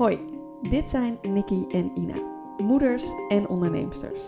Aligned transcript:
Hoi, 0.00 0.18
dit 0.62 0.88
zijn 0.88 1.18
Nikki 1.22 1.66
en 1.68 1.90
Ina, 1.94 2.22
moeders 2.58 3.04
en 3.28 3.48
onderneemsters. 3.48 4.20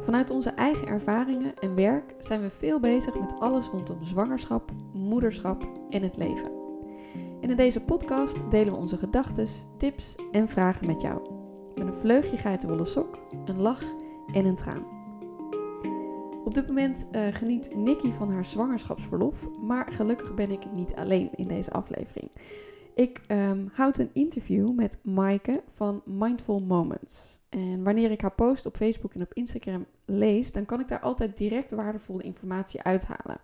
Vanuit 0.00 0.30
onze 0.30 0.50
eigen 0.50 0.86
ervaringen 0.86 1.54
en 1.58 1.74
werk 1.74 2.14
zijn 2.18 2.40
we 2.40 2.50
veel 2.50 2.80
bezig 2.80 3.18
met 3.18 3.34
alles 3.38 3.66
rondom 3.66 4.04
zwangerschap, 4.04 4.70
moederschap 4.92 5.68
en 5.90 6.02
het 6.02 6.16
leven. 6.16 6.50
En 7.40 7.50
in 7.50 7.56
deze 7.56 7.80
podcast 7.80 8.50
delen 8.50 8.72
we 8.72 8.78
onze 8.78 8.96
gedachten, 8.96 9.46
tips 9.78 10.14
en 10.32 10.48
vragen 10.48 10.86
met 10.86 11.00
jou. 11.00 11.20
Met 11.74 11.86
een 11.86 12.00
vleugje 12.00 12.36
geitenwolle 12.36 12.84
sok, 12.84 13.18
een 13.44 13.60
lach 13.60 13.84
en 14.32 14.44
een 14.44 14.56
traan. 14.56 14.84
Op 16.44 16.54
dit 16.54 16.66
moment 16.66 17.08
uh, 17.12 17.22
geniet 17.30 17.74
Nikki 17.74 18.12
van 18.12 18.32
haar 18.32 18.44
zwangerschapsverlof, 18.44 19.48
maar 19.60 19.92
gelukkig 19.92 20.34
ben 20.34 20.50
ik 20.50 20.72
niet 20.72 20.94
alleen 20.94 21.30
in 21.34 21.48
deze 21.48 21.70
aflevering. 21.72 22.30
Ik 23.00 23.20
um, 23.28 23.70
houd 23.72 23.98
een 23.98 24.10
interview 24.12 24.74
met 24.74 24.98
Maaike 25.02 25.62
van 25.68 26.02
Mindful 26.04 26.60
Moments. 26.60 27.38
En 27.48 27.82
wanneer 27.82 28.10
ik 28.10 28.20
haar 28.20 28.32
post 28.32 28.66
op 28.66 28.76
Facebook 28.76 29.14
en 29.14 29.22
op 29.22 29.32
Instagram 29.32 29.86
lees, 30.04 30.52
dan 30.52 30.66
kan 30.66 30.80
ik 30.80 30.88
daar 30.88 31.00
altijd 31.00 31.36
direct 31.36 31.70
waardevolle 31.70 32.22
informatie 32.22 32.82
uithalen. 32.82 33.40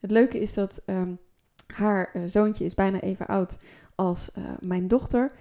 Het 0.00 0.10
leuke 0.10 0.40
is 0.40 0.54
dat 0.54 0.82
um, 0.86 1.18
haar 1.66 2.10
uh, 2.14 2.22
zoontje 2.26 2.64
is 2.64 2.74
bijna 2.74 3.00
even 3.00 3.26
oud 3.26 3.58
als 3.94 4.30
uh, 4.38 4.44
mijn 4.60 4.88
dochter. 4.88 5.32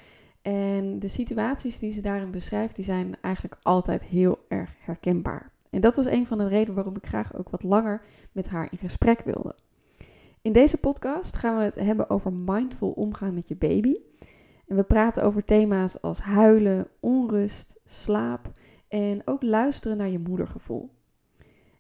En 0.42 1.00
de 1.00 1.08
situaties 1.08 1.80
die 1.80 1.92
ze 1.92 2.02
daarin 2.02 2.32
beschrijft, 2.32 2.76
die 2.76 2.86
zijn 2.86 3.16
eigenlijk 3.22 3.58
altijd 3.62 4.04
heel 4.04 4.46
erg 4.48 4.76
herkenbaar. 4.80 5.52
En 5.70 5.82
dat 5.82 5.96
was 5.96 6.06
een 6.06 6.26
van 6.26 6.38
de 6.38 6.48
redenen 6.48 6.76
waarom 6.76 6.96
ik 6.96 7.08
graag 7.08 7.36
ook 7.36 7.50
wat 7.50 7.64
langer 7.64 8.02
met 8.32 8.50
haar 8.50 8.68
in 8.72 8.78
gesprek 8.78 9.20
wilde. 9.20 9.56
In 10.46 10.54
deze 10.54 10.78
podcast 10.78 11.36
gaan 11.36 11.58
we 11.58 11.64
het 11.64 11.76
hebben 11.76 12.10
over 12.10 12.34
mindful 12.34 12.92
omgaan 12.92 13.34
met 13.34 13.48
je 13.48 13.56
baby. 13.56 13.96
En 14.68 14.76
we 14.76 14.84
praten 14.84 15.24
over 15.24 15.46
thema's 15.46 16.02
als 16.02 16.20
huilen, 16.20 16.88
onrust, 17.00 17.80
slaap 17.86 18.52
en 18.88 19.22
ook 19.26 19.44
luisteren 19.44 19.98
naar 19.98 20.10
je 20.10 20.20
moedergevoel. 20.20 20.90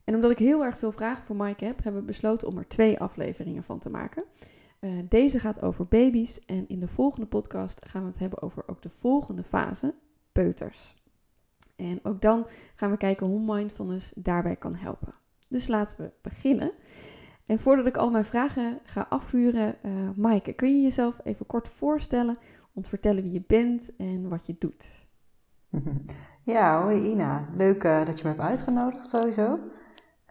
En 0.03 0.15
omdat 0.15 0.31
ik 0.31 0.37
heel 0.37 0.63
erg 0.63 0.77
veel 0.77 0.91
vragen 0.91 1.25
voor 1.25 1.35
Mike 1.35 1.65
heb, 1.65 1.83
hebben 1.83 2.01
we 2.01 2.07
besloten 2.07 2.47
om 2.47 2.57
er 2.57 2.67
twee 2.67 2.99
afleveringen 2.99 3.63
van 3.63 3.79
te 3.79 3.89
maken. 3.89 4.23
Uh, 4.79 4.91
deze 5.09 5.39
gaat 5.39 5.61
over 5.61 5.85
baby's 5.85 6.39
en 6.45 6.67
in 6.67 6.79
de 6.79 6.87
volgende 6.87 7.27
podcast 7.27 7.85
gaan 7.85 8.01
we 8.01 8.07
het 8.07 8.19
hebben 8.19 8.41
over 8.41 8.63
ook 8.67 8.81
de 8.81 8.89
volgende 8.89 9.43
fase, 9.43 9.93
peuters. 10.31 10.95
En 11.75 11.99
ook 12.03 12.21
dan 12.21 12.47
gaan 12.75 12.91
we 12.91 12.97
kijken 12.97 13.27
hoe 13.27 13.55
mindfulness 13.55 14.11
daarbij 14.15 14.55
kan 14.55 14.75
helpen. 14.75 15.13
Dus 15.47 15.67
laten 15.67 15.97
we 16.01 16.11
beginnen. 16.21 16.71
En 17.45 17.59
voordat 17.59 17.85
ik 17.85 17.97
al 17.97 18.09
mijn 18.09 18.25
vragen 18.25 18.79
ga 18.83 19.05
afvuren, 19.09 19.75
uh, 19.85 20.09
Maaike, 20.15 20.53
kun 20.53 20.75
je 20.75 20.81
jezelf 20.81 21.19
even 21.23 21.45
kort 21.45 21.67
voorstellen, 21.67 22.37
ons 22.73 22.89
vertellen 22.89 23.23
wie 23.23 23.31
je 23.31 23.43
bent 23.47 23.95
en 23.95 24.29
wat 24.29 24.45
je 24.45 24.55
doet? 24.59 24.85
Ja, 26.43 26.81
hoi 26.81 27.09
Ina. 27.09 27.49
Leuk 27.57 27.83
uh, 27.83 28.05
dat 28.05 28.17
je 28.17 28.23
me 28.23 28.29
hebt 28.29 28.41
uitgenodigd 28.41 29.09
sowieso. 29.09 29.59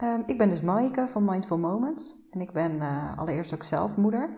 Um, 0.02 0.22
ik 0.26 0.38
ben 0.38 0.48
dus 0.48 0.60
Maaike 0.60 1.08
van 1.08 1.24
Mindful 1.24 1.58
Moments 1.58 2.28
en 2.30 2.40
ik 2.40 2.52
ben 2.52 2.72
uh, 2.72 3.18
allereerst 3.18 3.54
ook 3.54 3.62
zelf 3.62 3.96
moeder. 3.96 4.28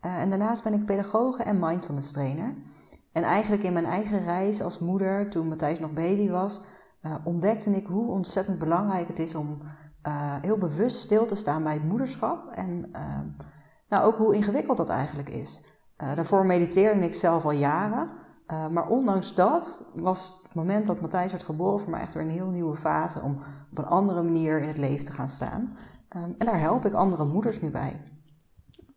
en 0.00 0.28
daarnaast 0.28 0.62
ben 0.62 0.72
ik 0.72 0.84
pedagoge 0.84 1.42
en 1.42 1.58
mindfulness 1.58 2.12
trainer. 2.12 2.54
En 3.12 3.22
eigenlijk 3.22 3.62
in 3.62 3.72
mijn 3.72 3.84
eigen 3.84 4.24
reis 4.24 4.62
als 4.62 4.78
moeder, 4.78 5.30
toen 5.30 5.48
Matthijs 5.48 5.78
nog 5.78 5.92
baby 5.92 6.28
was, 6.28 6.60
ontdekte 7.24 7.70
ik 7.70 7.86
hoe 7.86 8.10
ontzettend 8.10 8.58
belangrijk 8.58 9.08
het 9.08 9.18
is 9.18 9.34
om 9.34 9.58
uh, 10.06 10.36
heel 10.40 10.58
bewust 10.58 10.96
stil 10.96 11.26
te 11.26 11.34
staan 11.34 11.62
bij 11.62 11.72
het 11.72 11.84
moederschap. 11.84 12.52
En 12.52 12.88
uh, 12.92 13.20
nou, 13.88 14.04
ook 14.04 14.16
hoe 14.16 14.34
ingewikkeld 14.34 14.76
dat 14.76 14.88
eigenlijk 14.88 15.28
is. 15.28 15.64
Uh, 16.02 16.14
daarvoor 16.14 16.46
mediteerde 16.46 17.04
ik 17.04 17.14
zelf 17.14 17.44
al 17.44 17.52
jaren. 17.52 18.10
maar 18.46 18.88
ondanks 18.88 19.34
dat 19.34 19.90
was 19.94 20.40
het 20.42 20.54
moment 20.54 20.86
dat 20.86 21.00
Matthijs 21.00 21.30
werd 21.30 21.44
geboren 21.44 21.80
voor 21.80 21.90
mij 21.90 22.00
echt 22.00 22.14
weer 22.14 22.22
een 22.22 22.30
heel 22.30 22.50
nieuwe 22.50 22.76
fase 22.76 23.20
om 23.20 23.38
op 23.70 23.78
een 23.78 23.86
andere 23.86 24.22
manier 24.22 24.60
in 24.60 24.68
het 24.68 24.78
leven 24.78 25.04
te 25.04 25.12
gaan 25.12 25.28
staan. 25.28 25.76
Um, 26.16 26.34
en 26.38 26.46
daar 26.46 26.60
help 26.60 26.84
ik 26.84 26.92
andere 26.92 27.24
moeders 27.24 27.60
nu 27.60 27.70
bij. 27.70 28.00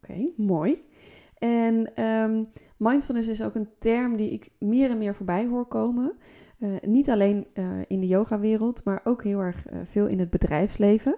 Oké, 0.02 0.32
mooi. 0.38 0.92
En 1.38 2.04
um, 2.04 2.50
mindfulness 2.78 3.28
is 3.28 3.44
ook 3.44 3.56
een 3.56 3.70
term 3.80 4.16
die 4.18 4.32
ik 4.32 4.50
meer 4.60 4.90
en 4.90 4.98
meer 4.98 5.16
voorbij 5.16 5.48
hoor 5.48 5.66
komen. 5.66 6.18
Uh, 6.60 6.80
niet 6.82 7.10
alleen 7.10 7.48
uh, 7.54 7.66
in 7.88 8.00
de 8.00 8.08
yogawereld, 8.08 8.84
maar 8.84 9.02
ook 9.04 9.24
heel 9.24 9.40
erg 9.40 9.72
uh, 9.72 9.80
veel 9.84 10.08
in 10.08 10.20
het 10.20 10.30
bedrijfsleven. 10.30 11.16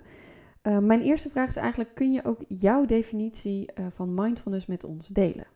mijn 0.61 1.01
eerste 1.01 1.29
vraag 1.29 1.47
is 1.47 1.55
eigenlijk: 1.55 1.95
kun 1.95 2.11
je 2.11 2.25
ook 2.25 2.43
jouw 2.47 2.85
definitie 2.85 3.71
van 3.89 4.13
mindfulness 4.13 4.65
met 4.65 4.83
ons 4.83 5.07
delen? 5.07 5.47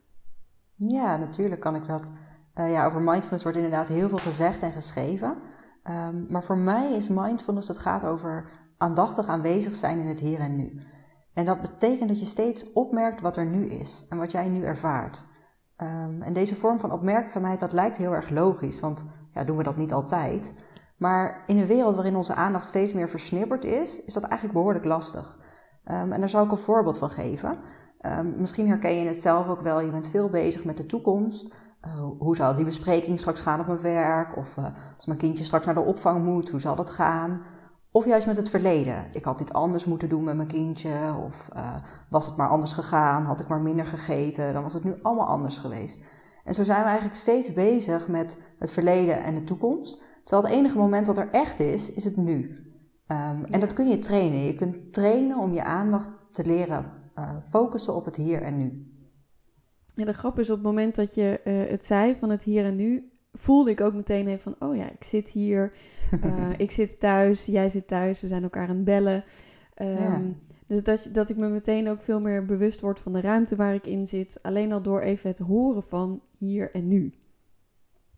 Ja, 0.76 1.16
natuurlijk 1.16 1.60
kan 1.60 1.74
ik 1.74 1.86
dat. 1.86 2.10
ja, 2.54 2.86
over 2.86 3.00
mindfulness 3.00 3.42
wordt 3.42 3.58
inderdaad 3.58 3.88
heel 3.88 4.08
veel 4.08 4.18
gezegd 4.18 4.62
en 4.62 4.72
geschreven. 4.72 5.36
Um, 5.84 6.26
maar 6.28 6.44
voor 6.44 6.58
mij 6.58 6.92
is 6.92 7.08
mindfulness, 7.08 7.66
dat 7.66 7.78
gaat 7.78 8.04
over 8.04 8.50
aandachtig 8.76 9.26
aanwezig 9.26 9.74
zijn 9.74 9.98
in 9.98 10.06
het 10.06 10.20
hier 10.20 10.40
en 10.40 10.56
nu. 10.56 10.82
En 11.34 11.44
dat 11.44 11.60
betekent 11.60 12.08
dat 12.08 12.20
je 12.20 12.26
steeds 12.26 12.72
opmerkt 12.72 13.20
wat 13.20 13.36
er 13.36 13.46
nu 13.46 13.64
is 13.64 14.06
en 14.08 14.18
wat 14.18 14.32
jij 14.32 14.48
nu 14.48 14.62
ervaart. 14.62 15.26
Um, 15.76 16.22
en 16.22 16.32
deze 16.32 16.54
vorm 16.54 16.80
van 16.80 16.92
opmerkzaamheid, 16.92 17.60
dat 17.60 17.72
lijkt 17.72 17.96
heel 17.96 18.12
erg 18.12 18.30
logisch, 18.30 18.80
want 18.80 19.04
ja, 19.34 19.44
doen 19.44 19.56
we 19.56 19.62
dat 19.62 19.76
niet 19.76 19.92
altijd. 19.92 20.54
Maar 20.96 21.42
in 21.46 21.58
een 21.58 21.66
wereld 21.66 21.94
waarin 21.94 22.16
onze 22.16 22.34
aandacht 22.34 22.66
steeds 22.66 22.92
meer 22.92 23.08
versnipperd 23.08 23.64
is, 23.64 24.04
is 24.04 24.12
dat 24.12 24.22
eigenlijk 24.22 24.52
behoorlijk 24.54 24.84
lastig. 24.84 25.38
Um, 25.84 26.12
en 26.12 26.20
daar 26.20 26.28
zal 26.28 26.44
ik 26.44 26.50
een 26.50 26.56
voorbeeld 26.56 26.98
van 26.98 27.10
geven. 27.10 27.58
Um, 28.06 28.34
misschien 28.36 28.68
herken 28.68 28.94
je 28.94 29.06
het 29.06 29.20
zelf 29.20 29.48
ook 29.48 29.60
wel. 29.60 29.80
Je 29.80 29.90
bent 29.90 30.08
veel 30.08 30.28
bezig 30.28 30.64
met 30.64 30.76
de 30.76 30.86
toekomst. 30.86 31.54
Uh, 31.86 32.08
hoe 32.18 32.36
zal 32.36 32.54
die 32.54 32.64
bespreking 32.64 33.18
straks 33.18 33.40
gaan 33.40 33.60
op 33.60 33.66
mijn 33.66 33.80
werk? 33.80 34.36
Of 34.36 34.56
uh, 34.56 34.64
als 34.96 35.06
mijn 35.06 35.18
kindje 35.18 35.44
straks 35.44 35.66
naar 35.66 35.74
de 35.74 35.80
opvang 35.80 36.24
moet, 36.24 36.50
hoe 36.50 36.60
zal 36.60 36.76
dat 36.76 36.90
gaan? 36.90 37.42
Of 37.92 38.06
juist 38.06 38.26
met 38.26 38.36
het 38.36 38.48
verleden. 38.48 39.08
Ik 39.12 39.24
had 39.24 39.38
dit 39.38 39.52
anders 39.52 39.84
moeten 39.84 40.08
doen 40.08 40.24
met 40.24 40.36
mijn 40.36 40.48
kindje. 40.48 41.14
Of 41.26 41.48
uh, 41.56 41.76
was 42.10 42.26
het 42.26 42.36
maar 42.36 42.48
anders 42.48 42.72
gegaan? 42.72 43.24
Had 43.24 43.40
ik 43.40 43.48
maar 43.48 43.60
minder 43.60 43.86
gegeten? 43.86 44.52
Dan 44.52 44.62
was 44.62 44.74
het 44.74 44.84
nu 44.84 44.94
allemaal 45.02 45.26
anders 45.26 45.58
geweest. 45.58 46.00
En 46.50 46.56
zo 46.56 46.64
zijn 46.64 46.80
we 46.80 46.88
eigenlijk 46.88 47.16
steeds 47.16 47.52
bezig 47.52 48.08
met 48.08 48.40
het 48.58 48.72
verleden 48.72 49.22
en 49.22 49.34
de 49.34 49.44
toekomst. 49.44 50.02
Terwijl 50.24 50.46
het 50.46 50.56
enige 50.58 50.78
moment 50.78 51.06
wat 51.06 51.18
er 51.18 51.28
echt 51.30 51.60
is, 51.60 51.92
is 51.92 52.04
het 52.04 52.16
nu. 52.16 52.40
Um, 53.06 53.44
en 53.44 53.60
dat 53.60 53.72
kun 53.72 53.88
je 53.88 53.98
trainen. 53.98 54.38
Je 54.38 54.54
kunt 54.54 54.92
trainen 54.92 55.38
om 55.38 55.52
je 55.52 55.62
aandacht 55.62 56.08
te 56.30 56.46
leren 56.46 56.92
uh, 57.14 57.36
focussen 57.44 57.94
op 57.94 58.04
het 58.04 58.16
hier 58.16 58.42
en 58.42 58.58
nu. 58.58 58.92
En 59.94 60.06
de 60.06 60.12
grap 60.12 60.38
is 60.38 60.50
op 60.50 60.56
het 60.56 60.64
moment 60.66 60.94
dat 60.94 61.14
je 61.14 61.40
uh, 61.44 61.70
het 61.70 61.84
zei 61.84 62.16
van 62.16 62.30
het 62.30 62.42
hier 62.42 62.64
en 62.64 62.76
nu, 62.76 63.12
voelde 63.32 63.70
ik 63.70 63.80
ook 63.80 63.94
meteen 63.94 64.26
even 64.26 64.54
van, 64.58 64.68
oh 64.68 64.76
ja, 64.76 64.90
ik 64.90 65.04
zit 65.04 65.28
hier, 65.28 65.72
uh, 66.24 66.50
ik 66.56 66.70
zit 66.70 67.00
thuis, 67.00 67.46
jij 67.46 67.68
zit 67.68 67.86
thuis, 67.86 68.20
we 68.20 68.28
zijn 68.28 68.42
elkaar 68.42 68.68
aan 68.68 68.76
het 68.76 68.84
bellen. 68.84 69.24
Um, 69.82 69.88
ja. 69.88 70.20
Dus 70.70 70.82
dat, 70.82 71.08
dat 71.12 71.28
ik 71.28 71.36
me 71.36 71.48
meteen 71.48 71.88
ook 71.88 72.02
veel 72.02 72.20
meer 72.20 72.44
bewust 72.44 72.80
word 72.80 73.00
van 73.00 73.12
de 73.12 73.20
ruimte 73.20 73.56
waar 73.56 73.74
ik 73.74 73.86
in 73.86 74.06
zit. 74.06 74.38
Alleen 74.42 74.72
al 74.72 74.82
door 74.82 75.00
even 75.00 75.30
het 75.30 75.38
horen 75.38 75.82
van 75.82 76.20
hier 76.38 76.70
en 76.74 76.88
nu. 76.88 77.14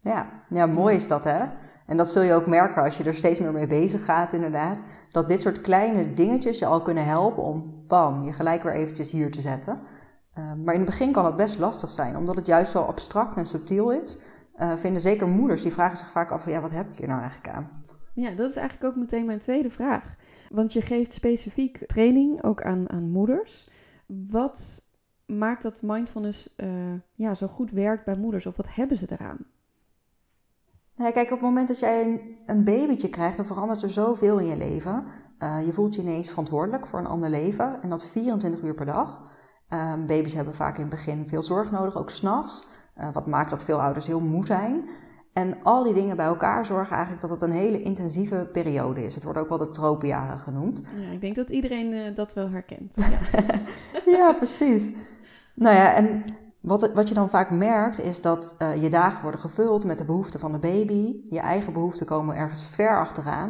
Ja, 0.00 0.28
ja 0.48 0.66
mooi 0.66 0.96
is 0.96 1.08
dat 1.08 1.24
hè. 1.24 1.44
En 1.86 1.96
dat 1.96 2.10
zul 2.10 2.22
je 2.22 2.32
ook 2.32 2.46
merken 2.46 2.82
als 2.82 2.98
je 2.98 3.04
er 3.04 3.14
steeds 3.14 3.41
meer 3.41 3.52
mee 3.52 3.66
bezig 3.66 4.04
gaat 4.04 4.32
inderdaad. 4.32 4.82
Dat 5.10 5.28
dit 5.28 5.41
soort 5.41 5.60
kleine 5.60 6.14
dingetjes 6.14 6.58
je 6.58 6.66
al 6.66 6.82
kunnen 6.82 7.04
helpen 7.04 7.42
om 7.42 7.84
bam, 7.86 8.24
je 8.24 8.32
gelijk 8.32 8.62
weer 8.62 8.72
eventjes 8.72 9.10
hier 9.10 9.30
te 9.30 9.41
zetten. 9.41 9.80
Uh, 10.38 10.52
maar 10.64 10.74
in 10.74 10.80
het 10.80 10.91
begin 10.91 11.12
kan 11.12 11.24
het 11.24 11.36
best 11.36 11.58
lastig 11.58 11.91
zijn, 11.91 12.16
omdat 12.16 12.36
het 12.36 12.46
juist 12.46 12.72
zo 12.72 12.82
abstract 12.82 13.36
en 13.36 13.46
subtiel 13.46 13.91
is. 13.91 14.18
Uh, 14.58 14.72
vinden 14.72 15.02
zeker 15.02 15.28
moeders, 15.28 15.62
die 15.62 15.72
vragen 15.72 15.96
zich 15.96 16.10
vaak 16.10 16.30
af, 16.30 16.50
ja, 16.50 16.60
wat 16.60 16.70
heb 16.70 16.91
ik 16.91 16.96
hier 16.96 17.08
nou 17.08 17.20
eigenlijk 17.20 17.56
aan? 17.56 17.84
Ja, 18.14 18.30
dat 18.30 18.50
is 18.50 18.56
eigenlijk 18.56 18.94
ook 18.94 19.00
meteen 19.00 19.27
mijn 19.27 19.38
tweede 19.38 19.71
vraag. 19.71 20.04
Want 20.53 20.72
je 20.72 20.81
geeft 20.81 21.13
specifiek 21.13 21.87
training 21.87 22.45
ook 22.45 22.63
aan, 22.63 22.91
aan 22.91 23.10
moeders. 23.10 23.69
Wat 24.07 24.87
maakt 25.27 25.63
dat 25.63 25.83
mindfulness 25.83 26.54
uh, 26.57 26.69
ja, 27.15 27.34
zo 27.34 27.47
goed 27.47 27.71
werkt 27.71 28.04
bij 28.04 28.16
moeders? 28.16 28.47
Of 28.47 28.57
wat 28.57 28.75
hebben 28.75 28.97
ze 28.97 29.07
eraan? 29.09 29.39
Nou, 30.97 31.13
kijk, 31.13 31.27
op 31.27 31.39
het 31.39 31.49
moment 31.49 31.69
dat 31.69 31.78
jij 31.78 32.03
een, 32.03 32.37
een 32.47 32.65
babytje 32.65 33.09
krijgt, 33.09 33.37
dan 33.37 33.47
verandert 33.47 33.83
er 33.83 33.91
zoveel 33.91 34.39
in 34.39 34.47
je 34.47 34.57
leven. 34.57 35.04
Uh, 35.39 35.66
je 35.66 35.72
voelt 35.72 35.95
je 35.95 36.03
ineens 36.03 36.28
verantwoordelijk 36.28 36.87
voor 36.87 36.99
een 36.99 37.07
ander 37.07 37.31
leven. 37.31 37.83
En 37.83 37.89
dat 37.89 38.07
24 38.07 38.63
uur 38.63 38.75
per 38.75 38.87
dag. 38.87 39.22
Uh, 39.69 39.95
baby's 40.07 40.34
hebben 40.34 40.54
vaak 40.54 40.75
in 40.75 40.81
het 40.81 40.91
begin 40.91 41.28
veel 41.28 41.43
zorg 41.43 41.71
nodig, 41.71 41.97
ook 41.97 42.10
s'nachts. 42.10 42.66
Uh, 42.99 43.13
wat 43.13 43.27
maakt 43.27 43.51
dat 43.51 43.65
veel 43.65 43.81
ouders 43.81 44.07
heel 44.07 44.21
moe 44.21 44.47
zijn. 44.47 44.89
En 45.32 45.62
al 45.62 45.82
die 45.82 45.94
dingen 45.94 46.16
bij 46.16 46.26
elkaar 46.26 46.66
zorgen 46.66 46.92
eigenlijk 46.92 47.20
dat 47.20 47.30
het 47.30 47.42
een 47.42 47.56
hele 47.56 47.82
intensieve 47.82 48.48
periode 48.52 49.04
is. 49.04 49.14
Het 49.14 49.24
wordt 49.24 49.38
ook 49.38 49.48
wel 49.48 49.58
de 49.58 49.70
tropenjaren 49.70 50.38
genoemd. 50.38 50.82
Ja, 51.00 51.12
ik 51.12 51.20
denk 51.20 51.34
dat 51.34 51.50
iedereen 51.50 51.92
uh, 51.92 52.14
dat 52.14 52.32
wel 52.34 52.50
herkent. 52.50 52.94
Ja. 52.94 53.60
ja, 54.18 54.32
precies. 54.32 54.92
Nou 55.54 55.76
ja, 55.76 55.94
en 55.94 56.24
wat, 56.60 56.92
wat 56.92 57.08
je 57.08 57.14
dan 57.14 57.30
vaak 57.30 57.50
merkt 57.50 58.00
is 58.00 58.20
dat 58.20 58.54
uh, 58.58 58.82
je 58.82 58.90
dagen 58.90 59.22
worden 59.22 59.40
gevuld 59.40 59.84
met 59.84 59.98
de 59.98 60.04
behoeften 60.04 60.40
van 60.40 60.52
de 60.52 60.58
baby. 60.58 61.20
Je 61.24 61.40
eigen 61.40 61.72
behoeften 61.72 62.06
komen 62.06 62.36
ergens 62.36 62.74
ver 62.74 62.98
achteraan. 62.98 63.48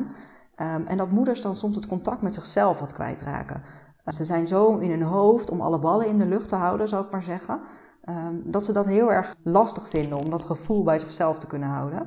Um, 0.57 0.87
en 0.87 0.97
dat 0.97 1.11
moeders 1.11 1.41
dan 1.43 1.57
soms 1.57 1.75
het 1.75 1.87
contact 1.87 2.23
met 2.23 2.35
zichzelf 2.35 2.81
wat 2.81 2.93
kwijtraken. 2.93 3.63
Uh, 4.05 4.15
ze 4.15 4.25
zijn 4.25 4.47
zo 4.47 4.77
in 4.77 4.91
hun 4.91 5.03
hoofd 5.03 5.51
om 5.51 5.61
alle 5.61 5.79
ballen 5.79 6.07
in 6.07 6.19
de 6.19 6.27
lucht 6.27 6.49
te 6.49 6.55
houden, 6.55 6.89
zou 6.89 7.05
ik 7.05 7.11
maar 7.11 7.23
zeggen. 7.23 7.61
Ehm, 8.03 8.35
dat 8.45 8.65
ze 8.65 8.73
dat 8.73 8.87
heel 8.87 9.13
erg 9.13 9.35
lastig 9.43 9.89
vinden 9.89 10.19
om 10.19 10.31
dat 10.31 10.45
gevoel 10.45 10.83
bij 10.83 10.99
zichzelf 10.99 11.39
te 11.39 11.47
kunnen 11.47 11.69
houden. 11.69 12.01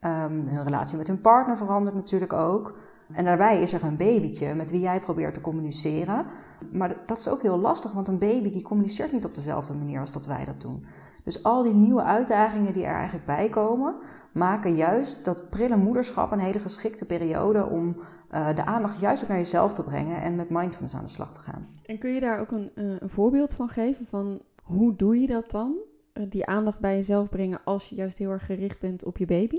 Um, 0.00 0.42
hun 0.46 0.64
relatie 0.64 0.96
met 0.96 1.06
hun 1.06 1.20
partner 1.20 1.56
verandert 1.56 1.94
natuurlijk 1.94 2.32
ook. 2.32 2.74
En 3.12 3.24
daarbij 3.24 3.60
is 3.60 3.72
er 3.72 3.84
een 3.84 3.96
babytje 3.96 4.54
met 4.54 4.70
wie 4.70 4.80
jij 4.80 5.00
probeert 5.00 5.34
te 5.34 5.40
communiceren. 5.40 6.26
Maar 6.72 6.96
dat 7.06 7.18
is 7.18 7.28
ook 7.28 7.42
heel 7.42 7.58
lastig, 7.58 7.92
want 7.92 8.08
een 8.08 8.18
baby 8.18 8.50
die 8.50 8.62
communiceert 8.62 9.12
niet 9.12 9.24
op 9.24 9.34
dezelfde 9.34 9.74
manier 9.74 10.00
als 10.00 10.12
dat 10.12 10.26
wij 10.26 10.44
dat 10.44 10.60
doen. 10.60 10.86
Dus 11.24 11.42
al 11.42 11.62
die 11.62 11.74
nieuwe 11.74 12.02
uitdagingen 12.02 12.72
die 12.72 12.84
er 12.84 12.94
eigenlijk 12.94 13.24
bij 13.24 13.48
komen, 13.48 13.96
maken 14.32 14.74
juist 14.74 15.24
dat 15.24 15.50
prille 15.50 15.76
moederschap 15.76 16.32
een 16.32 16.38
hele 16.38 16.58
geschikte 16.58 17.04
periode 17.04 17.66
om 17.66 17.96
uh, 18.30 18.54
de 18.54 18.64
aandacht 18.64 19.00
juist 19.00 19.22
ook 19.22 19.28
naar 19.28 19.38
jezelf 19.38 19.74
te 19.74 19.84
brengen 19.84 20.20
en 20.20 20.36
met 20.36 20.50
mindfulness 20.50 20.94
aan 20.94 21.04
de 21.04 21.10
slag 21.10 21.32
te 21.32 21.40
gaan. 21.40 21.66
En 21.84 21.98
kun 21.98 22.10
je 22.10 22.20
daar 22.20 22.40
ook 22.40 22.50
een, 22.50 22.70
uh, 22.74 22.96
een 22.98 23.10
voorbeeld 23.10 23.52
van 23.52 23.68
geven 23.68 24.06
van 24.06 24.40
hoe 24.68 24.96
doe 24.96 25.20
je 25.20 25.26
dat 25.26 25.50
dan? 25.50 25.76
Uh, 26.14 26.24
die 26.28 26.46
aandacht 26.46 26.80
bij 26.80 26.94
jezelf 26.94 27.28
brengen 27.28 27.60
als 27.64 27.88
je 27.88 27.94
juist 27.94 28.18
heel 28.18 28.30
erg 28.30 28.46
gericht 28.46 28.80
bent 28.80 29.04
op 29.04 29.18
je 29.18 29.26
baby? 29.26 29.58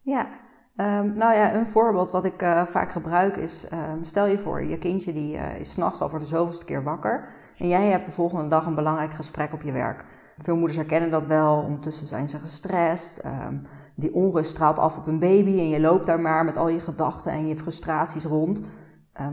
Ja, 0.00 0.28
Um, 0.76 1.12
nou 1.14 1.34
ja, 1.34 1.54
een 1.54 1.68
voorbeeld 1.68 2.10
wat 2.10 2.24
ik 2.24 2.42
uh, 2.42 2.64
vaak 2.64 2.92
gebruik 2.92 3.36
is, 3.36 3.66
um, 3.72 4.04
stel 4.04 4.26
je 4.26 4.38
voor, 4.38 4.64
je 4.64 4.78
kindje 4.78 5.12
die 5.12 5.36
uh, 5.36 5.60
is 5.60 5.72
s'nachts 5.72 6.00
al 6.00 6.08
voor 6.08 6.18
de 6.18 6.24
zoveelste 6.24 6.64
keer 6.64 6.82
wakker 6.82 7.28
en 7.58 7.68
jij 7.68 7.86
hebt 7.86 8.06
de 8.06 8.12
volgende 8.12 8.48
dag 8.48 8.66
een 8.66 8.74
belangrijk 8.74 9.14
gesprek 9.14 9.52
op 9.52 9.62
je 9.62 9.72
werk. 9.72 10.04
Veel 10.36 10.56
moeders 10.56 10.76
herkennen 10.76 11.10
dat 11.10 11.26
wel, 11.26 11.62
ondertussen 11.62 12.06
zijn 12.06 12.28
ze 12.28 12.38
gestrest, 12.38 13.24
um, 13.24 13.62
die 13.94 14.14
onrust 14.14 14.50
straalt 14.50 14.78
af 14.78 14.96
op 14.96 15.06
een 15.06 15.18
baby 15.18 15.58
en 15.58 15.68
je 15.68 15.80
loopt 15.80 16.06
daar 16.06 16.20
maar 16.20 16.44
met 16.44 16.58
al 16.58 16.68
je 16.68 16.80
gedachten 16.80 17.32
en 17.32 17.48
je 17.48 17.56
frustraties 17.56 18.24
rond. 18.24 18.60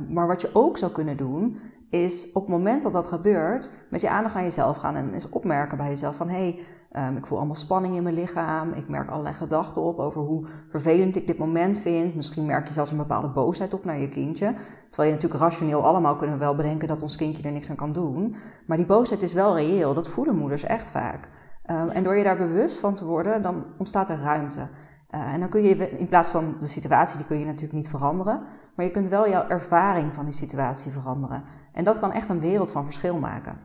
maar 0.09 0.27
wat 0.27 0.41
je 0.41 0.49
ook 0.53 0.77
zou 0.77 0.91
kunnen 0.91 1.17
doen, 1.17 1.57
is 1.89 2.31
op 2.31 2.41
het 2.41 2.51
moment 2.51 2.83
dat 2.83 2.93
dat 2.93 3.07
gebeurt, 3.07 3.69
met 3.89 4.01
je 4.01 4.09
aandacht 4.09 4.33
naar 4.33 4.43
jezelf 4.43 4.77
gaan 4.77 4.95
en 4.95 5.13
eens 5.13 5.29
opmerken 5.29 5.77
bij 5.77 5.89
jezelf 5.89 6.15
van 6.15 6.29
hé, 6.29 6.35
hey, 6.35 6.59
Um, 6.97 7.17
ik 7.17 7.25
voel 7.25 7.37
allemaal 7.37 7.55
spanning 7.55 7.95
in 7.95 8.03
mijn 8.03 8.15
lichaam. 8.15 8.73
Ik 8.73 8.87
merk 8.87 9.09
allerlei 9.09 9.35
gedachten 9.35 9.81
op 9.81 9.99
over 9.99 10.21
hoe 10.21 10.47
vervelend 10.69 11.15
ik 11.15 11.27
dit 11.27 11.37
moment 11.37 11.79
vind. 11.79 12.15
Misschien 12.15 12.45
merk 12.45 12.67
je 12.67 12.73
zelfs 12.73 12.91
een 12.91 12.97
bepaalde 12.97 13.29
boosheid 13.29 13.73
op 13.73 13.85
naar 13.85 13.99
je 13.99 14.09
kindje. 14.09 14.53
Terwijl 14.89 15.09
je 15.09 15.15
natuurlijk 15.15 15.41
rationeel 15.41 15.83
allemaal 15.83 16.15
kunnen 16.15 16.39
wel 16.39 16.55
bedenken 16.55 16.87
dat 16.87 17.01
ons 17.01 17.15
kindje 17.15 17.43
er 17.43 17.51
niks 17.51 17.69
aan 17.69 17.75
kan 17.75 17.93
doen. 17.93 18.35
Maar 18.67 18.77
die 18.77 18.85
boosheid 18.85 19.23
is 19.23 19.33
wel 19.33 19.55
reëel. 19.55 19.93
Dat 19.93 20.09
voelen 20.09 20.35
moeders 20.35 20.63
echt 20.63 20.89
vaak. 20.89 21.29
Um, 21.71 21.89
en 21.89 22.03
door 22.03 22.15
je 22.15 22.23
daar 22.23 22.37
bewust 22.37 22.79
van 22.79 22.95
te 22.95 23.05
worden, 23.05 23.41
dan 23.41 23.65
ontstaat 23.77 24.09
er 24.09 24.19
ruimte. 24.19 24.67
Uh, 25.15 25.33
en 25.33 25.39
dan 25.39 25.49
kun 25.49 25.63
je 25.63 25.97
in 25.97 26.07
plaats 26.07 26.29
van 26.29 26.55
de 26.59 26.65
situatie, 26.65 27.17
die 27.17 27.25
kun 27.25 27.39
je 27.39 27.45
natuurlijk 27.45 27.73
niet 27.73 27.89
veranderen. 27.89 28.41
Maar 28.75 28.85
je 28.85 28.91
kunt 28.91 29.07
wel 29.07 29.29
jouw 29.29 29.47
ervaring 29.47 30.13
van 30.13 30.25
die 30.25 30.33
situatie 30.33 30.91
veranderen. 30.91 31.43
En 31.73 31.83
dat 31.83 31.99
kan 31.99 32.11
echt 32.11 32.29
een 32.29 32.39
wereld 32.39 32.71
van 32.71 32.83
verschil 32.83 33.19
maken. 33.19 33.57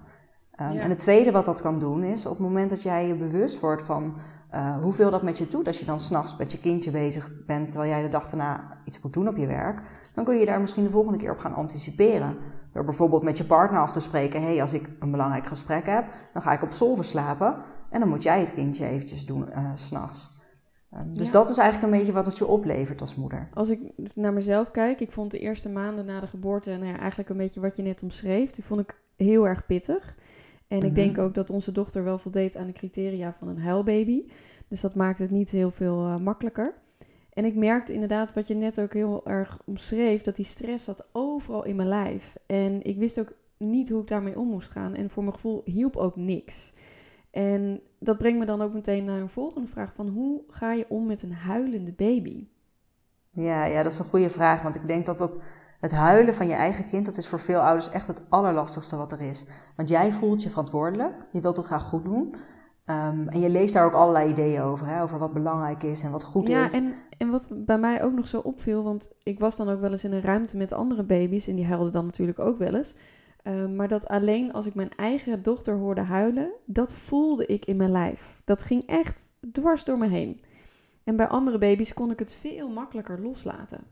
Um, 0.60 0.78
En 0.78 0.90
het 0.90 0.98
tweede 0.98 1.32
wat 1.32 1.44
dat 1.44 1.60
kan 1.60 1.78
doen 1.78 2.02
is 2.02 2.26
op 2.26 2.32
het 2.32 2.46
moment 2.46 2.70
dat 2.70 2.82
jij 2.82 3.06
je 3.06 3.14
bewust 3.14 3.60
wordt 3.60 3.82
van 3.82 4.14
uh, 4.54 4.76
hoeveel 4.76 5.10
dat 5.10 5.22
met 5.22 5.38
je 5.38 5.48
doet 5.48 5.66
als 5.66 5.78
je 5.78 5.84
dan 5.84 6.00
s'nachts 6.00 6.36
met 6.36 6.52
je 6.52 6.58
kindje 6.58 6.90
bezig 6.90 7.30
bent 7.46 7.70
terwijl 7.70 7.90
jij 7.90 8.02
de 8.02 8.08
dag 8.08 8.26
daarna 8.26 8.78
iets 8.84 9.00
moet 9.00 9.12
doen 9.12 9.28
op 9.28 9.36
je 9.36 9.46
werk, 9.46 9.82
dan 10.14 10.24
kun 10.24 10.38
je 10.38 10.46
daar 10.46 10.60
misschien 10.60 10.84
de 10.84 10.90
volgende 10.90 11.18
keer 11.18 11.30
op 11.30 11.38
gaan 11.38 11.54
anticiperen. 11.54 12.36
Door 12.72 12.84
bijvoorbeeld 12.84 13.22
met 13.22 13.38
je 13.38 13.44
partner 13.44 13.80
af 13.80 13.92
te 13.92 14.00
spreken, 14.00 14.40
hé, 14.40 14.46
hey, 14.46 14.60
als 14.60 14.72
ik 14.72 14.90
een 15.00 15.10
belangrijk 15.10 15.46
gesprek 15.46 15.86
heb, 15.86 16.04
dan 16.32 16.42
ga 16.42 16.52
ik 16.52 16.62
op 16.62 16.72
zolder 16.72 17.04
slapen 17.04 17.56
en 17.90 18.00
dan 18.00 18.08
moet 18.08 18.22
jij 18.22 18.40
het 18.40 18.50
kindje 18.50 18.86
eventjes 18.86 19.26
doen 19.26 19.48
uh, 19.48 19.70
s'nachts. 19.74 20.31
Um, 20.96 21.14
dus 21.14 21.26
ja. 21.26 21.32
dat 21.32 21.48
is 21.48 21.56
eigenlijk 21.56 21.92
een 21.92 21.98
beetje 21.98 22.14
wat 22.14 22.26
het 22.26 22.38
je 22.38 22.46
oplevert 22.46 23.00
als 23.00 23.14
moeder. 23.14 23.48
Als 23.54 23.68
ik 23.68 23.80
naar 24.14 24.32
mezelf 24.32 24.70
kijk, 24.70 25.00
ik 25.00 25.12
vond 25.12 25.30
de 25.30 25.38
eerste 25.38 25.68
maanden 25.68 26.04
na 26.04 26.20
de 26.20 26.26
geboorte, 26.26 26.70
nou 26.70 26.86
ja, 26.86 26.98
eigenlijk 26.98 27.30
een 27.30 27.36
beetje 27.36 27.60
wat 27.60 27.76
je 27.76 27.82
net 27.82 28.02
omschreef, 28.02 28.50
die 28.50 28.64
vond 28.64 28.80
ik 28.80 29.00
heel 29.16 29.46
erg 29.46 29.66
pittig. 29.66 30.16
En 30.68 30.82
ik 30.82 30.94
denk 30.94 31.18
ook 31.18 31.34
dat 31.34 31.50
onze 31.50 31.72
dochter 31.72 32.04
wel 32.04 32.18
voldeed 32.18 32.56
aan 32.56 32.66
de 32.66 32.72
criteria 32.72 33.34
van 33.38 33.48
een 33.48 33.58
huilbaby. 33.58 34.24
Dus 34.68 34.80
dat 34.80 34.94
maakt 34.94 35.18
het 35.18 35.30
niet 35.30 35.50
heel 35.50 35.70
veel 35.70 36.06
uh, 36.06 36.16
makkelijker. 36.16 36.74
En 37.32 37.44
ik 37.44 37.54
merkte 37.54 37.92
inderdaad, 37.92 38.34
wat 38.34 38.46
je 38.46 38.54
net 38.54 38.80
ook 38.80 38.92
heel 38.92 39.26
erg 39.26 39.58
omschreef, 39.64 40.22
dat 40.22 40.36
die 40.36 40.44
stress 40.44 40.84
zat 40.84 41.06
overal 41.12 41.64
in 41.64 41.76
mijn 41.76 41.88
lijf. 41.88 42.36
En 42.46 42.82
ik 42.82 42.98
wist 42.98 43.20
ook 43.20 43.32
niet 43.56 43.88
hoe 43.88 44.00
ik 44.00 44.06
daarmee 44.06 44.38
om 44.38 44.48
moest 44.48 44.70
gaan. 44.70 44.94
En 44.94 45.10
voor 45.10 45.22
mijn 45.22 45.34
gevoel 45.34 45.62
hielp 45.64 45.96
ook 45.96 46.16
niks. 46.16 46.72
En 47.32 47.80
dat 47.98 48.18
brengt 48.18 48.38
me 48.38 48.46
dan 48.46 48.62
ook 48.62 48.72
meteen 48.72 49.04
naar 49.04 49.20
een 49.20 49.28
volgende 49.28 49.68
vraag: 49.68 49.94
van 49.94 50.08
hoe 50.08 50.42
ga 50.48 50.72
je 50.72 50.86
om 50.88 51.06
met 51.06 51.22
een 51.22 51.32
huilende 51.32 51.92
baby? 51.92 52.46
Ja, 53.30 53.64
ja, 53.64 53.82
dat 53.82 53.92
is 53.92 53.98
een 53.98 54.04
goede 54.04 54.30
vraag. 54.30 54.62
Want 54.62 54.76
ik 54.76 54.86
denk 54.86 55.06
dat 55.06 55.18
dat 55.18 55.40
het 55.80 55.92
huilen 55.92 56.34
van 56.34 56.48
je 56.48 56.54
eigen 56.54 56.86
kind, 56.86 57.06
dat 57.06 57.16
is 57.16 57.28
voor 57.28 57.40
veel 57.40 57.60
ouders 57.60 57.90
echt 57.90 58.06
het 58.06 58.20
allerlastigste 58.28 58.96
wat 58.96 59.12
er 59.12 59.20
is. 59.20 59.46
Want 59.76 59.88
jij 59.88 60.12
voelt 60.12 60.42
je 60.42 60.50
verantwoordelijk, 60.50 61.14
je 61.32 61.40
wilt 61.40 61.56
het 61.56 61.66
graag 61.66 61.82
goed 61.82 62.04
doen. 62.04 62.34
Um, 62.86 63.28
en 63.28 63.40
je 63.40 63.50
leest 63.50 63.74
daar 63.74 63.84
ook 63.84 63.92
allerlei 63.92 64.30
ideeën 64.30 64.60
over, 64.60 64.86
hè, 64.86 65.02
over 65.02 65.18
wat 65.18 65.32
belangrijk 65.32 65.82
is 65.82 66.02
en 66.02 66.10
wat 66.10 66.24
goed 66.24 66.48
ja, 66.48 66.64
is. 66.64 66.72
Ja, 66.72 66.78
en, 66.78 66.92
en 67.18 67.30
wat 67.30 67.48
bij 67.50 67.78
mij 67.78 68.02
ook 68.02 68.12
nog 68.12 68.26
zo 68.26 68.38
opviel, 68.38 68.82
want 68.82 69.10
ik 69.22 69.38
was 69.38 69.56
dan 69.56 69.68
ook 69.68 69.80
wel 69.80 69.90
eens 69.90 70.04
in 70.04 70.12
een 70.12 70.22
ruimte 70.22 70.56
met 70.56 70.72
andere 70.72 71.04
baby's 71.04 71.46
en 71.46 71.56
die 71.56 71.66
huilden 71.66 71.92
dan 71.92 72.04
natuurlijk 72.04 72.38
ook 72.38 72.58
wel 72.58 72.74
eens. 72.74 72.94
Um, 73.44 73.76
maar 73.76 73.88
dat 73.88 74.08
alleen 74.08 74.52
als 74.52 74.66
ik 74.66 74.74
mijn 74.74 74.90
eigen 74.96 75.42
dochter 75.42 75.76
hoorde 75.76 76.00
huilen, 76.00 76.52
dat 76.66 76.94
voelde 76.94 77.46
ik 77.46 77.64
in 77.64 77.76
mijn 77.76 77.90
lijf. 77.90 78.40
Dat 78.44 78.62
ging 78.62 78.86
echt 78.86 79.32
dwars 79.52 79.84
door 79.84 79.98
me 79.98 80.08
heen. 80.08 80.40
En 81.04 81.16
bij 81.16 81.28
andere 81.28 81.58
baby's 81.58 81.94
kon 81.94 82.10
ik 82.10 82.18
het 82.18 82.34
veel 82.34 82.68
makkelijker 82.68 83.20
loslaten. 83.20 83.84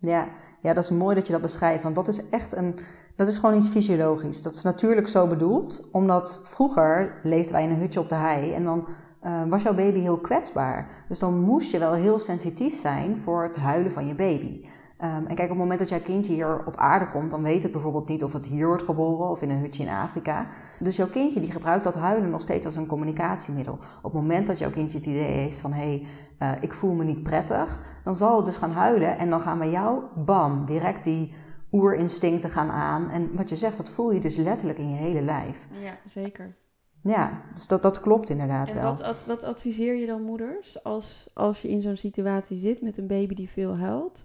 Ja, 0.00 0.28
ja, 0.62 0.72
dat 0.72 0.84
is 0.84 0.90
mooi 0.90 1.14
dat 1.14 1.26
je 1.26 1.32
dat 1.32 1.42
beschrijft. 1.42 1.82
Want 1.82 1.94
dat 1.94 2.08
is 2.08 2.28
echt 2.28 2.56
een. 2.56 2.78
Dat 3.16 3.28
is 3.28 3.38
gewoon 3.38 3.56
iets 3.56 3.68
fysiologisch. 3.68 4.42
Dat 4.42 4.54
is 4.54 4.62
natuurlijk 4.62 5.08
zo 5.08 5.26
bedoeld. 5.26 5.88
Omdat 5.92 6.40
vroeger 6.44 7.20
leefden 7.22 7.52
wij 7.52 7.62
in 7.62 7.70
een 7.70 7.80
hutje 7.80 8.00
op 8.00 8.08
de 8.08 8.14
hei. 8.14 8.52
En 8.52 8.64
dan 8.64 8.88
uh, 9.22 9.44
was 9.44 9.62
jouw 9.62 9.74
baby 9.74 9.98
heel 9.98 10.18
kwetsbaar. 10.18 11.04
Dus 11.08 11.18
dan 11.18 11.40
moest 11.40 11.70
je 11.70 11.78
wel 11.78 11.92
heel 11.92 12.18
sensitief 12.18 12.80
zijn 12.80 13.18
voor 13.18 13.42
het 13.42 13.56
huilen 13.56 13.92
van 13.92 14.06
je 14.06 14.14
baby. 14.14 14.64
Um, 15.04 15.26
en 15.26 15.34
kijk, 15.34 15.40
op 15.40 15.48
het 15.48 15.58
moment 15.58 15.78
dat 15.78 15.88
jouw 15.88 16.00
kindje 16.00 16.32
hier 16.32 16.66
op 16.66 16.76
aarde 16.76 17.08
komt, 17.08 17.30
dan 17.30 17.42
weet 17.42 17.62
het 17.62 17.72
bijvoorbeeld 17.72 18.08
niet 18.08 18.24
of 18.24 18.32
het 18.32 18.46
hier 18.46 18.66
wordt 18.66 18.82
geboren 18.82 19.28
of 19.28 19.42
in 19.42 19.50
een 19.50 19.58
hutje 19.58 19.82
in 19.82 19.88
Afrika. 19.88 20.46
Dus 20.78 20.96
jouw 20.96 21.08
kindje 21.08 21.40
die 21.40 21.50
gebruikt 21.50 21.84
dat 21.84 21.94
huilen 21.94 22.30
nog 22.30 22.42
steeds 22.42 22.66
als 22.66 22.76
een 22.76 22.86
communicatiemiddel. 22.86 23.78
Op 24.02 24.12
het 24.12 24.12
moment 24.12 24.46
dat 24.46 24.58
jouw 24.58 24.70
kindje 24.70 24.98
het 24.98 25.06
idee 25.06 25.32
heeft 25.32 25.58
van 25.58 25.72
hé, 25.72 26.02
hey, 26.38 26.56
uh, 26.56 26.62
ik 26.62 26.74
voel 26.74 26.94
me 26.94 27.04
niet 27.04 27.22
prettig, 27.22 27.80
dan 28.04 28.16
zal 28.16 28.36
het 28.36 28.44
dus 28.44 28.56
gaan 28.56 28.70
huilen 28.70 29.18
en 29.18 29.30
dan 29.30 29.40
gaan 29.40 29.58
bij 29.58 29.70
jou, 29.70 30.02
bam, 30.16 30.64
direct 30.64 31.04
die 31.04 31.34
oerinstincten 31.72 32.50
gaan 32.50 32.70
aan. 32.70 33.10
En 33.10 33.36
wat 33.36 33.48
je 33.48 33.56
zegt, 33.56 33.76
dat 33.76 33.90
voel 33.90 34.12
je 34.12 34.20
dus 34.20 34.36
letterlijk 34.36 34.78
in 34.78 34.90
je 34.90 34.96
hele 34.96 35.22
lijf. 35.22 35.66
Ja, 35.82 35.98
zeker. 36.04 36.56
Ja, 37.02 37.42
dus 37.54 37.66
dat, 37.66 37.82
dat 37.82 38.00
klopt 38.00 38.30
inderdaad 38.30 38.70
en 38.70 38.76
wel. 38.76 38.96
Wat, 38.96 39.24
wat 39.26 39.42
adviseer 39.42 39.96
je 39.96 40.06
dan 40.06 40.22
moeders 40.22 40.84
als, 40.84 41.30
als 41.34 41.62
je 41.62 41.68
in 41.68 41.80
zo'n 41.80 41.96
situatie 41.96 42.56
zit 42.56 42.82
met 42.82 42.98
een 42.98 43.06
baby 43.06 43.34
die 43.34 43.50
veel 43.50 43.76
huilt? 43.76 44.24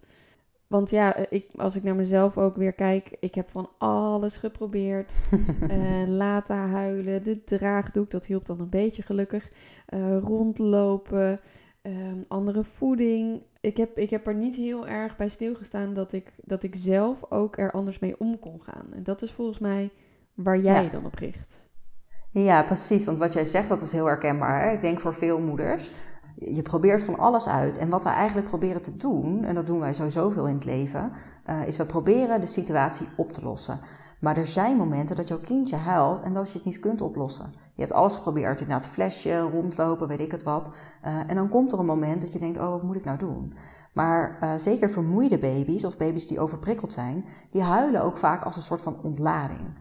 Want 0.73 0.89
ja, 0.89 1.15
eh, 1.15 1.23
ik, 1.29 1.45
als 1.55 1.75
ik 1.75 1.83
naar 1.83 1.95
mezelf 1.95 2.37
ook 2.37 2.55
weer 2.55 2.73
kijk, 2.73 3.15
ik 3.19 3.35
heb 3.35 3.49
van 3.49 3.69
alles 3.77 4.37
geprobeerd. 4.37 5.13
uh, 5.71 6.07
laten 6.07 6.55
huilen, 6.55 7.23
de 7.23 7.43
draagdoek, 7.43 8.11
dat 8.11 8.25
hielp 8.25 8.45
dan 8.45 8.59
een 8.59 8.69
beetje 8.69 9.01
gelukkig. 9.01 9.49
Uh, 9.89 10.17
rondlopen, 10.17 11.39
uh, 11.83 11.93
andere 12.27 12.63
voeding. 12.63 13.41
Ik 13.61 13.77
heb, 13.77 13.97
ik 13.97 14.09
heb 14.09 14.27
er 14.27 14.35
niet 14.35 14.55
heel 14.55 14.87
erg 14.87 15.15
bij 15.15 15.29
stilgestaan 15.29 15.93
dat 15.93 16.13
ik, 16.13 16.31
dat 16.43 16.63
ik 16.63 16.75
zelf 16.75 17.31
ook 17.31 17.57
er 17.57 17.71
anders 17.71 17.99
mee 17.99 18.19
om 18.19 18.39
kon 18.39 18.63
gaan. 18.63 18.93
En 18.93 19.03
dat 19.03 19.21
is 19.21 19.31
volgens 19.31 19.59
mij 19.59 19.91
waar 20.33 20.59
jij 20.59 20.83
ja. 20.83 20.89
dan 20.89 21.05
op 21.05 21.15
richt. 21.15 21.67
Ja, 22.31 22.63
precies. 22.63 23.05
Want 23.05 23.17
wat 23.17 23.33
jij 23.33 23.45
zegt, 23.45 23.69
dat 23.69 23.81
is 23.81 23.91
heel 23.91 24.05
herkenbaar. 24.05 24.73
Ik 24.73 24.81
denk 24.81 24.99
voor 24.99 25.13
veel 25.13 25.39
moeders 25.39 25.91
je 26.35 26.61
probeert 26.61 27.03
van 27.03 27.17
alles 27.17 27.47
uit. 27.47 27.77
En 27.77 27.89
wat 27.89 28.03
we 28.03 28.09
eigenlijk 28.09 28.47
proberen 28.47 28.81
te 28.81 28.97
doen, 28.97 29.43
en 29.43 29.55
dat 29.55 29.67
doen 29.67 29.79
wij 29.79 29.93
sowieso 29.93 30.29
veel 30.29 30.47
in 30.47 30.55
het 30.55 30.65
leven, 30.65 31.11
uh, 31.49 31.67
is 31.67 31.77
we 31.77 31.85
proberen 31.85 32.41
de 32.41 32.47
situatie 32.47 33.07
op 33.15 33.31
te 33.31 33.43
lossen. 33.43 33.79
Maar 34.19 34.37
er 34.37 34.47
zijn 34.47 34.77
momenten 34.77 35.15
dat 35.15 35.27
jouw 35.27 35.39
kindje 35.39 35.75
huilt 35.75 36.21
en 36.21 36.33
dat 36.33 36.51
je 36.51 36.57
het 36.57 36.65
niet 36.65 36.79
kunt 36.79 37.01
oplossen. 37.01 37.53
Je 37.73 37.81
hebt 37.81 37.93
alles 37.93 38.15
geprobeerd, 38.15 38.61
inderdaad 38.61 38.87
flesje, 38.87 39.39
rondlopen, 39.39 40.07
weet 40.07 40.19
ik 40.19 40.31
het 40.31 40.43
wat. 40.43 40.71
Uh, 41.05 41.19
en 41.27 41.35
dan 41.35 41.49
komt 41.49 41.71
er 41.71 41.79
een 41.79 41.85
moment 41.85 42.21
dat 42.21 42.33
je 42.33 42.39
denkt, 42.39 42.57
oh, 42.57 42.69
wat 42.69 42.83
moet 42.83 42.95
ik 42.95 43.05
nou 43.05 43.17
doen? 43.17 43.53
Maar 43.93 44.37
uh, 44.43 44.53
zeker 44.57 44.89
vermoeide 44.89 45.37
baby's 45.37 45.83
of 45.83 45.97
baby's 45.97 46.27
die 46.27 46.39
overprikkeld 46.39 46.93
zijn, 46.93 47.25
die 47.51 47.61
huilen 47.61 48.03
ook 48.03 48.17
vaak 48.17 48.43
als 48.43 48.55
een 48.55 48.61
soort 48.61 48.81
van 48.81 48.97
ontlading. 49.03 49.73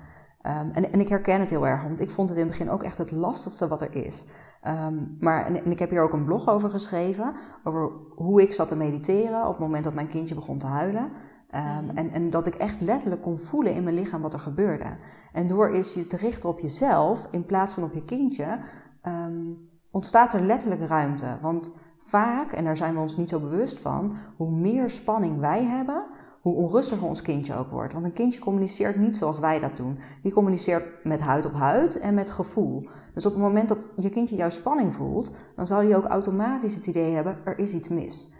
Um, 0.46 0.70
en, 0.72 0.92
en, 0.92 1.00
ik 1.00 1.08
herken 1.08 1.40
het 1.40 1.50
heel 1.50 1.66
erg, 1.66 1.82
want 1.82 2.00
ik 2.00 2.10
vond 2.10 2.28
het 2.28 2.38
in 2.38 2.44
het 2.44 2.56
begin 2.56 2.72
ook 2.72 2.82
echt 2.82 2.98
het 2.98 3.10
lastigste 3.10 3.68
wat 3.68 3.80
er 3.80 3.94
is. 3.94 4.24
Um, 4.68 5.16
maar, 5.20 5.46
en, 5.46 5.64
en, 5.64 5.70
ik 5.70 5.78
heb 5.78 5.90
hier 5.90 6.02
ook 6.02 6.12
een 6.12 6.24
blog 6.24 6.48
over 6.48 6.70
geschreven, 6.70 7.34
over 7.64 7.90
hoe 8.14 8.42
ik 8.42 8.52
zat 8.52 8.68
te 8.68 8.76
mediteren 8.76 9.42
op 9.42 9.52
het 9.52 9.58
moment 9.58 9.84
dat 9.84 9.94
mijn 9.94 10.06
kindje 10.06 10.34
begon 10.34 10.58
te 10.58 10.66
huilen. 10.66 11.02
Um, 11.54 11.84
mm. 11.84 11.90
en, 11.90 12.10
en, 12.10 12.30
dat 12.30 12.46
ik 12.46 12.54
echt 12.54 12.80
letterlijk 12.80 13.22
kon 13.22 13.38
voelen 13.38 13.74
in 13.74 13.84
mijn 13.84 13.96
lichaam 13.96 14.22
wat 14.22 14.32
er 14.32 14.38
gebeurde. 14.38 14.96
En 15.32 15.46
door 15.46 15.68
eens 15.68 15.94
je 15.94 16.06
te 16.06 16.16
richten 16.16 16.48
op 16.48 16.58
jezelf 16.58 17.28
in 17.30 17.46
plaats 17.46 17.74
van 17.74 17.82
op 17.82 17.94
je 17.94 18.04
kindje, 18.04 18.58
ontstaat 19.90 20.34
er 20.34 20.44
letterlijk 20.44 20.82
ruimte. 20.82 21.38
Want 21.42 21.76
vaak, 21.98 22.52
en 22.52 22.64
daar 22.64 22.76
zijn 22.76 22.94
we 22.94 23.00
ons 23.00 23.16
niet 23.16 23.28
zo 23.28 23.40
bewust 23.40 23.80
van, 23.80 24.16
hoe 24.36 24.50
meer 24.50 24.90
spanning 24.90 25.40
wij 25.40 25.64
hebben, 25.64 26.04
hoe 26.42 26.54
onrustiger 26.54 27.08
ons 27.08 27.22
kindje 27.22 27.54
ook 27.54 27.70
wordt. 27.70 27.92
Want 27.92 28.04
een 28.04 28.12
kindje 28.12 28.40
communiceert 28.40 28.96
niet 28.96 29.16
zoals 29.16 29.38
wij 29.38 29.60
dat 29.60 29.76
doen. 29.76 29.98
Die 30.22 30.32
communiceert 30.32 31.04
met 31.04 31.20
huid 31.20 31.46
op 31.46 31.54
huid 31.54 31.98
en 31.98 32.14
met 32.14 32.30
gevoel. 32.30 32.88
Dus 33.14 33.26
op 33.26 33.32
het 33.32 33.42
moment 33.42 33.68
dat 33.68 33.88
je 33.96 34.10
kindje 34.10 34.36
jouw 34.36 34.48
spanning 34.48 34.94
voelt, 34.94 35.30
dan 35.56 35.66
zal 35.66 35.78
hij 35.78 35.96
ook 35.96 36.04
automatisch 36.04 36.74
het 36.74 36.86
idee 36.86 37.14
hebben, 37.14 37.38
er 37.44 37.58
is 37.58 37.72
iets 37.72 37.88
mis. 37.88 38.30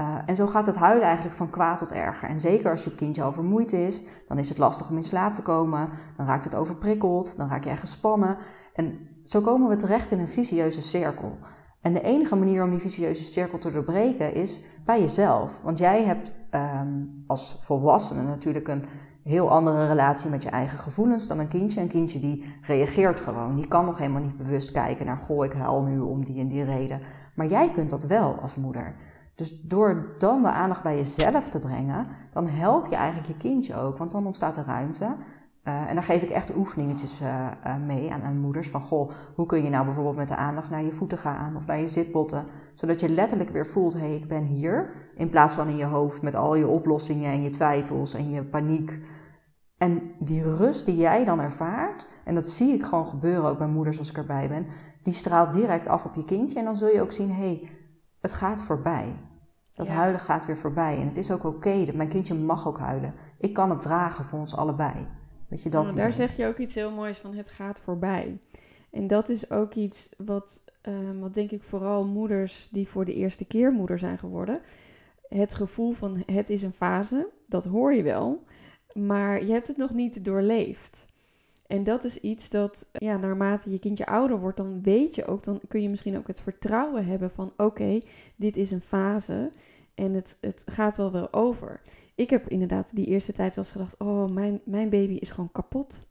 Uh, 0.00 0.16
en 0.26 0.36
zo 0.36 0.46
gaat 0.46 0.66
het 0.66 0.76
huilen 0.76 1.06
eigenlijk 1.06 1.36
van 1.36 1.50
kwaad 1.50 1.78
tot 1.78 1.92
erger. 1.92 2.28
En 2.28 2.40
zeker 2.40 2.70
als 2.70 2.84
je 2.84 2.94
kindje 2.94 3.22
al 3.22 3.32
vermoeid 3.32 3.72
is, 3.72 4.02
dan 4.26 4.38
is 4.38 4.48
het 4.48 4.58
lastig 4.58 4.90
om 4.90 4.96
in 4.96 5.02
slaap 5.02 5.34
te 5.34 5.42
komen. 5.42 5.88
Dan 6.16 6.26
raakt 6.26 6.44
het 6.44 6.54
overprikkeld, 6.54 7.36
dan 7.36 7.48
raak 7.48 7.64
je 7.64 7.70
echt 7.70 7.80
gespannen. 7.80 8.36
En 8.74 9.08
zo 9.24 9.40
komen 9.40 9.68
we 9.68 9.76
terecht 9.76 10.10
in 10.10 10.18
een 10.18 10.28
vicieuze 10.28 10.82
cirkel. 10.82 11.38
En 11.80 11.92
de 11.92 12.00
enige 12.00 12.36
manier 12.36 12.62
om 12.62 12.70
die 12.70 12.80
vicieuze 12.80 13.24
cirkel 13.24 13.58
te 13.58 13.70
doorbreken 13.70 14.34
is 14.34 14.60
bij 14.84 15.00
jezelf. 15.00 15.60
Want 15.62 15.78
jij 15.78 16.04
hebt 16.04 16.34
um, 16.50 17.24
als 17.26 17.56
volwassene 17.58 18.22
natuurlijk 18.22 18.68
een 18.68 18.84
heel 19.22 19.50
andere 19.50 19.86
relatie 19.86 20.30
met 20.30 20.42
je 20.42 20.48
eigen 20.48 20.78
gevoelens 20.78 21.26
dan 21.26 21.38
een 21.38 21.48
kindje. 21.48 21.80
Een 21.80 21.88
kindje 21.88 22.18
die 22.18 22.44
reageert 22.62 23.20
gewoon. 23.20 23.56
Die 23.56 23.68
kan 23.68 23.84
nog 23.84 23.98
helemaal 23.98 24.22
niet 24.22 24.36
bewust 24.36 24.72
kijken 24.72 25.06
naar, 25.06 25.16
goh, 25.16 25.44
ik 25.44 25.52
huil 25.52 25.82
nu 25.82 26.00
om 26.00 26.24
die 26.24 26.40
en 26.40 26.48
die 26.48 26.64
reden. 26.64 27.00
Maar 27.34 27.46
jij 27.46 27.70
kunt 27.70 27.90
dat 27.90 28.02
wel 28.02 28.34
als 28.34 28.54
moeder. 28.54 28.94
Dus 29.34 29.60
door 29.60 30.14
dan 30.18 30.42
de 30.42 30.50
aandacht 30.50 30.82
bij 30.82 30.96
jezelf 30.96 31.48
te 31.48 31.58
brengen, 31.58 32.06
dan 32.30 32.46
help 32.46 32.86
je 32.86 32.96
eigenlijk 32.96 33.28
je 33.28 33.36
kindje 33.36 33.76
ook. 33.76 33.98
Want 33.98 34.10
dan 34.10 34.26
ontstaat 34.26 34.56
er 34.56 34.64
ruimte. 34.64 35.16
Uh, 35.64 35.88
en 35.88 35.94
daar 35.94 36.04
geef 36.04 36.22
ik 36.22 36.30
echt 36.30 36.56
oefeningetjes 36.56 37.20
uh, 37.20 37.50
uh, 37.66 37.76
mee 37.76 38.12
aan, 38.12 38.22
aan, 38.22 38.38
moeders. 38.38 38.68
Van 38.68 38.80
goh, 38.80 39.10
hoe 39.34 39.46
kun 39.46 39.64
je 39.64 39.70
nou 39.70 39.84
bijvoorbeeld 39.84 40.16
met 40.16 40.28
de 40.28 40.36
aandacht 40.36 40.70
naar 40.70 40.82
je 40.82 40.92
voeten 40.92 41.18
gaan 41.18 41.56
of 41.56 41.66
naar 41.66 41.78
je 41.78 41.88
zitbotten. 41.88 42.46
Zodat 42.74 43.00
je 43.00 43.08
letterlijk 43.08 43.50
weer 43.50 43.66
voelt, 43.66 43.92
hé, 43.92 43.98
hey, 43.98 44.14
ik 44.14 44.28
ben 44.28 44.42
hier. 44.42 44.92
In 45.14 45.28
plaats 45.28 45.54
van 45.54 45.68
in 45.68 45.76
je 45.76 45.84
hoofd 45.84 46.22
met 46.22 46.34
al 46.34 46.54
je 46.54 46.68
oplossingen 46.68 47.32
en 47.32 47.42
je 47.42 47.50
twijfels 47.50 48.14
en 48.14 48.30
je 48.30 48.44
paniek. 48.44 49.00
En 49.78 50.12
die 50.18 50.56
rust 50.56 50.86
die 50.86 50.96
jij 50.96 51.24
dan 51.24 51.40
ervaart, 51.40 52.08
en 52.24 52.34
dat 52.34 52.48
zie 52.48 52.74
ik 52.74 52.84
gewoon 52.84 53.06
gebeuren 53.06 53.50
ook 53.50 53.58
bij 53.58 53.68
moeders 53.68 53.98
als 53.98 54.10
ik 54.10 54.16
erbij 54.16 54.48
ben, 54.48 54.66
die 55.02 55.14
straalt 55.14 55.52
direct 55.52 55.88
af 55.88 56.04
op 56.04 56.14
je 56.14 56.24
kindje. 56.24 56.58
En 56.58 56.64
dan 56.64 56.76
zul 56.76 56.88
je 56.88 57.02
ook 57.02 57.12
zien, 57.12 57.30
hé, 57.30 57.34
hey, 57.34 57.68
het 58.20 58.32
gaat 58.32 58.62
voorbij. 58.62 59.16
Dat 59.72 59.88
huilen 59.88 60.20
gaat 60.20 60.46
weer 60.46 60.58
voorbij. 60.58 60.98
En 61.00 61.06
het 61.06 61.16
is 61.16 61.30
ook 61.30 61.44
oké, 61.44 61.84
mijn 61.94 62.08
kindje 62.08 62.34
mag 62.34 62.68
ook 62.68 62.78
huilen. 62.78 63.14
Ik 63.38 63.54
kan 63.54 63.70
het 63.70 63.82
dragen 63.82 64.24
voor 64.24 64.38
ons 64.38 64.56
allebei. 64.56 65.08
Weet 65.50 65.62
je, 65.62 65.70
dat 65.70 65.84
nou, 65.84 65.96
daar 65.96 66.12
zeg 66.12 66.36
je 66.36 66.46
ook 66.46 66.58
iets 66.58 66.74
heel 66.74 66.92
moois 66.92 67.18
van, 67.18 67.34
het 67.34 67.50
gaat 67.50 67.80
voorbij. 67.80 68.38
En 68.90 69.06
dat 69.06 69.28
is 69.28 69.50
ook 69.50 69.74
iets 69.74 70.08
wat, 70.16 70.64
uh, 70.88 70.94
wat 71.20 71.34
denk 71.34 71.50
ik 71.50 71.62
vooral 71.62 72.06
moeders 72.06 72.68
die 72.72 72.88
voor 72.88 73.04
de 73.04 73.14
eerste 73.14 73.44
keer 73.44 73.72
moeder 73.72 73.98
zijn 73.98 74.18
geworden... 74.18 74.60
Het 75.28 75.54
gevoel 75.54 75.92
van 75.92 76.22
het 76.26 76.50
is 76.50 76.62
een 76.62 76.72
fase, 76.72 77.28
dat 77.48 77.64
hoor 77.64 77.94
je 77.94 78.02
wel, 78.02 78.44
maar 78.92 79.44
je 79.44 79.52
hebt 79.52 79.68
het 79.68 79.76
nog 79.76 79.94
niet 79.94 80.24
doorleefd. 80.24 81.08
En 81.66 81.84
dat 81.84 82.04
is 82.04 82.20
iets 82.20 82.50
dat, 82.50 82.88
ja, 82.92 83.16
naarmate 83.16 83.70
je 83.70 83.78
kindje 83.78 84.06
ouder 84.06 84.38
wordt, 84.38 84.56
dan 84.56 84.82
weet 84.82 85.14
je 85.14 85.26
ook, 85.26 85.44
dan 85.44 85.60
kun 85.68 85.82
je 85.82 85.88
misschien 85.88 86.16
ook 86.16 86.26
het 86.26 86.40
vertrouwen 86.40 87.04
hebben 87.04 87.30
van, 87.30 87.52
oké, 87.56 88.00
dit 88.36 88.56
is 88.56 88.70
een 88.70 88.80
fase 88.80 89.50
en 89.94 90.12
het, 90.14 90.38
het 90.40 90.62
gaat 90.66 90.96
wel 90.96 91.12
weer 91.12 91.28
over. 91.30 91.80
Ik 92.14 92.30
heb 92.30 92.48
inderdaad 92.48 92.94
die 92.94 93.06
eerste 93.06 93.32
tijd 93.32 93.54
wel 93.54 93.64
eens 93.64 93.72
gedacht, 93.72 93.98
oh, 93.98 94.30
mijn, 94.30 94.60
mijn 94.64 94.90
baby 94.90 95.14
is 95.14 95.30
gewoon 95.30 95.52
kapot. 95.52 96.08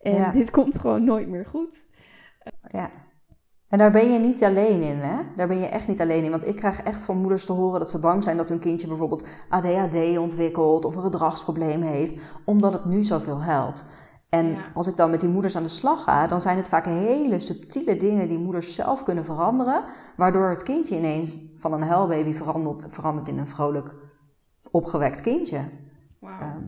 En 0.00 0.32
dit 0.32 0.50
komt 0.50 0.78
gewoon 0.78 1.04
nooit 1.04 1.28
meer 1.28 1.46
goed. 1.46 1.86
Ja. 2.68 2.90
En 3.68 3.78
daar 3.78 3.90
ben 3.90 4.12
je 4.12 4.18
niet 4.18 4.44
alleen 4.44 4.82
in, 4.82 4.98
hè? 4.98 5.22
Daar 5.36 5.48
ben 5.48 5.58
je 5.58 5.66
echt 5.66 5.86
niet 5.86 6.00
alleen 6.00 6.24
in. 6.24 6.30
Want 6.30 6.46
ik 6.46 6.56
krijg 6.56 6.82
echt 6.82 7.04
van 7.04 7.18
moeders 7.18 7.46
te 7.46 7.52
horen 7.52 7.80
dat 7.80 7.90
ze 7.90 7.98
bang 7.98 8.22
zijn 8.24 8.36
dat 8.36 8.48
hun 8.48 8.58
kindje 8.58 8.86
bijvoorbeeld 8.86 9.26
ADHD 9.48 10.18
ontwikkelt 10.18 10.84
of 10.84 10.96
een 10.96 11.02
gedragsprobleem 11.02 11.82
heeft, 11.82 12.40
omdat 12.44 12.72
het 12.72 12.84
nu 12.84 13.02
zoveel 13.02 13.42
huilt. 13.42 13.86
En 14.28 14.56
als 14.74 14.86
ik 14.86 14.96
dan 14.96 15.10
met 15.10 15.20
die 15.20 15.28
moeders 15.28 15.56
aan 15.56 15.62
de 15.62 15.68
slag 15.68 16.02
ga, 16.02 16.26
dan 16.26 16.40
zijn 16.40 16.56
het 16.56 16.68
vaak 16.68 16.84
hele 16.84 17.38
subtiele 17.38 17.96
dingen 17.96 18.28
die 18.28 18.38
moeders 18.38 18.74
zelf 18.74 19.02
kunnen 19.02 19.24
veranderen, 19.24 19.84
waardoor 20.16 20.48
het 20.48 20.62
kindje 20.62 20.96
ineens 20.96 21.38
van 21.56 21.72
een 21.72 21.82
huilbaby 21.82 22.32
verandert, 22.32 22.84
verandert 22.88 23.28
in 23.28 23.38
een 23.38 23.46
vrolijk, 23.46 23.94
opgewekt 24.70 25.20
kindje. 25.20 25.70
Wow. 26.20 26.30
Ehm, 26.30 26.64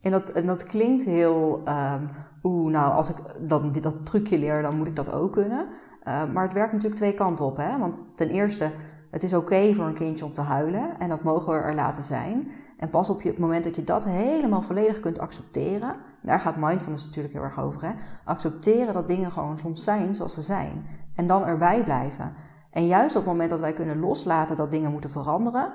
en, 0.00 0.10
dat, 0.10 0.28
en 0.28 0.46
dat 0.46 0.64
klinkt 0.64 1.04
heel, 1.04 1.62
um, 1.68 2.10
oeh, 2.42 2.72
nou, 2.72 2.92
als 2.92 3.10
ik 3.10 3.16
dat, 3.40 3.74
dit, 3.74 3.82
dat 3.82 4.06
trucje 4.06 4.38
leer, 4.38 4.62
dan 4.62 4.76
moet 4.76 4.86
ik 4.86 4.96
dat 4.96 5.12
ook 5.12 5.32
kunnen. 5.32 5.68
Uh, 6.08 6.32
maar 6.32 6.42
het 6.44 6.52
werkt 6.52 6.72
natuurlijk 6.72 7.00
twee 7.00 7.14
kanten 7.14 7.44
op. 7.44 7.56
Hè? 7.56 7.78
Want 7.78 7.94
ten 8.16 8.28
eerste, 8.28 8.72
het 9.10 9.22
is 9.22 9.34
oké 9.34 9.74
voor 9.74 9.84
een 9.84 9.94
kindje 9.94 10.24
om 10.24 10.32
te 10.32 10.40
huilen 10.40 10.98
en 10.98 11.08
dat 11.08 11.22
mogen 11.22 11.52
we 11.52 11.58
er 11.58 11.74
laten 11.74 12.02
zijn. 12.02 12.50
En 12.82 12.90
pas 12.90 13.10
op 13.10 13.22
het 13.22 13.38
moment 13.38 13.64
dat 13.64 13.76
je 13.76 13.84
dat 13.84 14.04
helemaal 14.04 14.62
volledig 14.62 15.00
kunt 15.00 15.18
accepteren, 15.18 15.96
daar 16.22 16.40
gaat 16.40 16.56
mindfulness 16.56 17.04
natuurlijk 17.04 17.34
heel 17.34 17.42
erg 17.42 17.60
over. 17.60 17.82
Hè? 17.82 17.92
Accepteren 18.24 18.94
dat 18.94 19.08
dingen 19.08 19.32
gewoon 19.32 19.58
soms 19.58 19.84
zijn 19.84 20.14
zoals 20.14 20.34
ze 20.34 20.42
zijn. 20.42 20.86
En 21.14 21.26
dan 21.26 21.44
erbij 21.44 21.84
blijven. 21.84 22.34
En 22.70 22.86
juist 22.86 23.16
op 23.16 23.22
het 23.22 23.32
moment 23.32 23.50
dat 23.50 23.60
wij 23.60 23.72
kunnen 23.72 23.98
loslaten 23.98 24.56
dat 24.56 24.70
dingen 24.70 24.90
moeten 24.90 25.10
veranderen, 25.10 25.74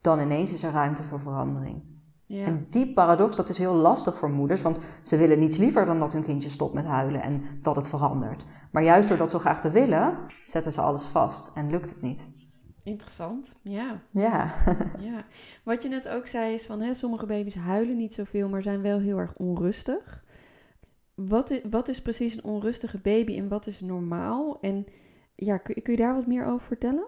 dan 0.00 0.20
ineens 0.20 0.52
is 0.52 0.62
er 0.62 0.72
ruimte 0.72 1.04
voor 1.04 1.20
verandering. 1.20 1.82
Ja. 2.26 2.44
En 2.44 2.66
die 2.70 2.92
paradox, 2.92 3.36
dat 3.36 3.48
is 3.48 3.58
heel 3.58 3.74
lastig 3.74 4.18
voor 4.18 4.30
moeders, 4.30 4.62
want 4.62 4.78
ze 5.02 5.16
willen 5.16 5.38
niets 5.38 5.56
liever 5.56 5.86
dan 5.86 5.98
dat 5.98 6.12
hun 6.12 6.22
kindje 6.22 6.48
stopt 6.48 6.74
met 6.74 6.86
huilen 6.86 7.22
en 7.22 7.42
dat 7.62 7.76
het 7.76 7.88
verandert. 7.88 8.44
Maar 8.72 8.82
juist 8.82 9.08
door 9.08 9.18
dat 9.18 9.30
zo 9.30 9.38
graag 9.38 9.60
te 9.60 9.70
willen, 9.70 10.18
zetten 10.44 10.72
ze 10.72 10.80
alles 10.80 11.04
vast 11.04 11.50
en 11.54 11.70
lukt 11.70 11.90
het 11.90 12.02
niet. 12.02 12.43
Interessant, 12.84 13.54
ja. 13.62 14.02
Ja. 14.10 14.54
ja. 15.10 15.24
Wat 15.62 15.82
je 15.82 15.88
net 15.88 16.08
ook 16.08 16.26
zei 16.26 16.54
is 16.54 16.66
van 16.66 16.80
hè, 16.80 16.94
sommige 16.94 17.26
baby's 17.26 17.54
huilen 17.54 17.96
niet 17.96 18.14
zoveel, 18.14 18.48
maar 18.48 18.62
zijn 18.62 18.82
wel 18.82 18.98
heel 18.98 19.18
erg 19.18 19.34
onrustig. 19.36 20.24
Wat 21.14 21.50
is, 21.50 21.60
wat 21.70 21.88
is 21.88 22.02
precies 22.02 22.34
een 22.34 22.44
onrustige 22.44 22.98
baby 22.98 23.38
en 23.38 23.48
wat 23.48 23.66
is 23.66 23.80
normaal? 23.80 24.60
En 24.60 24.86
ja, 25.34 25.58
kun, 25.58 25.82
kun 25.82 25.92
je 25.92 25.98
daar 25.98 26.14
wat 26.14 26.26
meer 26.26 26.46
over 26.46 26.66
vertellen? 26.66 27.06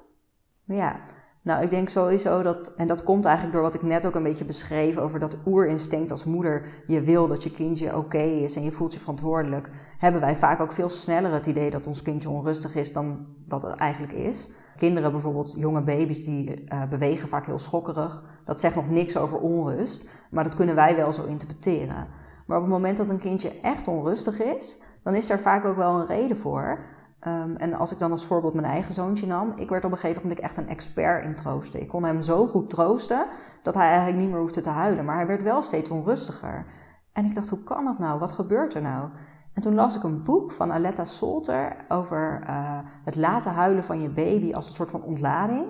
Ja, 0.65 1.01
nou, 1.47 1.63
ik 1.63 1.71
denk 1.71 1.89
sowieso 1.89 2.43
dat, 2.43 2.75
en 2.75 2.87
dat 2.87 3.03
komt 3.03 3.25
eigenlijk 3.25 3.55
door 3.55 3.65
wat 3.65 3.75
ik 3.75 3.83
net 3.83 4.07
ook 4.07 4.15
een 4.15 4.23
beetje 4.23 4.45
beschreef 4.45 4.97
over 4.97 5.21
dat 5.21 5.37
oerinstinct 5.45 6.11
als 6.11 6.25
moeder. 6.25 6.67
Je 6.87 7.03
wil 7.03 7.29
dat 7.29 7.43
je 7.43 7.51
kindje 7.51 7.97
oké 7.97 8.19
is 8.19 8.57
en 8.57 8.63
je 8.63 8.73
voelt 8.73 8.93
je 8.93 9.01
verantwoordelijk. 9.01 9.71
Hebben 9.99 10.21
wij 10.21 10.37
vaak 10.37 10.61
ook 10.61 10.73
veel 10.73 10.89
sneller 10.89 11.33
het 11.33 11.47
idee 11.47 11.71
dat 11.71 11.87
ons 11.87 12.03
kindje 12.03 12.31
onrustig 12.31 12.75
is 12.75 12.93
dan 12.93 13.27
dat 13.47 13.63
het 13.63 13.79
eigenlijk 13.79 14.13
is. 14.13 14.51
Kinderen, 14.77 15.13
bijvoorbeeld 15.13 15.55
jonge 15.59 15.83
baby's, 15.83 16.25
die 16.25 16.65
uh, 16.65 16.89
bewegen 16.89 17.29
vaak 17.29 17.47
heel 17.47 17.59
schokkerig. 17.59 18.25
Dat 18.45 18.61
zegt 18.61 18.75
nog 18.75 18.91
niks 18.91 19.17
over 19.17 19.39
onrust, 19.39 20.09
maar 20.31 20.45
dat 20.45 20.55
kunnen 20.55 20.75
wij 20.75 20.97
wel 20.97 21.13
zo 21.13 21.25
interpreteren. 21.25 22.09
Maar 22.47 22.57
op 22.57 22.63
het 22.63 22.73
moment 22.73 22.97
dat 22.97 23.09
een 23.09 23.19
kindje 23.19 23.61
echt 23.61 23.89
onrustig 23.89 24.43
is, 24.43 24.79
dan 25.03 25.15
is 25.15 25.27
daar 25.27 25.39
vaak 25.39 25.65
ook 25.65 25.77
wel 25.77 26.01
een 26.01 26.07
reden 26.07 26.37
voor. 26.37 26.79
Um, 27.27 27.57
en 27.57 27.75
als 27.75 27.93
ik 27.93 27.99
dan 27.99 28.11
als 28.11 28.27
voorbeeld 28.27 28.55
mijn 28.55 28.67
eigen 28.67 28.95
zoontje 28.95 29.27
nam, 29.27 29.53
ik 29.57 29.69
werd 29.69 29.85
op 29.85 29.91
een 29.93 29.99
gegeven 29.99 30.23
moment 30.23 30.41
echt 30.41 30.57
een 30.57 30.69
expert 30.69 31.25
in 31.25 31.35
troosten. 31.35 31.81
Ik 31.81 31.89
kon 31.89 32.05
hem 32.05 32.21
zo 32.21 32.47
goed 32.47 32.71
troosten 32.71 33.27
dat 33.63 33.75
hij 33.75 33.89
eigenlijk 33.89 34.19
niet 34.19 34.31
meer 34.31 34.41
hoefde 34.41 34.61
te 34.61 34.71
huilen, 34.71 35.05
maar 35.05 35.17
hij 35.17 35.27
werd 35.27 35.43
wel 35.43 35.63
steeds 35.63 35.91
onrustiger. 35.91 36.67
En 37.13 37.25
ik 37.25 37.35
dacht, 37.35 37.49
hoe 37.49 37.63
kan 37.63 37.85
dat 37.85 37.99
nou? 37.99 38.19
Wat 38.19 38.33
gebeurt 38.33 38.75
er 38.75 38.83
nou? 38.83 39.09
En 39.57 39.63
toen 39.63 39.75
las 39.75 39.97
ik 39.97 40.03
een 40.03 40.23
boek 40.23 40.53
van 40.53 40.73
Aletta 40.73 41.05
Solter 41.05 41.77
over 41.89 42.41
uh, 42.49 42.79
het 43.05 43.17
laten 43.17 43.53
huilen 43.53 43.85
van 43.85 44.01
je 44.01 44.11
baby 44.11 44.55
als 44.55 44.67
een 44.67 44.75
soort 44.75 44.91
van 44.91 45.03
ontlading. 45.03 45.67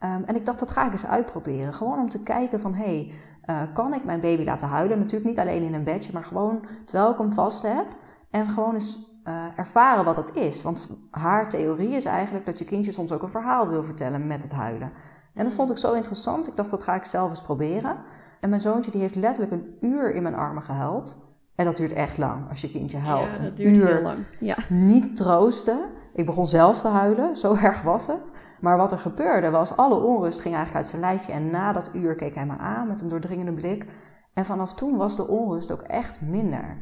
Um, 0.00 0.24
en 0.24 0.36
ik 0.36 0.46
dacht, 0.46 0.58
dat 0.58 0.70
ga 0.70 0.86
ik 0.86 0.92
eens 0.92 1.06
uitproberen. 1.06 1.74
Gewoon 1.74 1.98
om 1.98 2.08
te 2.08 2.22
kijken 2.22 2.60
van, 2.60 2.74
hé, 2.74 2.84
hey, 2.84 3.12
uh, 3.50 3.74
kan 3.74 3.94
ik 3.94 4.04
mijn 4.04 4.20
baby 4.20 4.44
laten 4.44 4.68
huilen? 4.68 4.98
Natuurlijk 4.98 5.30
niet 5.30 5.38
alleen 5.38 5.62
in 5.62 5.74
een 5.74 5.84
bedje, 5.84 6.12
maar 6.12 6.24
gewoon 6.24 6.66
terwijl 6.84 7.10
ik 7.10 7.18
hem 7.18 7.32
vast 7.32 7.62
heb. 7.62 7.86
En 8.30 8.48
gewoon 8.48 8.74
eens 8.74 8.98
uh, 9.24 9.44
ervaren 9.56 10.04
wat 10.04 10.16
dat 10.16 10.36
is. 10.36 10.62
Want 10.62 10.88
haar 11.10 11.48
theorie 11.48 11.96
is 11.96 12.04
eigenlijk 12.04 12.46
dat 12.46 12.58
je 12.58 12.64
kindje 12.64 12.92
soms 12.92 13.12
ook 13.12 13.22
een 13.22 13.28
verhaal 13.28 13.68
wil 13.68 13.82
vertellen 13.82 14.26
met 14.26 14.42
het 14.42 14.52
huilen. 14.52 14.92
En 15.34 15.44
dat 15.44 15.52
vond 15.52 15.70
ik 15.70 15.78
zo 15.78 15.92
interessant. 15.92 16.48
Ik 16.48 16.56
dacht, 16.56 16.70
dat 16.70 16.82
ga 16.82 16.94
ik 16.94 17.04
zelf 17.04 17.30
eens 17.30 17.42
proberen. 17.42 17.96
En 18.40 18.48
mijn 18.48 18.60
zoontje 18.60 18.90
die 18.90 19.00
heeft 19.00 19.14
letterlijk 19.14 19.52
een 19.52 19.76
uur 19.80 20.14
in 20.14 20.22
mijn 20.22 20.34
armen 20.34 20.62
gehuild. 20.62 21.26
En 21.58 21.64
dat 21.64 21.76
duurt 21.76 21.92
echt 21.92 22.18
lang 22.18 22.48
als 22.48 22.60
je 22.60 22.68
kindje 22.68 22.98
huilt. 22.98 23.30
Ja, 23.30 23.36
dat 23.38 23.56
duurt 23.56 23.76
uur 23.76 23.86
heel 23.86 24.02
lang. 24.02 24.18
Ja. 24.40 24.56
Niet 24.68 25.16
troosten. 25.16 25.80
Ik 26.14 26.26
begon 26.26 26.46
zelf 26.46 26.80
te 26.80 26.88
huilen, 26.88 27.36
zo 27.36 27.54
erg 27.62 27.82
was 27.82 28.06
het. 28.06 28.32
Maar 28.60 28.76
wat 28.76 28.92
er 28.92 28.98
gebeurde 28.98 29.50
was, 29.50 29.76
alle 29.76 29.94
onrust 29.94 30.40
ging 30.40 30.54
eigenlijk 30.54 30.84
uit 30.84 30.90
zijn 30.90 31.02
lijfje. 31.02 31.32
En 31.32 31.50
na 31.50 31.72
dat 31.72 31.90
uur 31.92 32.14
keek 32.14 32.34
hij 32.34 32.46
me 32.46 32.56
aan 32.56 32.88
met 32.88 33.00
een 33.00 33.08
doordringende 33.08 33.52
blik. 33.52 33.86
En 34.34 34.44
vanaf 34.44 34.74
toen 34.74 34.96
was 34.96 35.16
de 35.16 35.28
onrust 35.28 35.70
ook 35.70 35.82
echt 35.82 36.20
minder. 36.20 36.78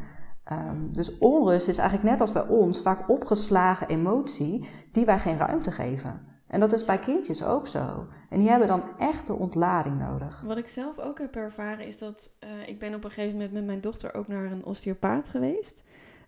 Um, 0.52 0.92
dus 0.92 1.18
onrust 1.18 1.68
is 1.68 1.78
eigenlijk 1.78 2.10
net 2.10 2.20
als 2.20 2.32
bij 2.32 2.46
ons 2.46 2.82
vaak 2.82 3.08
opgeslagen 3.08 3.88
emotie 3.88 4.68
die 4.92 5.04
wij 5.04 5.18
geen 5.18 5.38
ruimte 5.38 5.70
geven. 5.70 6.20
En 6.46 6.60
dat 6.60 6.72
is 6.72 6.84
bij 6.84 6.98
kindjes 6.98 7.44
ook 7.44 7.66
zo. 7.66 8.06
En 8.30 8.38
die 8.38 8.48
hebben 8.48 8.68
dan 8.68 8.82
echt 8.98 9.26
de 9.26 9.34
ontlading 9.34 9.98
nodig. 9.98 10.40
Wat 10.40 10.56
ik 10.56 10.68
zelf 10.68 10.98
ook 10.98 11.18
heb 11.18 11.36
ervaren 11.36 11.86
is 11.86 11.98
dat 11.98 12.30
uh, 12.44 12.68
ik 12.68 12.78
ben 12.78 12.94
op 12.94 13.04
een 13.04 13.10
gegeven 13.10 13.32
moment 13.32 13.52
met 13.52 13.64
mijn 13.64 13.80
dochter 13.80 14.14
ook 14.14 14.28
naar 14.28 14.52
een 14.52 14.64
osteopaat 14.64 15.28
geweest. 15.28 15.84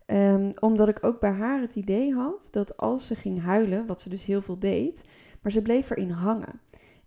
Um, 0.06 0.50
omdat 0.60 0.88
ik 0.88 1.04
ook 1.04 1.20
bij 1.20 1.30
haar 1.30 1.60
het 1.60 1.74
idee 1.74 2.14
had 2.14 2.48
dat 2.50 2.76
als 2.76 3.06
ze 3.06 3.14
ging 3.14 3.42
huilen, 3.42 3.86
wat 3.86 4.00
ze 4.00 4.08
dus 4.08 4.24
heel 4.24 4.42
veel 4.42 4.58
deed, 4.58 5.04
maar 5.42 5.52
ze 5.52 5.62
bleef 5.62 5.90
erin 5.90 6.10
hangen. 6.10 6.60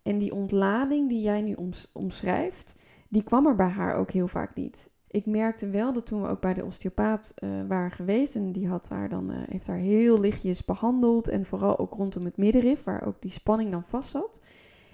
En 0.03 0.17
die 0.17 0.33
ontlading 0.33 1.09
die 1.09 1.21
jij 1.21 1.41
nu 1.41 1.55
omschrijft, 1.93 2.75
die 3.09 3.23
kwam 3.23 3.47
er 3.47 3.55
bij 3.55 3.69
haar 3.69 3.95
ook 3.95 4.11
heel 4.11 4.27
vaak 4.27 4.55
niet. 4.55 4.89
Ik 5.11 5.25
merkte 5.25 5.69
wel 5.69 5.93
dat 5.93 6.05
toen 6.05 6.21
we 6.21 6.27
ook 6.27 6.41
bij 6.41 6.53
de 6.53 6.65
osteopaat 6.65 7.33
uh, 7.43 7.49
waren 7.67 7.91
geweest, 7.91 8.35
en 8.35 8.51
die 8.51 8.67
had 8.67 8.89
haar 8.89 9.09
dan, 9.09 9.31
uh, 9.31 9.37
heeft 9.49 9.67
haar 9.67 9.77
heel 9.77 10.19
lichtjes 10.19 10.65
behandeld, 10.65 11.27
en 11.27 11.45
vooral 11.45 11.79
ook 11.79 11.93
rondom 11.93 12.25
het 12.25 12.37
middenrif, 12.37 12.83
waar 12.83 13.07
ook 13.07 13.21
die 13.21 13.31
spanning 13.31 13.71
dan 13.71 13.83
vast 13.83 14.09
zat. 14.09 14.41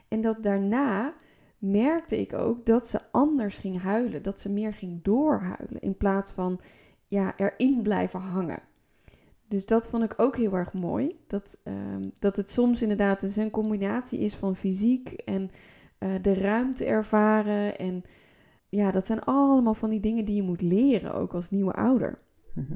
En 0.07 0.21
dat 0.21 0.43
daarna 0.43 1.13
merkte 1.57 2.19
ik 2.19 2.33
ook 2.33 2.65
dat 2.65 2.88
ze 2.88 3.00
anders 3.12 3.57
ging 3.57 3.81
huilen, 3.81 4.24
dat 4.24 4.39
ze 4.39 4.51
meer 4.51 4.74
ging 4.74 5.03
doorhuilen, 5.03 5.79
in 5.79 5.97
plaats 5.97 6.31
van 6.31 6.59
ja, 7.05 7.33
erin 7.38 7.81
blijven 7.81 8.19
hangen. 8.19 8.59
Dus 9.47 9.65
dat 9.65 9.89
vond 9.89 10.03
ik 10.03 10.13
ook 10.17 10.36
heel 10.36 10.53
erg 10.53 10.74
mooi. 10.74 11.19
Dat, 11.27 11.57
uh, 11.63 11.74
dat 12.19 12.36
het 12.36 12.51
soms 12.51 12.81
inderdaad 12.81 13.19
dus 13.19 13.36
een 13.36 13.50
combinatie 13.50 14.19
is 14.19 14.36
van 14.36 14.55
fysiek 14.55 15.09
en 15.09 15.51
uh, 16.00 16.13
de 16.21 16.33
ruimte 16.33 16.86
ervaren. 16.86 17.77
En 17.77 18.03
ja, 18.69 18.91
dat 18.91 19.05
zijn 19.05 19.24
allemaal 19.24 19.74
van 19.74 19.89
die 19.89 20.00
dingen 20.00 20.25
die 20.25 20.36
je 20.36 20.43
moet 20.43 20.62
leren, 20.62 21.13
ook 21.13 21.33
als 21.33 21.50
nieuwe 21.50 21.74
ouder. 21.74 22.19
Mhm. 22.53 22.74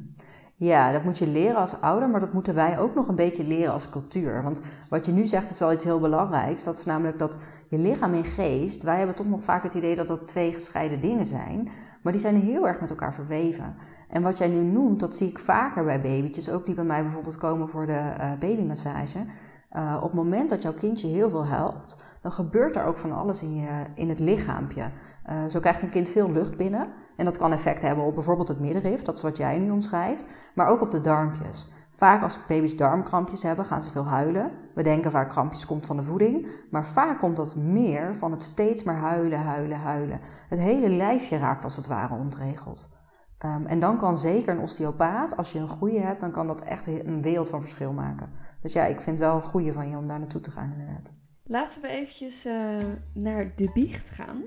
Ja, 0.56 0.92
dat 0.92 1.04
moet 1.04 1.18
je 1.18 1.28
leren 1.28 1.56
als 1.56 1.82
ouder, 1.82 2.10
maar 2.10 2.20
dat 2.20 2.34
moeten 2.34 2.56
wij 2.56 2.80
ook 2.80 2.96
nog 2.96 3.08
een 3.08 3.16
beetje 3.16 3.44
leren 3.44 3.74
als 3.74 3.90
cultuur. 3.90 4.44
Want 4.44 4.60
wat 4.90 5.06
je 5.06 5.12
nu 5.12 5.26
zegt 5.26 5.50
is 5.50 5.60
wel 5.60 5.72
iets 5.72 5.84
heel 5.84 6.00
belangrijks. 6.00 6.64
Dat 6.64 6.78
is 6.78 6.86
namelijk 6.86 7.20
dat 7.20 7.38
je 7.70 7.78
lichaam 7.78 8.14
en 8.14 8.24
geest, 8.24 8.84
wij 8.84 8.98
hebben 8.98 9.16
toch 9.16 9.28
nog 9.28 9.44
vaak 9.44 9.64
het 9.64 9.74
idee 9.74 9.96
dat 9.96 10.08
dat 10.08 10.28
twee 10.28 10.54
gescheiden 10.54 11.02
dingen 11.02 11.26
zijn. 11.26 11.70
Maar 12.02 12.12
die 12.12 12.22
zijn 12.22 12.36
heel 12.36 12.68
erg 12.68 12.80
met 12.80 12.90
elkaar 12.90 13.14
verweven. 13.14 13.76
En 14.10 14.22
wat 14.22 14.38
jij 14.38 14.48
nu 14.48 14.62
noemt, 14.62 15.00
dat 15.00 15.16
zie 15.16 15.28
ik 15.28 15.40
vaker 15.40 15.84
bij 15.84 16.02
babytjes, 16.02 16.50
ook 16.50 16.66
die 16.66 16.76
bij 16.76 16.84
mij 16.84 17.04
bijvoorbeeld 17.04 17.38
komen 17.38 17.70
voor 17.70 17.86
de 17.86 18.16
uh, 18.18 18.32
babymassage. 18.40 19.26
Uh, 19.72 19.96
op 19.98 20.04
het 20.04 20.14
moment 20.14 20.50
dat 20.50 20.62
jouw 20.62 20.74
kindje 20.74 21.08
heel 21.08 21.30
veel 21.30 21.46
helpt, 21.46 21.96
dan 22.22 22.32
gebeurt 22.32 22.76
er 22.76 22.84
ook 22.84 22.98
van 22.98 23.12
alles 23.12 23.42
in, 23.42 23.56
je, 23.56 23.86
in 23.96 24.10
het 24.10 24.20
lichaampje. 24.20 24.92
Uh, 25.30 25.46
zo 25.46 25.60
krijgt 25.60 25.82
een 25.82 25.90
kind 25.90 26.10
veel 26.10 26.32
lucht 26.32 26.58
binnen. 26.58 26.88
En 27.18 27.26
dat 27.26 27.38
kan 27.38 27.52
effect 27.52 27.82
hebben 27.82 28.06
op 28.06 28.14
bijvoorbeeld 28.14 28.48
het 28.48 28.60
middenrif, 28.60 29.02
dat 29.02 29.16
is 29.16 29.22
wat 29.22 29.38
jij 29.38 29.60
nu 29.60 29.72
omschrijft, 29.72 30.26
maar 30.56 30.68
ook 30.68 30.82
op 30.82 30.92
de 30.92 31.02
darmpjes. 31.02 31.70
Vaak 31.90 32.24
als 32.24 32.46
baby's 32.48 32.78
darmkrampjes 32.78 33.44
hebben, 33.44 33.66
gaan 33.66 33.84
ze 33.84 33.92
veel 33.92 34.06
huilen. 34.06 34.52
We 34.76 34.84
denken 34.84 35.12
vaak 35.12 35.30
krampjes 35.30 35.66
komt 35.66 35.86
van 35.86 35.98
de 35.98 36.04
voeding, 36.04 36.48
maar 36.72 36.88
vaak 36.88 37.20
komt 37.20 37.36
dat 37.36 37.56
meer 37.56 38.16
van 38.16 38.32
het 38.32 38.44
steeds 38.44 38.84
maar 38.84 38.96
huilen, 38.96 39.40
huilen, 39.40 39.80
huilen. 39.80 40.20
Het 40.50 40.60
hele 40.60 40.90
lijfje 40.90 41.38
raakt 41.38 41.64
als 41.64 41.76
het 41.76 41.88
ware 41.88 42.14
ontregeld. 42.14 43.00
Um, 43.46 43.66
en 43.66 43.80
dan 43.80 43.98
kan 43.98 44.18
zeker 44.18 44.54
een 44.54 44.62
osteopaat, 44.62 45.38
als 45.38 45.52
je 45.52 45.60
een 45.60 45.68
goede 45.68 46.00
hebt, 46.00 46.22
dan 46.22 46.32
kan 46.32 46.48
dat 46.48 46.62
echt 46.62 46.88
een 46.88 47.22
wereld 47.22 47.50
van 47.50 47.62
verschil 47.62 47.94
maken. 47.94 48.30
Dus 48.62 48.74
ja, 48.74 48.86
ik 48.86 49.02
vind 49.02 49.20
wel 49.20 49.36
een 49.36 49.42
goede 49.42 49.74
van 49.74 49.90
je 49.90 49.98
om 49.98 50.08
daar 50.08 50.20
naartoe 50.20 50.42
te 50.42 50.52
gaan 50.52 50.72
inderdaad. 50.72 51.14
Laten 51.52 51.82
we 51.82 51.88
eventjes 51.88 52.46
uh, 52.46 52.76
naar 53.14 53.52
de 53.56 53.70
biecht 53.74 54.10
gaan. 54.10 54.44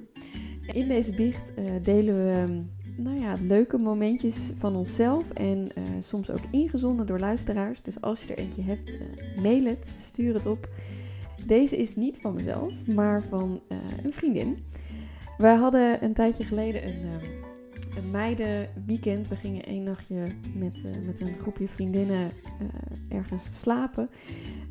In 0.73 0.89
deze 0.89 1.13
biecht 1.13 1.53
uh, 1.59 1.71
delen 1.83 2.15
we 2.15 2.63
nou 3.03 3.21
ja, 3.21 3.37
leuke 3.41 3.79
momentjes 3.79 4.51
van 4.57 4.77
onszelf 4.77 5.31
en 5.31 5.59
uh, 5.79 5.85
soms 6.01 6.31
ook 6.31 6.41
ingezonden 6.51 7.07
door 7.07 7.19
luisteraars. 7.19 7.83
Dus 7.83 8.01
als 8.01 8.23
je 8.23 8.35
er 8.35 8.39
eentje 8.39 8.63
hebt, 8.63 8.97
mail 9.43 9.65
het, 9.65 9.93
stuur 9.97 10.35
het 10.35 10.47
op. 10.47 10.69
Deze 11.47 11.77
is 11.77 11.97
niet 11.97 12.21
van 12.21 12.35
mezelf, 12.35 12.87
maar 12.87 13.23
van 13.23 13.63
een 14.03 14.13
vriendin. 14.13 14.65
Wij 15.39 15.55
hadden 15.55 16.05
een 16.05 16.15
tijdje 16.15 16.45
geleden 16.45 16.87
een 16.87 17.44
een 17.97 18.11
meidenweekend. 18.11 19.29
We 19.29 19.37
gingen 19.37 19.65
één 19.65 19.83
nachtje 19.83 20.27
met, 20.55 20.83
uh, 20.85 21.07
met 21.07 21.21
een 21.21 21.39
groepje 21.41 21.69
vriendinnen 21.69 22.31
uh, 22.63 23.19
ergens 23.19 23.49
slapen. 23.53 24.11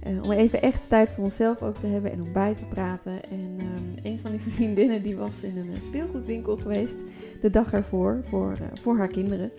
Uh, 0.08 0.24
om 0.24 0.32
even 0.32 0.62
echt 0.62 0.90
tijd 0.90 1.12
voor 1.12 1.24
onszelf 1.24 1.62
ook 1.62 1.78
te 1.78 1.88
hebben 1.88 2.12
en 2.12 2.22
om 2.22 2.34
bij 2.34 2.56
te 2.56 2.66
praten. 2.66 3.30
En 3.30 3.60
een 4.04 4.20
van 4.20 4.32
die 4.32 4.40
vriendinnen 4.54 5.02
die 5.02 5.16
was 5.16 5.44
in 5.44 5.58
een 5.58 5.82
speelgoedwinkel 5.82 6.58
geweest 6.58 7.00
de 7.42 7.50
dag 7.50 7.74
ervoor 7.74 8.20
voor, 8.24 8.58
voor 8.74 8.98
haar 8.98 9.08
kinderen. 9.08 9.52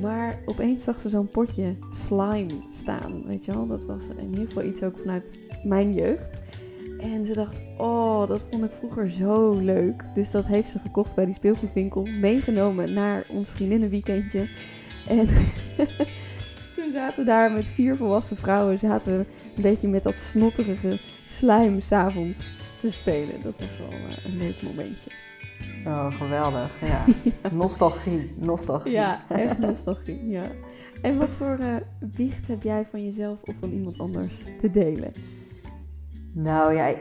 Maar 0.00 0.38
opeens 0.44 0.84
zag 0.84 1.00
ze 1.00 1.08
zo'n 1.08 1.28
potje 1.28 1.74
slime 1.90 2.66
staan, 2.70 3.26
weet 3.26 3.44
je 3.44 3.52
wel. 3.52 3.66
Dat 3.66 3.84
was 3.84 4.08
in 4.08 4.30
ieder 4.30 4.46
geval 4.46 4.64
iets 4.64 4.82
ook 4.82 4.98
vanuit 4.98 5.38
mijn 5.64 5.92
jeugd. 5.92 6.40
En 6.98 7.26
ze 7.26 7.34
dacht, 7.34 7.56
oh, 7.76 8.26
dat 8.26 8.44
vond 8.50 8.64
ik 8.64 8.72
vroeger 8.72 9.10
zo 9.10 9.54
leuk. 9.54 10.04
Dus 10.14 10.30
dat 10.30 10.46
heeft 10.46 10.70
ze 10.70 10.78
gekocht 10.78 11.14
bij 11.14 11.24
die 11.24 11.34
speelgoedwinkel. 11.34 12.02
Meegenomen 12.20 12.92
naar 12.92 13.24
ons 13.28 13.48
vriendinnenweekendje. 13.48 14.48
En 15.08 15.28
toen 16.76 16.90
zaten 16.92 17.18
we 17.18 17.24
daar 17.24 17.52
met 17.52 17.68
vier 17.68 17.96
volwassen 17.96 18.36
vrouwen. 18.36 18.78
Zaten 18.78 19.18
we 19.18 19.26
een 19.56 19.62
beetje 19.62 19.88
met 19.88 20.02
dat 20.02 20.16
snotterige 20.16 21.00
slijm 21.26 21.80
s'avonds 21.80 22.50
te 22.78 22.90
spelen. 22.92 23.42
Dat 23.42 23.58
was 23.60 23.78
wel 23.78 23.92
uh, 23.92 24.24
een 24.24 24.36
leuk 24.36 24.62
momentje. 24.62 25.10
Oh, 25.86 26.12
geweldig. 26.12 26.70
Ja. 26.80 27.04
Nostalgie. 27.52 28.32
Nostalgie. 28.36 28.92
Ja, 28.92 29.24
echt 29.28 29.58
nostalgie. 29.58 30.28
Ja. 30.28 30.50
En 31.02 31.18
wat 31.18 31.36
voor 31.36 31.58
uh, 31.60 31.76
biecht 32.00 32.48
heb 32.48 32.62
jij 32.62 32.86
van 32.90 33.04
jezelf 33.04 33.42
of 33.42 33.56
van 33.56 33.70
iemand 33.70 33.98
anders 33.98 34.36
te 34.60 34.70
delen? 34.70 35.12
Nou 36.38 36.74
ja, 36.74 36.86
ik, 36.86 36.98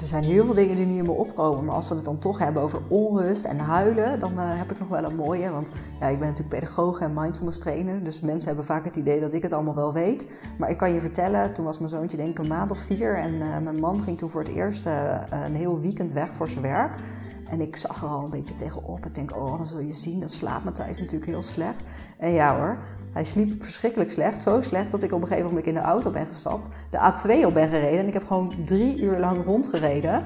er 0.00 0.06
zijn 0.06 0.24
heel 0.24 0.44
veel 0.44 0.54
dingen 0.54 0.76
die 0.76 0.86
niet 0.86 0.98
in 0.98 1.04
me 1.04 1.10
opkomen. 1.10 1.64
Maar 1.64 1.74
als 1.74 1.88
we 1.88 1.94
het 1.94 2.04
dan 2.04 2.18
toch 2.18 2.38
hebben 2.38 2.62
over 2.62 2.80
onrust 2.88 3.44
en 3.44 3.58
huilen, 3.58 4.20
dan 4.20 4.32
uh, 4.32 4.40
heb 4.44 4.70
ik 4.70 4.78
nog 4.78 4.88
wel 4.88 5.04
een 5.04 5.16
mooie. 5.16 5.50
Want 5.50 5.70
ja, 6.00 6.06
ik 6.06 6.18
ben 6.18 6.28
natuurlijk 6.28 6.60
pedagoog 6.60 7.00
en 7.00 7.12
mindfulness 7.14 7.58
trainer. 7.58 8.04
Dus 8.04 8.20
mensen 8.20 8.48
hebben 8.48 8.64
vaak 8.64 8.84
het 8.84 8.96
idee 8.96 9.20
dat 9.20 9.34
ik 9.34 9.42
het 9.42 9.52
allemaal 9.52 9.74
wel 9.74 9.92
weet. 9.92 10.28
Maar 10.58 10.70
ik 10.70 10.76
kan 10.76 10.92
je 10.92 11.00
vertellen, 11.00 11.52
toen 11.52 11.64
was 11.64 11.78
mijn 11.78 11.90
zoontje 11.90 12.16
denk 12.16 12.30
ik 12.30 12.38
een 12.38 12.46
maand 12.46 12.70
of 12.70 12.78
vier. 12.78 13.16
En 13.16 13.34
uh, 13.34 13.58
mijn 13.58 13.80
man 13.80 14.00
ging 14.00 14.18
toen 14.18 14.30
voor 14.30 14.42
het 14.42 14.54
eerst 14.54 14.86
uh, 14.86 15.20
een 15.30 15.54
heel 15.54 15.80
weekend 15.80 16.12
weg 16.12 16.34
voor 16.34 16.48
zijn 16.48 16.62
werk. 16.62 16.96
En 17.48 17.60
ik 17.60 17.76
zag 17.76 18.02
er 18.02 18.08
al 18.08 18.24
een 18.24 18.30
beetje 18.30 18.54
tegenop. 18.54 19.06
Ik 19.06 19.14
denk, 19.14 19.36
oh, 19.36 19.56
dan 19.56 19.66
zul 19.66 19.78
je 19.78 19.92
zien, 19.92 20.20
dat 20.20 20.30
slaapt 20.30 20.64
Matthijs 20.64 20.98
natuurlijk 20.98 21.30
heel 21.30 21.42
slecht. 21.42 21.84
En 22.18 22.32
ja 22.32 22.56
hoor, 22.56 22.78
hij 23.12 23.24
sliep 23.24 23.62
verschrikkelijk 23.62 24.10
slecht. 24.10 24.42
Zo 24.42 24.60
slecht 24.60 24.90
dat 24.90 25.02
ik 25.02 25.12
op 25.12 25.20
een 25.20 25.26
gegeven 25.26 25.48
moment 25.48 25.66
in 25.66 25.74
de 25.74 25.80
auto 25.80 26.10
ben 26.10 26.26
gestapt. 26.26 26.68
De 26.90 26.98
A2 26.98 27.46
op 27.46 27.54
ben 27.54 27.68
gereden. 27.68 27.98
En 27.98 28.06
ik 28.06 28.12
heb 28.12 28.26
gewoon 28.26 28.54
drie 28.64 29.00
uur 29.00 29.18
lang 29.18 29.44
rondgereden. 29.44 30.24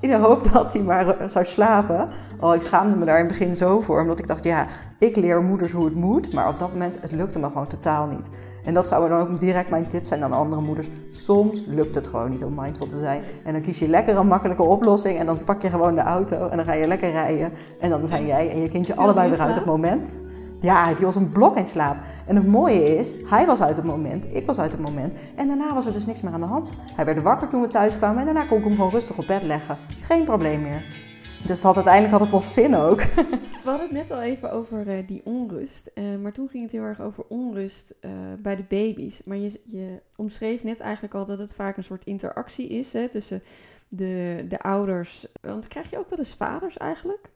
In 0.00 0.08
de 0.08 0.16
hoop 0.16 0.52
dat 0.52 0.72
hij 0.72 0.82
maar 0.82 1.16
zou 1.26 1.44
slapen. 1.44 2.08
Oh, 2.40 2.54
ik 2.54 2.60
schaamde 2.60 2.96
me 2.96 3.04
daar 3.04 3.18
in 3.18 3.24
het 3.24 3.38
begin 3.38 3.56
zo 3.56 3.80
voor. 3.80 4.00
Omdat 4.00 4.18
ik 4.18 4.26
dacht, 4.26 4.44
ja, 4.44 4.66
ik 4.98 5.16
leer 5.16 5.42
moeders 5.42 5.72
hoe 5.72 5.84
het 5.84 5.94
moet. 5.94 6.32
Maar 6.32 6.48
op 6.48 6.58
dat 6.58 6.72
moment, 6.72 7.00
het 7.00 7.12
lukte 7.12 7.38
me 7.38 7.46
gewoon 7.46 7.66
totaal 7.66 8.06
niet. 8.06 8.30
En 8.64 8.74
dat 8.74 8.86
zou 8.88 9.08
dan 9.08 9.20
ook 9.20 9.40
direct 9.40 9.70
mijn 9.70 9.86
tip 9.86 10.04
zijn 10.04 10.22
aan 10.22 10.32
andere 10.32 10.60
moeders. 10.60 10.88
Soms 11.10 11.64
lukt 11.66 11.94
het 11.94 12.06
gewoon 12.06 12.30
niet 12.30 12.44
om 12.44 12.54
mindful 12.54 12.86
te 12.86 12.98
zijn. 12.98 13.22
En 13.44 13.52
dan 13.52 13.62
kies 13.62 13.78
je 13.78 13.88
lekker 13.88 14.16
een 14.16 14.26
makkelijke 14.26 14.62
oplossing. 14.62 15.18
En 15.18 15.26
dan 15.26 15.44
pak 15.44 15.62
je 15.62 15.68
gewoon 15.68 15.94
de 15.94 16.00
auto 16.00 16.48
en 16.48 16.56
dan 16.56 16.66
ga 16.66 16.72
je 16.72 16.86
lekker 16.86 17.10
rijden. 17.10 17.52
En 17.80 17.90
dan 17.90 18.06
zijn 18.06 18.26
jij 18.26 18.50
en 18.50 18.60
je 18.60 18.68
kindje 18.68 18.96
allebei 18.96 19.30
weer 19.30 19.40
uit 19.40 19.54
het 19.54 19.64
moment. 19.64 20.22
Ja, 20.60 20.84
hij 20.84 20.94
was 20.94 21.14
een 21.14 21.32
blok 21.32 21.56
in 21.56 21.66
slaap. 21.66 21.96
En 22.26 22.36
het 22.36 22.46
mooie 22.46 22.96
is, 22.96 23.14
hij 23.24 23.46
was 23.46 23.62
uit 23.62 23.76
het 23.76 23.86
moment, 23.86 24.34
ik 24.34 24.46
was 24.46 24.58
uit 24.58 24.72
het 24.72 24.80
moment. 24.80 25.14
En 25.36 25.46
daarna 25.46 25.74
was 25.74 25.86
er 25.86 25.92
dus 25.92 26.06
niks 26.06 26.20
meer 26.20 26.32
aan 26.32 26.40
de 26.40 26.46
hand. 26.46 26.74
Hij 26.96 27.04
werd 27.04 27.22
wakker 27.22 27.48
toen 27.48 27.60
we 27.60 27.68
thuis 27.68 27.96
kwamen 27.96 28.18
en 28.18 28.24
daarna 28.24 28.44
kon 28.44 28.58
ik 28.58 28.64
hem 28.64 28.74
gewoon 28.74 28.90
rustig 28.90 29.18
op 29.18 29.26
bed 29.26 29.42
leggen. 29.42 29.78
Geen 30.00 30.24
probleem 30.24 30.62
meer. 30.62 31.08
Dus 31.40 31.50
het 31.50 31.62
had, 31.62 31.74
uiteindelijk 31.74 32.12
had 32.12 32.22
het 32.22 32.30
nog 32.30 32.42
zin 32.42 32.76
ook. 32.76 33.02
We 33.64 33.68
hadden 33.68 33.86
het 33.86 33.96
net 33.96 34.10
al 34.10 34.20
even 34.20 34.52
over 34.52 34.86
uh, 34.86 35.06
die 35.06 35.20
onrust. 35.24 35.90
Uh, 35.94 36.16
maar 36.16 36.32
toen 36.32 36.48
ging 36.48 36.62
het 36.62 36.72
heel 36.72 36.82
erg 36.82 37.00
over 37.00 37.24
onrust 37.28 37.94
uh, 38.00 38.10
bij 38.38 38.56
de 38.56 38.64
baby's. 38.68 39.22
Maar 39.24 39.36
je, 39.36 39.60
je, 39.64 40.02
omschreef 40.16 40.62
net 40.62 40.80
eigenlijk 40.80 41.14
al 41.14 41.24
dat 41.24 41.38
het 41.38 41.54
vaak 41.54 41.76
een 41.76 41.82
soort 41.82 42.04
interactie 42.04 42.68
is 42.68 42.92
hè, 42.92 43.08
tussen 43.08 43.42
de, 43.88 44.44
de 44.48 44.58
ouders. 44.58 45.26
Want 45.40 45.68
krijg 45.68 45.90
je 45.90 45.98
ook 45.98 46.10
wel 46.10 46.18
eens 46.18 46.34
vaders 46.34 46.76
eigenlijk? 46.76 47.32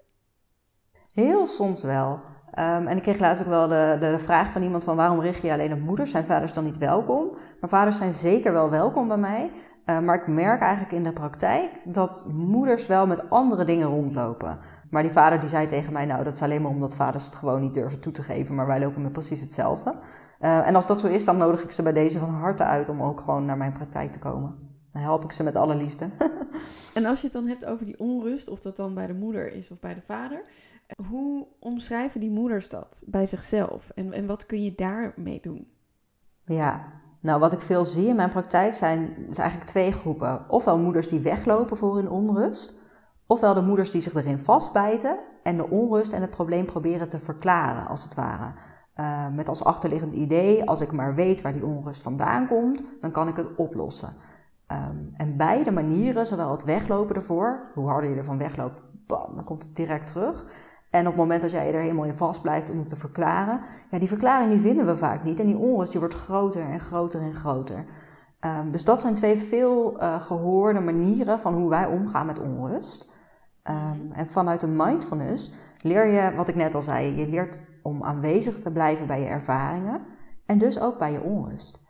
Heel 1.14 1.46
soms 1.46 1.82
wel. 1.82 2.18
Um, 2.58 2.86
en 2.86 2.96
ik 2.96 3.02
kreeg 3.02 3.18
laatst 3.18 3.42
ook 3.42 3.48
wel 3.48 3.68
de, 3.68 3.96
de, 4.00 4.18
vraag 4.18 4.52
van 4.52 4.62
iemand 4.62 4.84
van 4.84 4.96
waarom 4.96 5.20
richt 5.20 5.42
je 5.42 5.52
alleen 5.52 5.72
op 5.72 5.80
moeders? 5.80 6.10
Zijn 6.10 6.24
vaders 6.24 6.52
dan 6.52 6.64
niet 6.64 6.78
welkom? 6.78 7.36
Maar 7.60 7.70
vaders 7.70 7.96
zijn 7.96 8.12
zeker 8.12 8.52
wel 8.52 8.70
welkom 8.70 9.08
bij 9.08 9.16
mij. 9.16 9.50
Uh, 9.86 9.98
maar 9.98 10.14
ik 10.14 10.26
merk 10.26 10.60
eigenlijk 10.60 10.92
in 10.92 11.04
de 11.04 11.12
praktijk 11.12 11.70
dat 11.84 12.26
moeders 12.32 12.86
wel 12.86 13.06
met 13.06 13.30
andere 13.30 13.64
dingen 13.64 13.86
rondlopen. 13.86 14.58
Maar 14.90 15.02
die 15.02 15.12
vader 15.12 15.40
die 15.40 15.48
zei 15.48 15.66
tegen 15.66 15.92
mij, 15.92 16.04
nou 16.04 16.24
dat 16.24 16.34
is 16.34 16.42
alleen 16.42 16.62
maar 16.62 16.70
omdat 16.70 16.96
vaders 16.96 17.24
het 17.24 17.34
gewoon 17.34 17.60
niet 17.60 17.74
durven 17.74 18.00
toe 18.00 18.12
te 18.12 18.22
geven. 18.22 18.54
Maar 18.54 18.66
wij 18.66 18.80
lopen 18.80 19.02
met 19.02 19.12
precies 19.12 19.40
hetzelfde. 19.40 19.94
Uh, 20.40 20.66
en 20.66 20.74
als 20.74 20.86
dat 20.86 21.00
zo 21.00 21.06
is, 21.06 21.24
dan 21.24 21.36
nodig 21.36 21.62
ik 21.62 21.70
ze 21.70 21.82
bij 21.82 21.92
deze 21.92 22.18
van 22.18 22.30
harte 22.30 22.64
uit 22.64 22.88
om 22.88 23.02
ook 23.02 23.20
gewoon 23.20 23.44
naar 23.44 23.56
mijn 23.56 23.72
praktijk 23.72 24.12
te 24.12 24.18
komen. 24.18 24.54
Dan 24.92 25.02
help 25.02 25.24
ik 25.24 25.32
ze 25.32 25.42
met 25.42 25.56
alle 25.56 25.74
liefde. 25.74 26.10
en 26.94 27.04
als 27.04 27.20
je 27.20 27.24
het 27.24 27.32
dan 27.32 27.46
hebt 27.46 27.64
over 27.64 27.86
die 27.86 27.98
onrust, 27.98 28.48
of 28.48 28.60
dat 28.60 28.76
dan 28.76 28.94
bij 28.94 29.06
de 29.06 29.14
moeder 29.14 29.52
is 29.52 29.70
of 29.70 29.80
bij 29.80 29.94
de 29.94 30.02
vader. 30.06 30.42
Hoe 31.08 31.46
omschrijven 31.60 32.20
die 32.20 32.30
moeders 32.30 32.68
dat 32.68 33.04
bij 33.06 33.26
zichzelf? 33.26 33.90
En, 33.90 34.12
en 34.12 34.26
wat 34.26 34.46
kun 34.46 34.62
je 34.62 34.74
daarmee 34.74 35.40
doen? 35.40 35.68
Ja, 36.44 36.92
nou 37.20 37.40
wat 37.40 37.52
ik 37.52 37.60
veel 37.60 37.84
zie 37.84 38.06
in 38.06 38.16
mijn 38.16 38.30
praktijk 38.30 38.74
zijn 38.74 39.28
is 39.28 39.38
eigenlijk 39.38 39.70
twee 39.70 39.92
groepen. 39.92 40.50
Ofwel 40.50 40.78
moeders 40.78 41.08
die 41.08 41.20
weglopen 41.20 41.76
voor 41.76 41.96
hun 41.96 42.10
onrust. 42.10 42.74
Ofwel 43.26 43.54
de 43.54 43.62
moeders 43.62 43.90
die 43.90 44.00
zich 44.00 44.14
erin 44.14 44.40
vastbijten 44.40 45.18
en 45.42 45.56
de 45.56 45.70
onrust 45.70 46.12
en 46.12 46.20
het 46.20 46.30
probleem 46.30 46.66
proberen 46.66 47.08
te 47.08 47.18
verklaren, 47.18 47.88
als 47.88 48.04
het 48.04 48.14
ware. 48.14 48.54
Uh, 48.96 49.28
met 49.28 49.48
als 49.48 49.64
achterliggend 49.64 50.12
idee, 50.12 50.68
als 50.68 50.80
ik 50.80 50.92
maar 50.92 51.14
weet 51.14 51.40
waar 51.40 51.52
die 51.52 51.64
onrust 51.64 52.02
vandaan 52.02 52.46
komt, 52.46 52.82
dan 53.00 53.10
kan 53.10 53.28
ik 53.28 53.36
het 53.36 53.54
oplossen. 53.56 54.16
Um, 54.68 55.12
en 55.16 55.36
beide 55.36 55.70
manieren, 55.70 56.26
zowel 56.26 56.50
het 56.50 56.64
weglopen 56.64 57.14
ervoor, 57.14 57.70
hoe 57.74 57.88
harder 57.88 58.10
je 58.10 58.16
ervan 58.16 58.38
wegloopt, 58.38 58.80
bam, 59.06 59.34
dan 59.34 59.44
komt 59.44 59.62
het 59.62 59.76
direct 59.76 60.06
terug. 60.06 60.46
En 60.94 61.00
op 61.00 61.06
het 61.06 61.16
moment 61.16 61.42
dat 61.42 61.50
jij 61.50 61.72
er 61.74 61.80
helemaal 61.80 62.04
in 62.04 62.14
vast 62.14 62.42
blijft 62.42 62.70
om 62.70 62.78
het 62.78 62.88
te 62.88 62.96
verklaren, 62.96 63.60
ja, 63.90 63.98
die 63.98 64.08
verklaring 64.08 64.50
die 64.50 64.60
vinden 64.60 64.86
we 64.86 64.96
vaak 64.96 65.24
niet. 65.24 65.40
En 65.40 65.46
die 65.46 65.56
onrust 65.56 65.90
die 65.90 66.00
wordt 66.00 66.14
groter 66.14 66.62
en 66.62 66.80
groter 66.80 67.20
en 67.20 67.32
groter. 67.34 67.84
Um, 68.40 68.70
dus 68.70 68.84
dat 68.84 69.00
zijn 69.00 69.14
twee 69.14 69.36
veel 69.36 70.02
uh, 70.02 70.20
gehoorde 70.20 70.80
manieren 70.80 71.38
van 71.40 71.54
hoe 71.54 71.68
wij 71.68 71.86
omgaan 71.86 72.26
met 72.26 72.38
onrust. 72.40 73.10
Um, 73.70 74.12
en 74.12 74.28
vanuit 74.28 74.60
de 74.60 74.66
mindfulness 74.66 75.52
leer 75.80 76.06
je, 76.06 76.34
wat 76.36 76.48
ik 76.48 76.54
net 76.54 76.74
al 76.74 76.82
zei, 76.82 77.16
je 77.16 77.26
leert 77.28 77.60
om 77.82 78.02
aanwezig 78.02 78.60
te 78.60 78.72
blijven 78.72 79.06
bij 79.06 79.20
je 79.20 79.26
ervaringen 79.26 80.00
en 80.46 80.58
dus 80.58 80.80
ook 80.80 80.98
bij 80.98 81.12
je 81.12 81.22
onrust. 81.22 81.80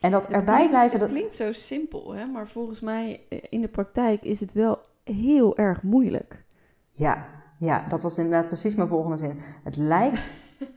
En 0.00 0.10
dat 0.10 0.22
Het 0.26 0.32
erbij 0.32 0.54
klinkt- 0.54 0.70
blijven. 0.70 0.90
Het 0.92 1.00
Dat, 1.00 1.10
klinkt 1.10 1.34
zo 1.34 1.52
simpel, 1.52 2.14
hè? 2.14 2.26
maar 2.26 2.48
volgens 2.48 2.80
mij 2.80 3.26
eh, 3.28 3.38
in 3.48 3.60
de 3.60 3.68
praktijk 3.68 4.22
is 4.24 4.40
het 4.40 4.52
wel 4.52 4.78
heel 5.04 5.56
erg 5.56 5.82
moeilijk. 5.82 6.44
ja, 6.90 7.26
ja, 7.62 7.84
dat 7.88 8.02
was 8.02 8.18
inderdaad 8.18 8.46
precies 8.46 8.74
mijn 8.74 8.88
volgende 8.88 9.16
zin. 9.16 9.38
Het 9.64 9.76
lijkt 9.76 10.28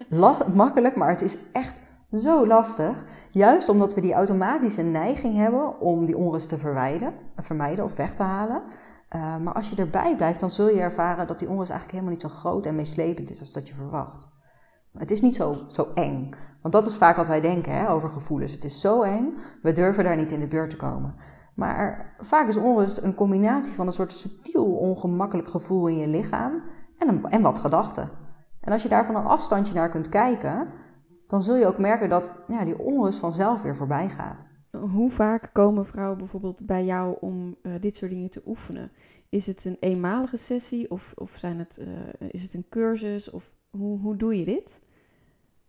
makkelijk, 0.54 0.95
maar 0.95 1.10
het 1.10 1.21
is 1.21 1.38
echt 1.52 1.82
zo 2.13 2.48
lastig. 2.48 3.06
Juist 3.32 3.69
omdat 3.69 3.93
we 3.93 4.02
die 4.02 4.13
automatische 4.13 4.82
neiging 4.82 5.36
hebben 5.36 5.80
om 5.80 6.06
die 6.06 6.17
onrust 6.17 6.50
te 6.50 6.58
verwijden, 6.58 7.13
vermijden 7.36 7.84
of 7.84 7.95
weg 7.95 8.15
te 8.15 8.24
halen. 8.24 8.62
Uh, 9.15 9.38
maar 9.38 9.54
als 9.54 9.69
je 9.69 9.76
erbij 9.76 10.15
blijft, 10.15 10.39
dan 10.39 10.52
zul 10.52 10.69
je 10.69 10.82
ervaren 10.82 11.28
dat 11.28 11.39
die 11.39 11.50
onrust 11.50 11.69
eigenlijk 11.69 12.00
helemaal 12.00 12.21
niet 12.21 12.32
zo 12.32 12.38
groot 12.39 12.65
en 12.65 12.76
meeslepend 12.76 13.30
is 13.30 13.39
als 13.39 13.54
dat 13.54 13.67
je 13.67 13.74
verwacht. 13.74 14.30
Het 14.98 15.12
is 15.12 15.21
niet 15.21 15.36
zo, 15.36 15.65
zo 15.67 15.91
eng. 15.93 16.30
Want 16.62 16.74
dat 16.74 16.86
is 16.86 16.95
vaak 16.95 17.15
wat 17.15 17.28
wij 17.28 17.41
denken 17.41 17.74
hè, 17.74 17.89
over 17.89 18.10
gevoelens. 18.10 18.52
Het 18.52 18.63
is 18.63 18.82
zo 18.82 19.02
eng, 19.02 19.34
we 19.62 19.71
durven 19.71 20.04
daar 20.04 20.17
niet 20.17 20.32
in 20.32 20.39
de 20.39 20.48
buurt 20.48 20.69
te 20.69 20.76
komen. 20.76 21.15
Maar 21.56 22.15
vaak 22.19 22.48
is 22.48 22.58
onrust 22.58 22.98
een 22.98 23.15
combinatie 23.15 23.74
van 23.74 23.88
een 23.88 23.93
soort 23.93 24.13
subtiel 24.13 24.65
ongemakkelijk 24.65 25.48
gevoel 25.48 25.88
in 25.88 25.98
je 25.98 26.08
lichaam 26.08 26.63
en, 26.97 27.08
een, 27.08 27.25
en 27.25 27.41
wat 27.41 27.60
gedachten. 27.60 28.10
En 28.62 28.71
als 28.71 28.84
je 28.84 28.89
daar 28.89 29.05
van 29.05 29.15
een 29.15 29.25
afstandje 29.25 29.73
naar 29.73 29.89
kunt 29.89 30.10
kijken, 30.10 30.67
dan 31.27 31.41
zul 31.41 31.55
je 31.55 31.67
ook 31.67 31.77
merken 31.77 32.10
dat 32.10 32.43
ja, 32.47 32.63
die 32.63 32.79
onrust 32.79 33.19
vanzelf 33.19 33.62
weer 33.62 33.75
voorbij 33.75 34.10
gaat. 34.10 34.47
Hoe 34.79 35.12
vaak 35.12 35.49
komen 35.53 35.86
vrouwen 35.86 36.17
bijvoorbeeld 36.17 36.65
bij 36.65 36.86
jou 36.86 37.17
om 37.19 37.55
uh, 37.62 37.73
dit 37.79 37.95
soort 37.95 38.12
dingen 38.12 38.29
te 38.29 38.41
oefenen? 38.45 38.91
Is 39.29 39.45
het 39.45 39.65
een 39.65 39.77
eenmalige 39.79 40.38
sessie 40.38 40.91
of, 40.91 41.12
of 41.15 41.31
zijn 41.31 41.60
het, 41.60 41.77
uh, 41.81 41.88
is 42.29 42.43
het 42.43 42.53
een 42.53 42.65
cursus? 42.69 43.29
Of 43.29 43.53
hoe, 43.69 43.99
hoe 43.99 44.15
doe 44.15 44.39
je 44.39 44.45
dit? 44.45 44.81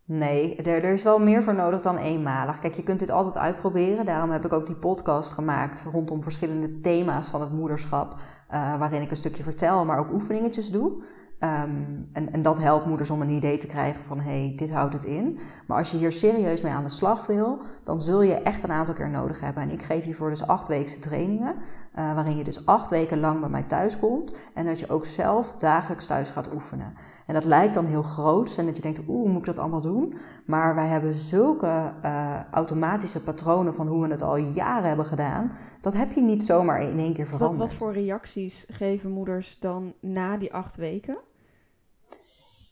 Nee, 0.04 0.56
er, 0.56 0.84
er, 0.84 0.92
is 0.92 1.02
wel 1.02 1.18
meer 1.18 1.42
voor 1.42 1.54
nodig 1.54 1.80
dan 1.80 1.96
eenmalig. 1.96 2.58
Kijk, 2.58 2.74
je 2.74 2.82
kunt 2.82 2.98
dit 2.98 3.10
altijd 3.10 3.36
uitproberen. 3.36 4.06
Daarom 4.06 4.30
heb 4.30 4.44
ik 4.44 4.52
ook 4.52 4.66
die 4.66 4.76
podcast 4.76 5.32
gemaakt 5.32 5.84
rondom 5.90 6.22
verschillende 6.22 6.80
thema's 6.80 7.28
van 7.28 7.40
het 7.40 7.52
moederschap. 7.52 8.14
Uh, 8.14 8.78
waarin 8.78 9.02
ik 9.02 9.10
een 9.10 9.16
stukje 9.16 9.42
vertel, 9.42 9.84
maar 9.84 9.98
ook 9.98 10.12
oefeningetjes 10.12 10.70
doe. 10.70 11.02
Um, 11.40 12.08
en, 12.12 12.32
en, 12.32 12.42
dat 12.42 12.58
helpt 12.58 12.86
moeders 12.86 13.10
om 13.10 13.20
een 13.20 13.30
idee 13.30 13.56
te 13.58 13.66
krijgen 13.66 14.04
van 14.04 14.20
hé, 14.20 14.40
hey, 14.40 14.52
dit 14.56 14.70
houdt 14.70 14.92
het 14.92 15.04
in. 15.04 15.38
Maar 15.66 15.78
als 15.78 15.90
je 15.90 15.96
hier 15.96 16.12
serieus 16.12 16.62
mee 16.62 16.72
aan 16.72 16.82
de 16.82 16.88
slag 16.88 17.26
wil, 17.26 17.58
dan 17.84 18.00
zul 18.00 18.22
je 18.22 18.34
echt 18.34 18.62
een 18.62 18.72
aantal 18.72 18.94
keer 18.94 19.10
nodig 19.10 19.40
hebben. 19.40 19.62
En 19.62 19.70
ik 19.70 19.82
geef 19.82 20.04
hiervoor 20.04 20.30
dus 20.30 20.46
achtweekse 20.46 20.98
trainingen, 20.98 21.54
uh, 21.54 22.14
waarin 22.14 22.36
je 22.36 22.44
dus 22.44 22.66
acht 22.66 22.90
weken 22.90 23.20
lang 23.20 23.40
bij 23.40 23.48
mij 23.48 23.62
thuis 23.62 23.98
komt. 23.98 24.36
En 24.54 24.66
dat 24.66 24.78
je 24.78 24.88
ook 24.88 25.04
zelf 25.04 25.54
dagelijks 25.54 26.06
thuis 26.06 26.30
gaat 26.30 26.54
oefenen. 26.54 26.94
En 27.26 27.34
dat 27.34 27.44
lijkt 27.44 27.74
dan 27.74 27.86
heel 27.86 28.02
groot 28.02 28.56
en 28.56 28.66
dat 28.66 28.76
je 28.76 28.82
denkt, 28.82 29.00
oeh, 29.08 29.28
moet 29.28 29.38
ik 29.38 29.44
dat 29.44 29.58
allemaal 29.58 29.80
doen? 29.80 30.14
Maar 30.44 30.74
wij 30.74 30.86
hebben 30.86 31.14
zulke 31.14 31.92
uh, 32.04 32.40
automatische 32.50 33.22
patronen 33.22 33.74
van 33.74 33.86
hoe 33.86 34.02
we 34.02 34.12
het 34.12 34.22
al 34.22 34.36
jaren 34.36 34.88
hebben 34.88 35.06
gedaan. 35.06 35.52
Dat 35.80 35.92
heb 35.92 36.12
je 36.12 36.22
niet 36.22 36.44
zomaar 36.44 36.82
in 36.82 36.98
één 36.98 37.12
keer 37.12 37.26
veranderd. 37.26 37.58
Wat, 37.60 37.70
wat 37.70 37.78
voor 37.78 37.92
reacties 37.92 38.66
geven 38.68 39.10
moeders 39.10 39.58
dan 39.58 39.94
na 40.00 40.36
die 40.36 40.52
acht 40.52 40.76
weken? 40.76 41.18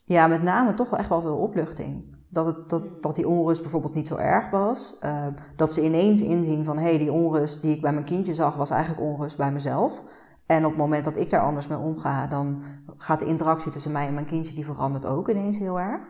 Ja, 0.07 0.27
met 0.27 0.41
name 0.43 0.73
toch 0.73 0.89
wel 0.89 0.99
echt 0.99 1.09
wel 1.09 1.21
veel 1.21 1.37
opluchting. 1.37 2.17
Dat, 2.29 2.45
het, 2.45 2.69
dat, 2.69 3.03
dat 3.03 3.15
die 3.15 3.27
onrust 3.27 3.61
bijvoorbeeld 3.61 3.93
niet 3.93 4.07
zo 4.07 4.15
erg 4.15 4.49
was. 4.49 4.97
Uh, 5.03 5.27
dat 5.55 5.73
ze 5.73 5.85
ineens 5.85 6.21
inzien 6.21 6.63
van, 6.63 6.77
hé, 6.77 6.83
hey, 6.83 6.97
die 6.97 7.11
onrust 7.11 7.61
die 7.61 7.75
ik 7.75 7.81
bij 7.81 7.93
mijn 7.93 8.05
kindje 8.05 8.33
zag, 8.33 8.55
was 8.55 8.69
eigenlijk 8.69 9.01
onrust 9.01 9.37
bij 9.37 9.51
mezelf. 9.51 10.03
En 10.45 10.63
op 10.63 10.71
het 10.71 10.79
moment 10.79 11.03
dat 11.03 11.17
ik 11.17 11.29
daar 11.29 11.41
anders 11.41 11.67
mee 11.67 11.77
omga, 11.77 12.27
dan 12.27 12.61
gaat 12.97 13.19
de 13.19 13.25
interactie 13.25 13.71
tussen 13.71 13.91
mij 13.91 14.07
en 14.07 14.13
mijn 14.13 14.25
kindje, 14.25 14.53
die 14.53 14.65
verandert 14.65 15.05
ook 15.05 15.29
ineens 15.29 15.59
heel 15.59 15.79
erg. 15.79 16.01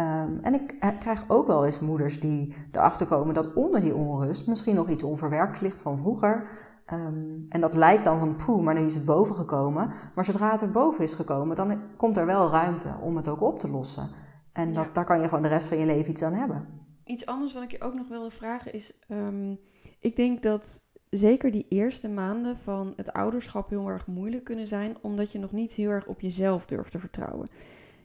Um, 0.00 0.38
en 0.42 0.54
ik 0.54 0.94
krijg 0.98 1.24
ook 1.28 1.46
wel 1.46 1.64
eens 1.64 1.80
moeders 1.80 2.20
die 2.20 2.54
erachter 2.72 3.06
komen 3.06 3.34
dat 3.34 3.54
onder 3.54 3.80
die 3.80 3.94
onrust 3.94 4.46
misschien 4.46 4.74
nog 4.74 4.88
iets 4.88 5.02
onverwerkt 5.02 5.60
ligt 5.60 5.82
van 5.82 5.98
vroeger. 5.98 6.48
Um, 6.92 7.46
en 7.48 7.60
dat 7.60 7.74
lijkt 7.74 8.04
dan 8.04 8.18
van 8.18 8.36
poeh, 8.36 8.62
maar 8.62 8.74
nu 8.74 8.86
is 8.86 8.94
het 8.94 9.04
boven 9.04 9.34
gekomen. 9.34 9.90
Maar 10.14 10.24
zodra 10.24 10.52
het 10.52 10.62
er 10.62 10.70
boven 10.70 11.04
is 11.04 11.14
gekomen, 11.14 11.56
dan 11.56 11.96
komt 11.96 12.16
er 12.16 12.26
wel 12.26 12.50
ruimte 12.50 12.94
om 13.00 13.16
het 13.16 13.28
ook 13.28 13.40
op 13.40 13.58
te 13.58 13.70
lossen. 13.70 14.10
En 14.52 14.74
dat, 14.74 14.84
ja. 14.84 14.92
daar 14.92 15.04
kan 15.04 15.20
je 15.20 15.24
gewoon 15.24 15.42
de 15.42 15.48
rest 15.48 15.66
van 15.66 15.78
je 15.78 15.86
leven 15.86 16.10
iets 16.10 16.22
aan 16.22 16.32
hebben. 16.32 16.68
Iets 17.04 17.26
anders 17.26 17.54
wat 17.54 17.62
ik 17.62 17.70
je 17.70 17.80
ook 17.80 17.94
nog 17.94 18.08
wilde 18.08 18.30
vragen 18.30 18.72
is, 18.72 18.98
um, 19.08 19.58
ik 20.00 20.16
denk 20.16 20.42
dat 20.42 20.82
zeker 21.10 21.50
die 21.50 21.66
eerste 21.68 22.08
maanden 22.08 22.56
van 22.56 22.92
het 22.96 23.12
ouderschap 23.12 23.70
heel 23.70 23.88
erg 23.88 24.06
moeilijk 24.06 24.44
kunnen 24.44 24.66
zijn, 24.66 24.96
omdat 25.02 25.32
je 25.32 25.38
nog 25.38 25.52
niet 25.52 25.72
heel 25.72 25.90
erg 25.90 26.06
op 26.06 26.20
jezelf 26.20 26.66
durft 26.66 26.90
te 26.90 26.98
vertrouwen. 26.98 27.48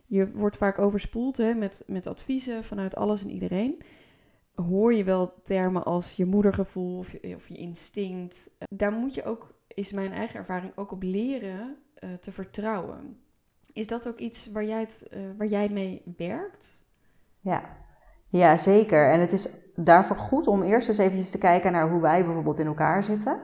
Je 0.06 0.32
wordt 0.32 0.58
vaak 0.58 0.80
overspoeld 0.80 1.38
hè, 1.38 1.54
met, 1.54 1.84
met 1.88 2.08
adviezen 2.08 2.64
vanuit 2.64 2.96
alles 2.96 3.24
en 3.24 3.30
iedereen. 3.30 3.82
Hoor 4.56 4.94
je 4.94 5.04
wel 5.04 5.34
termen 5.44 5.84
als 5.84 6.16
je 6.16 6.26
moedergevoel 6.26 6.98
of 6.98 7.12
je, 7.12 7.36
of 7.36 7.48
je 7.48 7.56
instinct. 7.56 8.50
Daar 8.70 8.92
moet 8.92 9.14
je 9.14 9.24
ook, 9.24 9.54
is 9.68 9.92
mijn 9.92 10.12
eigen 10.12 10.40
ervaring, 10.40 10.72
ook 10.76 10.92
op 10.92 11.04
leren 11.04 11.78
uh, 12.04 12.14
te 12.14 12.32
vertrouwen. 12.32 13.18
Is 13.74 13.88
dat 13.88 14.08
ook 14.08 14.20
iets 14.20 14.52
waar 14.52 14.66
jij, 14.66 14.80
het, 14.80 15.08
uh, 15.14 15.20
waar 15.38 15.48
jij 15.48 15.70
mee 15.70 16.02
werkt? 16.18 16.84
Ja. 17.40 17.78
ja, 18.26 18.58
zeker. 18.58 19.10
En 19.10 19.20
het 19.20 19.32
is 19.32 19.50
daarvoor 19.76 20.18
goed 20.18 20.48
om 20.48 20.62
eerst 20.62 20.88
eens 20.88 20.98
eventjes 20.98 21.32
te 21.32 21.38
kijken 21.38 21.72
naar 21.72 21.90
hoe 21.90 22.02
wij 22.02 22.24
bijvoorbeeld 22.24 22.60
in 22.60 22.66
elkaar 22.66 23.04
zitten. 23.04 23.42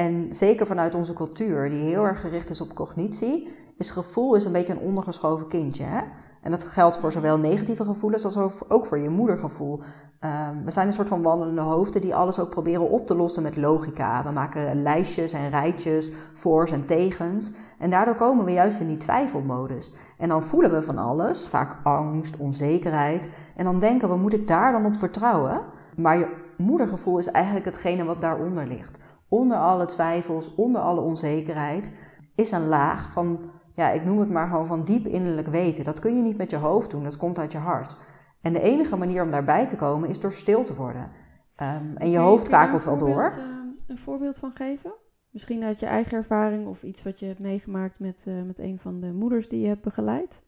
En 0.00 0.26
zeker 0.30 0.66
vanuit 0.66 0.94
onze 0.94 1.12
cultuur, 1.12 1.70
die 1.70 1.78
heel 1.78 2.04
erg 2.04 2.20
gericht 2.20 2.50
is 2.50 2.60
op 2.60 2.74
cognitie, 2.74 3.48
is 3.76 3.90
gevoel 3.90 4.34
is 4.34 4.44
een 4.44 4.52
beetje 4.52 4.72
een 4.72 4.78
ondergeschoven 4.78 5.48
kindje. 5.48 5.84
Hè? 5.84 6.00
En 6.42 6.50
dat 6.50 6.62
geldt 6.62 6.96
voor 6.96 7.12
zowel 7.12 7.38
negatieve 7.38 7.84
gevoelens 7.84 8.24
als 8.24 8.68
ook 8.68 8.86
voor 8.86 8.98
je 8.98 9.08
moedergevoel. 9.08 9.80
Um, 10.20 10.64
we 10.64 10.70
zijn 10.70 10.86
een 10.86 10.92
soort 10.92 11.08
van 11.08 11.22
wandelende 11.22 11.60
hoofden 11.60 12.00
die 12.00 12.14
alles 12.14 12.38
ook 12.38 12.50
proberen 12.50 12.90
op 12.90 13.06
te 13.06 13.16
lossen 13.16 13.42
met 13.42 13.56
logica. 13.56 14.24
We 14.24 14.30
maken 14.30 14.82
lijstjes 14.82 15.32
en 15.32 15.50
rijtjes, 15.50 16.12
voor's 16.34 16.70
en 16.70 16.86
tegens. 16.86 17.52
En 17.78 17.90
daardoor 17.90 18.14
komen 18.14 18.44
we 18.44 18.52
juist 18.52 18.80
in 18.80 18.88
die 18.88 18.96
twijfelmodus. 18.96 19.94
En 20.18 20.28
dan 20.28 20.42
voelen 20.42 20.70
we 20.70 20.82
van 20.82 20.98
alles, 20.98 21.46
vaak 21.46 21.76
angst, 21.82 22.36
onzekerheid. 22.36 23.28
En 23.56 23.64
dan 23.64 23.78
denken 23.78 24.08
we, 24.08 24.16
moet 24.16 24.34
ik 24.34 24.48
daar 24.48 24.72
dan 24.72 24.86
op 24.86 24.96
vertrouwen? 24.96 25.60
Maar 25.96 26.18
je 26.18 26.36
moedergevoel 26.56 27.18
is 27.18 27.30
eigenlijk 27.30 27.64
hetgene 27.64 28.04
wat 28.04 28.20
daaronder 28.20 28.66
ligt. 28.66 28.98
Onder 29.30 29.56
alle 29.56 29.84
twijfels, 29.84 30.54
onder 30.54 30.80
alle 30.80 31.00
onzekerheid, 31.00 31.92
is 32.34 32.50
een 32.50 32.66
laag 32.66 33.12
van 33.12 33.50
ja, 33.72 33.90
ik 33.90 34.04
noem 34.04 34.18
het 34.18 34.30
maar 34.30 34.48
gewoon 34.48 34.66
van 34.66 34.84
diep 34.84 35.06
innerlijk 35.06 35.48
weten. 35.48 35.84
Dat 35.84 36.00
kun 36.00 36.16
je 36.16 36.22
niet 36.22 36.36
met 36.36 36.50
je 36.50 36.56
hoofd 36.56 36.90
doen, 36.90 37.04
dat 37.04 37.16
komt 37.16 37.38
uit 37.38 37.52
je 37.52 37.58
hart. 37.58 37.96
En 38.40 38.52
de 38.52 38.60
enige 38.60 38.96
manier 38.96 39.22
om 39.22 39.30
daarbij 39.30 39.66
te 39.66 39.76
komen 39.76 40.08
is 40.08 40.20
door 40.20 40.32
stil 40.32 40.62
te 40.64 40.74
worden. 40.74 41.02
Um, 41.02 41.96
en 41.96 42.10
je 42.10 42.18
hoofd 42.18 42.48
kakelt 42.48 42.84
wel 42.84 42.98
door. 42.98 43.22
eh, 43.22 43.44
een 43.86 43.98
voorbeeld 43.98 44.38
van 44.38 44.52
geven? 44.54 44.92
Misschien 45.30 45.62
uit 45.62 45.80
je 45.80 45.86
eigen 45.86 46.16
ervaring 46.16 46.66
of 46.66 46.82
iets 46.82 47.02
wat 47.02 47.18
je 47.18 47.26
hebt 47.26 47.38
meegemaakt 47.38 47.98
met, 47.98 48.24
uh, 48.28 48.42
met 48.42 48.58
een 48.58 48.78
van 48.78 49.00
de 49.00 49.12
moeders 49.12 49.48
die 49.48 49.60
je 49.60 49.68
hebt 49.68 49.82
begeleid? 49.82 50.42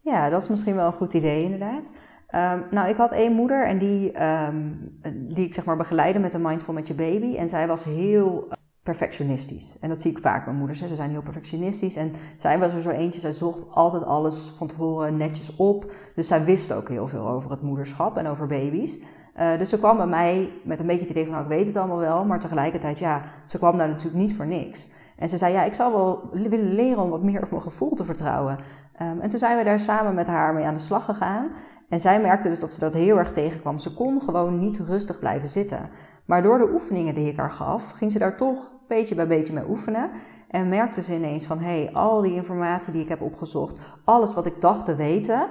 Ja, 0.00 0.28
dat 0.28 0.42
is 0.42 0.48
misschien 0.48 0.74
wel 0.74 0.86
een 0.86 0.92
goed 0.92 1.14
idee 1.14 1.42
inderdaad. 1.42 1.90
Um, 2.34 2.64
nou, 2.70 2.88
ik 2.88 2.96
had 2.96 3.12
één 3.12 3.32
moeder 3.32 3.66
en 3.66 3.78
die, 3.78 4.24
um, 4.24 4.98
die 5.24 5.46
ik 5.46 5.54
zeg 5.54 5.64
maar 5.64 5.76
begeleide 5.76 6.18
met 6.18 6.32
de 6.32 6.38
Mindful 6.38 6.74
met 6.74 6.88
je 6.88 6.94
baby. 6.94 7.36
En 7.36 7.48
zij 7.48 7.66
was 7.66 7.84
heel 7.84 8.48
perfectionistisch. 8.82 9.76
En 9.80 9.88
dat 9.88 10.02
zie 10.02 10.10
ik 10.10 10.18
vaak 10.18 10.44
bij 10.44 10.54
moeders. 10.54 10.78
Ze 10.78 10.94
zijn 10.94 11.10
heel 11.10 11.22
perfectionistisch. 11.22 11.96
En 11.96 12.12
zij 12.36 12.58
was 12.58 12.72
er 12.72 12.80
zo 12.80 12.90
eentje. 12.90 13.20
Zij 13.20 13.32
zocht 13.32 13.66
altijd 13.70 14.04
alles 14.04 14.52
van 14.56 14.66
tevoren 14.66 15.16
netjes 15.16 15.56
op. 15.56 15.92
Dus 16.14 16.28
zij 16.28 16.44
wist 16.44 16.72
ook 16.72 16.88
heel 16.88 17.08
veel 17.08 17.28
over 17.28 17.50
het 17.50 17.62
moederschap 17.62 18.16
en 18.16 18.26
over 18.26 18.46
baby's. 18.46 18.98
Uh, 19.38 19.58
dus 19.58 19.68
ze 19.68 19.78
kwam 19.78 19.96
bij 19.96 20.06
mij 20.06 20.52
met 20.64 20.80
een 20.80 20.86
beetje 20.86 21.00
het 21.00 21.10
idee 21.10 21.24
van, 21.24 21.32
nou, 21.32 21.44
ik 21.44 21.50
weet 21.50 21.66
het 21.66 21.76
allemaal 21.76 21.98
wel. 21.98 22.24
Maar 22.24 22.40
tegelijkertijd, 22.40 22.98
ja, 22.98 23.24
ze 23.46 23.58
kwam 23.58 23.76
daar 23.76 23.88
natuurlijk 23.88 24.16
niet 24.16 24.34
voor 24.36 24.46
niks. 24.46 24.88
En 25.18 25.28
ze 25.28 25.38
zei, 25.38 25.52
ja, 25.52 25.62
ik 25.64 25.74
zou 25.74 25.92
wel 25.92 26.28
willen 26.32 26.74
leren 26.74 27.02
om 27.02 27.10
wat 27.10 27.22
meer 27.22 27.42
op 27.42 27.50
mijn 27.50 27.62
gevoel 27.62 27.94
te 27.94 28.04
vertrouwen. 28.04 28.58
Um, 29.02 29.20
en 29.20 29.28
toen 29.28 29.38
zijn 29.38 29.56
we 29.58 29.64
daar 29.64 29.78
samen 29.78 30.14
met 30.14 30.26
haar 30.26 30.54
mee 30.54 30.64
aan 30.64 30.74
de 30.74 30.80
slag 30.80 31.04
gegaan. 31.04 31.50
En 31.88 32.00
zij 32.00 32.20
merkte 32.20 32.48
dus 32.48 32.60
dat 32.60 32.74
ze 32.74 32.80
dat 32.80 32.94
heel 32.94 33.18
erg 33.18 33.32
tegenkwam. 33.32 33.78
Ze 33.78 33.94
kon 33.94 34.20
gewoon 34.22 34.58
niet 34.58 34.78
rustig 34.78 35.18
blijven 35.18 35.48
zitten. 35.48 35.90
Maar 36.24 36.42
door 36.42 36.58
de 36.58 36.70
oefeningen 36.72 37.14
die 37.14 37.26
ik 37.26 37.36
haar 37.36 37.50
gaf, 37.50 37.90
ging 37.90 38.12
ze 38.12 38.18
daar 38.18 38.36
toch 38.36 38.76
beetje 38.88 39.14
bij 39.14 39.26
beetje 39.26 39.52
mee 39.52 39.68
oefenen. 39.68 40.10
En 40.48 40.68
merkte 40.68 41.02
ze 41.02 41.14
ineens 41.14 41.44
van, 41.44 41.58
hé, 41.58 41.82
hey, 41.82 41.92
al 41.92 42.22
die 42.22 42.34
informatie 42.34 42.92
die 42.92 43.02
ik 43.02 43.08
heb 43.08 43.20
opgezocht, 43.20 43.76
alles 44.04 44.34
wat 44.34 44.46
ik 44.46 44.60
dacht 44.60 44.84
te 44.84 44.94
weten, 44.94 45.48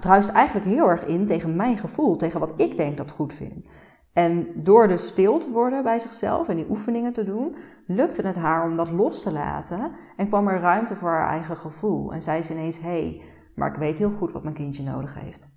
druist 0.00 0.28
eigenlijk 0.28 0.66
heel 0.66 0.88
erg 0.88 1.04
in 1.06 1.26
tegen 1.26 1.56
mijn 1.56 1.76
gevoel, 1.76 2.16
tegen 2.16 2.40
wat 2.40 2.54
ik 2.56 2.76
denk 2.76 2.96
dat 2.96 3.10
goed 3.10 3.32
vind. 3.32 3.66
En 4.14 4.62
door 4.62 4.88
dus 4.88 5.08
stil 5.08 5.38
te 5.38 5.50
worden 5.50 5.82
bij 5.82 5.98
zichzelf 5.98 6.48
en 6.48 6.56
die 6.56 6.70
oefeningen 6.70 7.12
te 7.12 7.24
doen, 7.24 7.56
lukte 7.86 8.22
het 8.22 8.36
haar 8.36 8.64
om 8.64 8.76
dat 8.76 8.90
los 8.90 9.22
te 9.22 9.32
laten 9.32 9.92
en 10.16 10.28
kwam 10.28 10.48
er 10.48 10.60
ruimte 10.60 10.96
voor 10.96 11.10
haar 11.10 11.28
eigen 11.28 11.56
gevoel. 11.56 12.12
En 12.12 12.22
zei 12.22 12.42
ze 12.42 12.52
ineens: 12.52 12.78
hé, 12.78 12.88
hey, 12.88 13.22
maar 13.54 13.70
ik 13.70 13.78
weet 13.78 13.98
heel 13.98 14.10
goed 14.10 14.32
wat 14.32 14.42
mijn 14.42 14.54
kindje 14.54 14.82
nodig 14.82 15.20
heeft. 15.20 15.48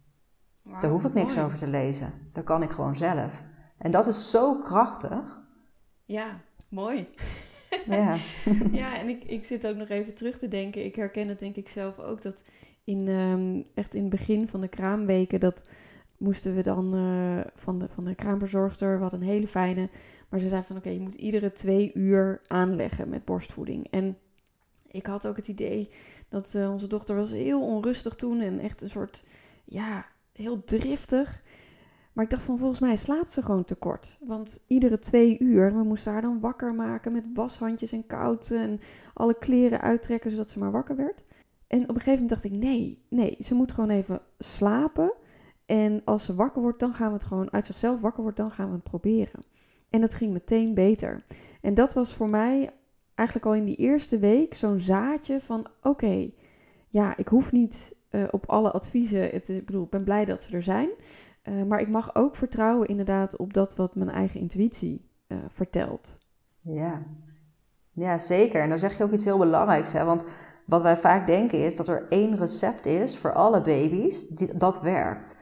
Daar 0.81 0.89
hoef 0.89 1.05
ik 1.05 1.13
niks 1.13 1.37
over 1.37 1.57
te 1.57 1.67
lezen. 1.67 2.13
Dat 2.33 2.43
kan 2.43 2.63
ik 2.63 2.71
gewoon 2.71 2.95
zelf. 2.95 3.43
En 3.77 3.91
dat 3.91 4.07
is 4.07 4.29
zo 4.29 4.55
krachtig. 4.55 5.43
Ja, 6.05 6.41
mooi. 6.69 7.07
Ja, 7.85 8.15
ja 8.71 8.97
en 8.97 9.09
ik, 9.09 9.23
ik 9.23 9.45
zit 9.45 9.67
ook 9.67 9.75
nog 9.75 9.87
even 9.87 10.15
terug 10.15 10.37
te 10.37 10.47
denken. 10.47 10.85
Ik 10.85 10.95
herken 10.95 11.27
het 11.27 11.39
denk 11.39 11.55
ik 11.55 11.67
zelf 11.67 11.99
ook. 11.99 12.21
Dat 12.21 12.45
in, 12.83 13.07
ehm, 13.07 13.61
echt 13.73 13.93
in 13.93 14.01
het 14.01 14.09
begin 14.09 14.47
van 14.47 14.61
de 14.61 14.67
kraamweken... 14.67 15.39
dat 15.39 15.65
moesten 16.17 16.56
we 16.56 16.62
dan 16.62 16.95
uh, 16.95 17.39
van, 17.53 17.80
de, 17.80 17.88
van 17.89 18.06
de 18.06 18.15
kraamverzorgster... 18.15 18.99
hadden 18.99 19.21
een 19.21 19.27
hele 19.27 19.47
fijne... 19.47 19.89
maar 20.30 20.39
ze 20.39 20.47
zei 20.47 20.63
van 20.63 20.77
oké, 20.77 20.89
je 20.89 20.99
moet 20.99 21.15
iedere 21.15 21.51
twee 21.51 21.91
uur 21.93 22.41
aanleggen 22.47 23.10
met 23.10 23.25
borstvoeding. 23.25 23.88
En 23.89 24.17
ik 24.88 25.06
had 25.06 25.27
ook 25.27 25.36
het 25.36 25.47
idee 25.47 25.89
dat 26.30 26.53
uh, 26.56 26.71
onze 26.71 26.88
dochter 26.88 27.15
was 27.15 27.32
heel 27.32 27.62
onrustig 27.62 28.15
toen... 28.15 28.39
en 28.39 28.60
echt 28.60 28.82
een 28.82 28.89
soort, 28.89 29.23
ja, 29.65 30.06
heel 30.34 30.63
driftig... 30.63 31.41
Maar 32.17 32.25
ik 32.25 32.32
dacht 32.32 32.43
van 32.45 32.58
volgens 32.58 32.80
mij 32.80 32.95
slaapt 32.95 33.32
ze 33.32 33.41
gewoon 33.41 33.65
te 33.65 33.75
kort. 33.75 34.17
Want 34.21 34.63
iedere 34.67 34.99
twee 34.99 35.39
uur, 35.39 35.73
we 35.73 35.84
moesten 35.84 36.12
haar 36.12 36.21
dan 36.21 36.39
wakker 36.39 36.73
maken 36.73 37.12
met 37.12 37.25
washandjes 37.34 37.91
en 37.91 38.06
koud 38.06 38.51
en 38.51 38.80
alle 39.13 39.38
kleren 39.38 39.82
uittrekken 39.82 40.32
zodat 40.32 40.49
ze 40.49 40.60
maar 40.60 40.71
wakker 40.71 40.95
werd. 40.95 41.23
En 41.67 41.82
op 41.82 41.89
een 41.89 41.95
gegeven 41.95 42.12
moment 42.12 42.30
dacht 42.30 42.43
ik, 42.43 42.51
nee, 42.51 43.06
nee, 43.10 43.36
ze 43.39 43.53
moet 43.53 43.71
gewoon 43.71 43.89
even 43.89 44.21
slapen. 44.39 45.13
En 45.67 46.01
als 46.06 46.25
ze 46.25 46.36
wakker 46.36 46.62
wordt, 46.62 46.80
dan 46.80 46.93
gaan 46.93 47.08
we 47.08 47.13
het 47.13 47.25
gewoon 47.25 47.51
uit 47.51 47.65
zichzelf 47.65 48.01
wakker 48.01 48.21
wordt, 48.23 48.38
dan 48.38 48.51
gaan 48.51 48.67
we 48.67 48.73
het 48.73 48.84
proberen. 48.84 49.43
En 49.89 50.01
dat 50.01 50.13
ging 50.13 50.34
meteen 50.34 50.73
beter. 50.73 51.25
En 51.62 51.73
dat 51.73 51.93
was 51.93 52.13
voor 52.13 52.30
mij 52.30 52.69
eigenlijk 53.15 53.47
al 53.47 53.56
in 53.56 53.65
die 53.65 53.75
eerste 53.75 54.19
week 54.19 54.53
zo'n 54.53 54.80
zaadje 54.80 55.41
van, 55.41 55.67
oké, 55.82 56.30
ja, 56.88 57.17
ik 57.17 57.27
hoef 57.27 57.51
niet 57.51 57.95
uh, 58.12 58.23
op 58.32 58.45
alle 58.45 58.71
adviezen, 58.71 59.30
het 59.30 59.49
ik 59.49 59.65
bedoel, 59.65 59.84
ik 59.84 59.89
ben 59.89 60.03
blij 60.03 60.25
dat 60.25 60.43
ze 60.43 60.56
er 60.56 60.63
zijn. 60.63 60.89
Uh, 61.43 61.63
maar 61.63 61.80
ik 61.80 61.89
mag 61.89 62.15
ook 62.15 62.36
vertrouwen 62.36 62.88
inderdaad 62.88 63.38
op 63.38 63.53
dat 63.53 63.75
wat 63.75 63.95
mijn 63.95 64.10
eigen 64.10 64.39
intuïtie 64.39 65.10
uh, 65.27 65.38
vertelt. 65.49 66.17
Ja. 66.62 67.03
ja, 67.91 68.17
zeker. 68.17 68.62
En 68.62 68.69
dan 68.69 68.80
zeg 68.80 68.97
je 68.97 69.03
ook 69.03 69.12
iets 69.12 69.25
heel 69.25 69.38
belangrijks. 69.38 69.93
Hè? 69.93 70.06
Want 70.06 70.23
wat 70.65 70.82
wij 70.82 70.97
vaak 70.97 71.27
denken 71.27 71.65
is 71.65 71.75
dat 71.75 71.88
er 71.88 72.06
één 72.10 72.36
recept 72.36 72.86
is 72.86 73.17
voor 73.17 73.34
alle 73.34 73.62
baby's 73.62 74.27
dat 74.56 74.82
werkt. 74.82 75.36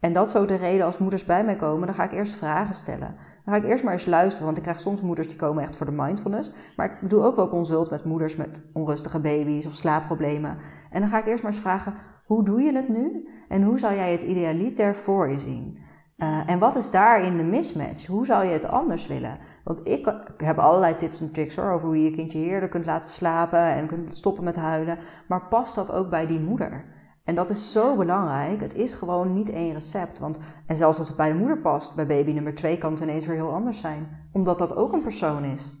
En 0.00 0.12
dat 0.12 0.26
is 0.26 0.36
ook 0.36 0.48
de 0.48 0.56
reden 0.56 0.86
als 0.86 0.98
moeders 0.98 1.24
bij 1.24 1.44
mij 1.44 1.56
komen, 1.56 1.86
dan 1.86 1.94
ga 1.94 2.04
ik 2.04 2.12
eerst 2.12 2.34
vragen 2.36 2.74
stellen. 2.74 3.16
Dan 3.44 3.54
ga 3.54 3.56
ik 3.56 3.64
eerst 3.64 3.84
maar 3.84 3.92
eens 3.92 4.06
luisteren, 4.06 4.44
want 4.44 4.56
ik 4.56 4.62
krijg 4.62 4.80
soms 4.80 5.00
moeders 5.00 5.28
die 5.28 5.36
komen 5.36 5.62
echt 5.62 5.76
voor 5.76 5.86
de 5.86 5.92
mindfulness. 5.92 6.52
Maar 6.76 6.98
ik 7.02 7.10
doe 7.10 7.22
ook 7.22 7.36
wel 7.36 7.48
consult 7.48 7.90
met 7.90 8.04
moeders 8.04 8.36
met 8.36 8.62
onrustige 8.72 9.20
baby's 9.20 9.66
of 9.66 9.74
slaapproblemen. 9.74 10.56
En 10.90 11.00
dan 11.00 11.08
ga 11.08 11.18
ik 11.18 11.26
eerst 11.26 11.42
maar 11.42 11.52
eens 11.52 11.60
vragen, 11.60 11.94
hoe 12.24 12.44
doe 12.44 12.60
je 12.60 12.74
het 12.74 12.88
nu? 12.88 13.28
En 13.48 13.62
hoe 13.62 13.78
zou 13.78 13.94
jij 13.94 14.12
het 14.12 14.22
idealiter 14.22 14.96
voor 14.96 15.30
je 15.30 15.38
zien? 15.38 15.78
Uh, 16.16 16.40
en 16.46 16.58
wat 16.58 16.76
is 16.76 16.90
daarin 16.90 17.36
de 17.36 17.42
mismatch? 17.42 18.06
Hoe 18.06 18.26
zou 18.26 18.44
je 18.44 18.52
het 18.52 18.68
anders 18.68 19.06
willen? 19.06 19.38
Want 19.64 19.88
ik, 19.88 20.06
ik 20.06 20.40
heb 20.44 20.58
allerlei 20.58 20.96
tips 20.96 21.20
en 21.20 21.32
tricks 21.32 21.56
hoor, 21.56 21.70
over 21.70 21.86
hoe 21.86 21.96
je 21.96 22.04
je 22.04 22.16
kindje 22.16 22.38
heerder 22.38 22.68
kunt 22.68 22.86
laten 22.86 23.10
slapen 23.10 23.60
en 23.60 23.86
kunt 23.86 24.14
stoppen 24.14 24.44
met 24.44 24.56
huilen. 24.56 24.98
Maar 25.28 25.48
past 25.48 25.74
dat 25.74 25.92
ook 25.92 26.10
bij 26.10 26.26
die 26.26 26.40
moeder? 26.40 26.84
En 27.30 27.36
dat 27.36 27.50
is 27.50 27.72
zo 27.72 27.96
belangrijk. 27.96 28.60
Het 28.60 28.74
is 28.74 28.94
gewoon 28.94 29.32
niet 29.32 29.50
één 29.50 29.72
recept. 29.72 30.18
Want, 30.18 30.38
en 30.66 30.76
zelfs 30.76 30.98
als 30.98 31.08
het 31.08 31.16
bij 31.16 31.32
de 31.32 31.38
moeder 31.38 31.58
past, 31.58 31.94
bij 31.94 32.06
baby 32.06 32.32
nummer 32.32 32.54
twee 32.54 32.78
kan 32.78 32.92
het 32.92 33.00
ineens 33.00 33.26
weer 33.26 33.36
heel 33.36 33.52
anders 33.52 33.80
zijn. 33.80 34.28
Omdat 34.32 34.58
dat 34.58 34.76
ook 34.76 34.92
een 34.92 35.02
persoon 35.02 35.44
is. 35.44 35.72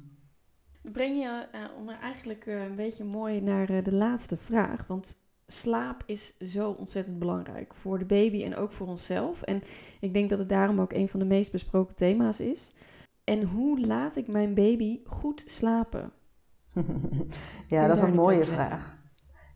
Breng 0.82 1.16
je 1.16 1.46
uh, 1.86 2.02
eigenlijk 2.02 2.46
uh, 2.46 2.64
een 2.64 2.76
beetje 2.76 3.04
mooi 3.04 3.40
naar 3.40 3.70
uh, 3.70 3.82
de 3.82 3.92
laatste 3.92 4.36
vraag. 4.36 4.86
Want 4.86 5.22
slaap 5.46 6.02
is 6.06 6.36
zo 6.38 6.70
ontzettend 6.70 7.18
belangrijk 7.18 7.74
voor 7.74 7.98
de 7.98 8.06
baby 8.06 8.44
en 8.44 8.56
ook 8.56 8.72
voor 8.72 8.86
onszelf. 8.86 9.42
En 9.42 9.62
ik 10.00 10.14
denk 10.14 10.30
dat 10.30 10.38
het 10.38 10.48
daarom 10.48 10.80
ook 10.80 10.92
een 10.92 11.08
van 11.08 11.20
de 11.20 11.26
meest 11.26 11.52
besproken 11.52 11.94
thema's 11.94 12.40
is. 12.40 12.72
En 13.24 13.42
hoe 13.42 13.86
laat 13.86 14.16
ik 14.16 14.28
mijn 14.28 14.54
baby 14.54 15.00
goed 15.04 15.44
slapen? 15.46 16.12
ja, 17.68 17.86
dat 17.86 17.96
is 17.96 18.02
een 18.02 18.14
mooie 18.14 18.44
vraag. 18.44 18.99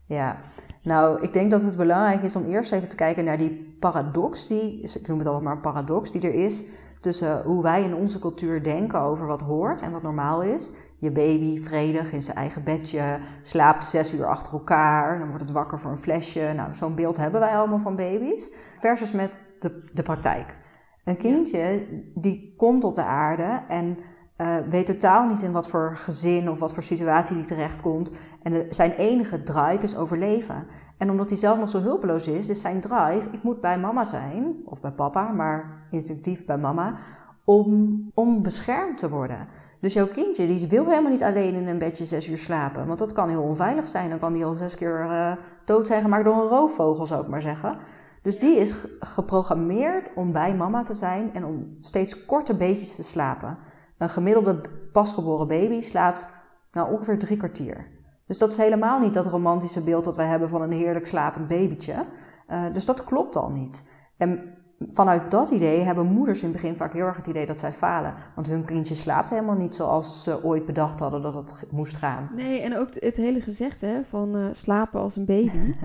Ja, 0.07 0.39
nou, 0.81 1.21
ik 1.21 1.33
denk 1.33 1.51
dat 1.51 1.61
het 1.61 1.77
belangrijk 1.77 2.21
is 2.21 2.35
om 2.35 2.45
eerst 2.45 2.71
even 2.71 2.89
te 2.89 2.95
kijken 2.95 3.23
naar 3.23 3.37
die 3.37 3.77
paradox, 3.79 4.47
die, 4.47 4.81
ik 4.81 5.07
noem 5.07 5.17
het 5.17 5.27
allemaal 5.27 5.43
maar 5.43 5.55
een 5.55 5.71
paradox, 5.71 6.11
die 6.11 6.21
er 6.21 6.33
is 6.33 6.63
tussen 7.05 7.43
hoe 7.43 7.63
wij 7.63 7.83
in 7.83 7.95
onze 7.95 8.19
cultuur 8.19 8.63
denken 8.63 8.99
over 8.99 9.27
wat 9.27 9.41
hoort 9.41 9.81
en 9.81 9.91
wat 9.91 10.01
normaal 10.01 10.43
is. 10.43 10.71
Je 10.97 11.11
baby 11.11 11.61
vredig 11.61 12.11
in 12.11 12.21
zijn 12.21 12.37
eigen 12.37 12.63
bedje, 12.63 13.19
slaapt 13.41 13.85
zes 13.85 14.13
uur 14.13 14.25
achter 14.25 14.53
elkaar, 14.53 15.19
dan 15.19 15.27
wordt 15.27 15.43
het 15.43 15.51
wakker 15.51 15.79
voor 15.79 15.91
een 15.91 15.97
flesje. 15.97 16.53
Nou, 16.55 16.73
zo'n 16.73 16.95
beeld 16.95 17.17
hebben 17.17 17.39
wij 17.39 17.57
allemaal 17.57 17.79
van 17.79 17.95
baby's. 17.95 18.51
Versus 18.79 19.11
met 19.11 19.55
de, 19.59 19.89
de 19.93 20.01
praktijk. 20.01 20.57
Een 21.03 21.17
kindje 21.17 21.87
die 22.15 22.53
komt 22.57 22.83
op 22.83 22.95
de 22.95 23.03
aarde 23.03 23.63
en 23.67 23.97
uh, 24.37 24.57
weet 24.69 24.85
totaal 24.85 25.27
niet 25.27 25.41
in 25.41 25.51
wat 25.51 25.67
voor 25.67 25.91
gezin 25.97 26.49
of 26.49 26.59
wat 26.59 26.73
voor 26.73 26.83
situatie 26.83 27.35
die 27.35 27.45
terechtkomt. 27.45 28.11
En 28.41 28.65
zijn 28.69 28.91
enige 28.91 29.43
drive 29.43 29.83
is 29.83 29.95
overleven. 29.95 30.67
En 30.97 31.09
omdat 31.09 31.29
hij 31.29 31.37
zelf 31.37 31.59
nog 31.59 31.69
zo 31.69 31.79
hulpeloos 31.79 32.27
is, 32.27 32.49
is 32.49 32.61
zijn 32.61 32.81
drive: 32.81 33.29
ik 33.31 33.43
moet 33.43 33.61
bij 33.61 33.79
mama 33.79 34.03
zijn, 34.03 34.55
of 34.65 34.81
bij 34.81 34.91
papa, 34.91 35.31
maar 35.31 35.87
instinctief 35.91 36.45
bij 36.45 36.57
mama, 36.57 36.95
om, 37.43 38.01
om 38.13 38.41
beschermd 38.41 38.97
te 38.97 39.09
worden. 39.09 39.47
Dus 39.79 39.93
jouw 39.93 40.07
kindje 40.07 40.47
die 40.47 40.67
wil 40.67 40.85
helemaal 40.85 41.11
niet 41.11 41.23
alleen 41.23 41.53
in 41.53 41.67
een 41.67 41.77
bedje 41.77 42.05
zes 42.05 42.27
uur 42.27 42.37
slapen. 42.37 42.87
Want 42.87 42.99
dat 42.99 43.13
kan 43.13 43.29
heel 43.29 43.41
onveilig 43.41 43.87
zijn. 43.87 44.09
Dan 44.09 44.19
kan 44.19 44.33
die 44.33 44.45
al 44.45 44.53
zes 44.53 44.75
keer 44.75 45.05
uh, 45.05 45.31
dood 45.65 45.87
zijn 45.87 46.01
gemaakt 46.01 46.25
door 46.25 46.35
een 46.35 46.47
roofvogel, 46.47 47.05
zou 47.05 47.21
ik 47.21 47.27
maar 47.27 47.41
zeggen. 47.41 47.77
Dus 48.21 48.39
die 48.39 48.55
is 48.57 48.87
geprogrammeerd 48.99 50.09
om 50.15 50.31
bij 50.31 50.55
mama 50.55 50.83
te 50.83 50.93
zijn 50.93 51.33
en 51.33 51.45
om 51.45 51.77
steeds 51.79 52.25
korte 52.25 52.55
beetjes 52.55 52.95
te 52.95 53.03
slapen. 53.03 53.57
Een 53.97 54.09
gemiddelde 54.09 54.61
pasgeboren 54.91 55.47
baby 55.47 55.81
slaapt 55.81 56.29
nou 56.71 56.91
ongeveer 56.91 57.19
drie 57.19 57.37
kwartier. 57.37 57.87
Dus 58.23 58.37
dat 58.37 58.49
is 58.49 58.57
helemaal 58.57 58.99
niet 58.99 59.13
dat 59.13 59.25
romantische 59.25 59.83
beeld 59.83 60.03
dat 60.03 60.15
wij 60.15 60.27
hebben 60.27 60.49
van 60.49 60.61
een 60.61 60.71
heerlijk 60.71 61.07
slapend 61.07 61.47
babytje. 61.47 62.05
Uh, 62.49 62.65
dus 62.73 62.85
dat 62.85 63.03
klopt 63.03 63.35
al 63.35 63.51
niet. 63.51 63.89
En 64.17 64.55
vanuit 64.89 65.31
dat 65.31 65.49
idee 65.49 65.81
hebben 65.81 66.05
moeders 66.05 66.39
in 66.41 66.49
het 66.49 66.61
begin 66.61 66.75
vaak 66.75 66.93
heel 66.93 67.05
erg 67.05 67.17
het 67.17 67.27
idee 67.27 67.45
dat 67.45 67.57
zij 67.57 67.73
falen. 67.73 68.13
Want 68.35 68.47
hun 68.47 68.65
kindje 68.65 68.95
slaapt 68.95 69.29
helemaal 69.29 69.55
niet 69.55 69.75
zoals 69.75 70.23
ze 70.23 70.43
ooit 70.43 70.65
bedacht 70.65 70.99
hadden 70.99 71.21
dat 71.21 71.33
het 71.33 71.71
moest 71.71 71.95
gaan. 71.95 72.29
Nee, 72.33 72.61
en 72.61 72.77
ook 72.77 72.89
het 72.93 73.17
hele 73.17 73.41
gezegde 73.41 74.01
van 74.09 74.35
uh, 74.35 74.47
slapen 74.51 74.99
als 74.99 75.15
een 75.15 75.25
baby. 75.25 75.57
uh, 75.57 75.75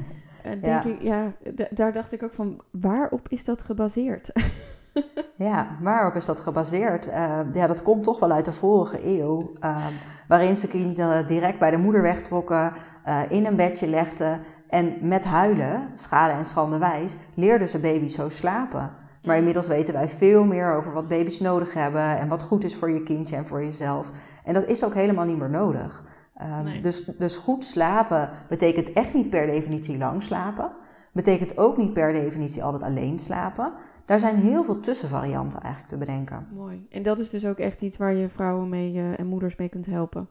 denk 0.63 0.65
ja. 0.65 0.85
Ik, 0.85 1.03
ja, 1.03 1.33
daar 1.71 1.93
dacht 1.93 2.13
ik 2.13 2.23
ook 2.23 2.35
van, 2.35 2.61
waarop 2.71 3.29
is 3.29 3.45
dat 3.45 3.63
gebaseerd? 3.63 4.31
ja, 5.37 5.77
waarop 5.81 6.15
is 6.15 6.25
dat 6.25 6.41
gebaseerd? 6.41 7.07
Uh, 7.07 7.39
ja, 7.51 7.67
dat 7.67 7.83
komt 7.83 8.05
toch 8.05 8.21
wel 8.21 8.31
uit 8.31 8.45
de 8.45 8.53
vorige 8.53 9.19
eeuw, 9.19 9.53
uh, 9.61 9.87
waarin 10.29 10.57
ze 10.57 10.69
kinderen 10.69 11.27
direct 11.27 11.59
bij 11.59 11.71
de 11.71 11.77
moeder 11.77 12.03
wegtrokken, 12.03 12.73
uh, 13.09 13.21
in 13.29 13.47
een 13.47 13.57
bedje 13.57 13.89
legden 13.89 14.41
en 14.69 14.97
met 15.01 15.25
huilen, 15.25 15.89
schade 15.95 16.33
en 16.33 16.47
schande 16.47 16.79
wijs, 16.79 17.17
leerden 17.35 17.69
ze 17.69 17.79
baby's 17.79 18.15
zo 18.15 18.29
slapen. 18.29 18.91
Maar 19.23 19.37
inmiddels 19.37 19.67
weten 19.67 19.95
wij 19.95 20.09
veel 20.09 20.45
meer 20.45 20.75
over 20.75 20.93
wat 20.93 21.09
baby's 21.09 21.41
nodig 21.41 21.75
hebben 21.75 22.19
en 22.19 22.29
wat 22.29 22.43
goed 22.43 22.65
is 22.65 22.77
voor 22.77 22.91
je 22.91 23.03
kindje 23.03 23.37
en 23.37 23.47
voor 23.47 23.65
jezelf. 23.65 24.11
En 24.45 24.55
dat 24.55 24.65
is 24.65 24.85
ook 24.85 24.95
helemaal 24.95 25.25
niet 25.25 25.39
meer 25.39 25.51
nodig. 25.51 26.05
Um, 26.43 26.65
nee. 26.65 26.81
dus, 26.81 27.05
dus 27.05 27.37
goed 27.37 27.65
slapen 27.65 28.31
betekent 28.49 28.93
echt 28.93 29.15
niet 29.15 29.31
per 29.31 29.47
definitie 29.47 29.99
lang 29.99 30.23
slapen. 30.23 30.73
Betekent 31.13 31.59
ook 31.59 31.77
niet 31.77 31.93
per 31.93 32.13
definitie 32.13 32.65
altijd 32.65 32.83
alleen 32.83 33.19
slapen. 33.19 33.73
Daar 34.05 34.21
zijn 34.21 34.37
heel 34.37 34.65
veel 34.65 34.81
tussenvarianten 34.81 35.61
eigenlijk 35.61 35.93
te 35.93 35.99
bedenken. 35.99 36.47
Mooi. 36.55 36.87
En 36.91 37.03
dat 37.03 37.19
is 37.19 37.31
dus 37.31 37.47
ook 37.47 37.59
echt 37.59 37.83
iets 37.83 37.97
waar 37.97 38.15
je 38.15 38.29
vrouwen 38.29 38.69
mee 38.69 38.95
uh, 38.95 39.19
en 39.19 39.27
moeders 39.27 39.57
mee 39.57 39.69
kunt 39.69 39.87
helpen. 39.87 40.29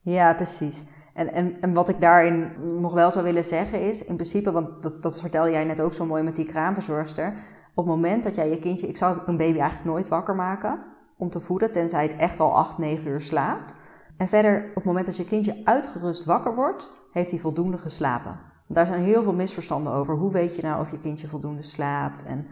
Ja, 0.00 0.34
precies. 0.34 0.84
En, 1.14 1.32
en, 1.32 1.60
en 1.60 1.74
wat 1.74 1.88
ik 1.88 2.00
daarin 2.00 2.52
nog 2.80 2.92
wel 2.92 3.10
zou 3.10 3.24
willen 3.24 3.44
zeggen 3.44 3.80
is, 3.80 4.04
in 4.04 4.14
principe, 4.14 4.52
want 4.52 4.82
dat, 4.82 5.02
dat 5.02 5.20
vertelde 5.20 5.50
jij 5.50 5.64
net 5.64 5.80
ook 5.80 5.92
zo 5.92 6.06
mooi 6.06 6.22
met 6.22 6.36
die 6.36 6.46
kraamverzorgster. 6.46 7.32
Op 7.74 7.86
het 7.86 7.94
moment 7.94 8.24
dat 8.24 8.34
jij 8.34 8.50
je 8.50 8.58
kindje, 8.58 8.86
ik 8.86 8.96
zou 8.96 9.18
een 9.26 9.36
baby 9.36 9.58
eigenlijk 9.58 9.84
nooit 9.84 10.08
wakker 10.08 10.34
maken 10.34 10.78
om 11.16 11.30
te 11.30 11.40
voeden, 11.40 11.72
tenzij 11.72 12.02
het 12.02 12.16
echt 12.16 12.40
al 12.40 12.56
8, 12.56 12.78
9 12.78 13.06
uur 13.08 13.20
slaapt. 13.20 13.76
En 14.16 14.28
verder, 14.28 14.68
op 14.68 14.74
het 14.74 14.84
moment 14.84 15.06
dat 15.06 15.16
je 15.16 15.24
kindje 15.24 15.60
uitgerust 15.64 16.24
wakker 16.24 16.54
wordt, 16.54 16.92
heeft 17.12 17.30
hij 17.30 17.38
voldoende 17.38 17.78
geslapen. 17.78 18.38
Daar 18.66 18.86
zijn 18.86 19.00
heel 19.00 19.22
veel 19.22 19.32
misverstanden 19.32 19.92
over. 19.92 20.14
Hoe 20.14 20.32
weet 20.32 20.56
je 20.56 20.62
nou 20.62 20.80
of 20.80 20.90
je 20.90 20.98
kindje 20.98 21.28
voldoende 21.28 21.62
slaapt? 21.62 22.22
En 22.24 22.46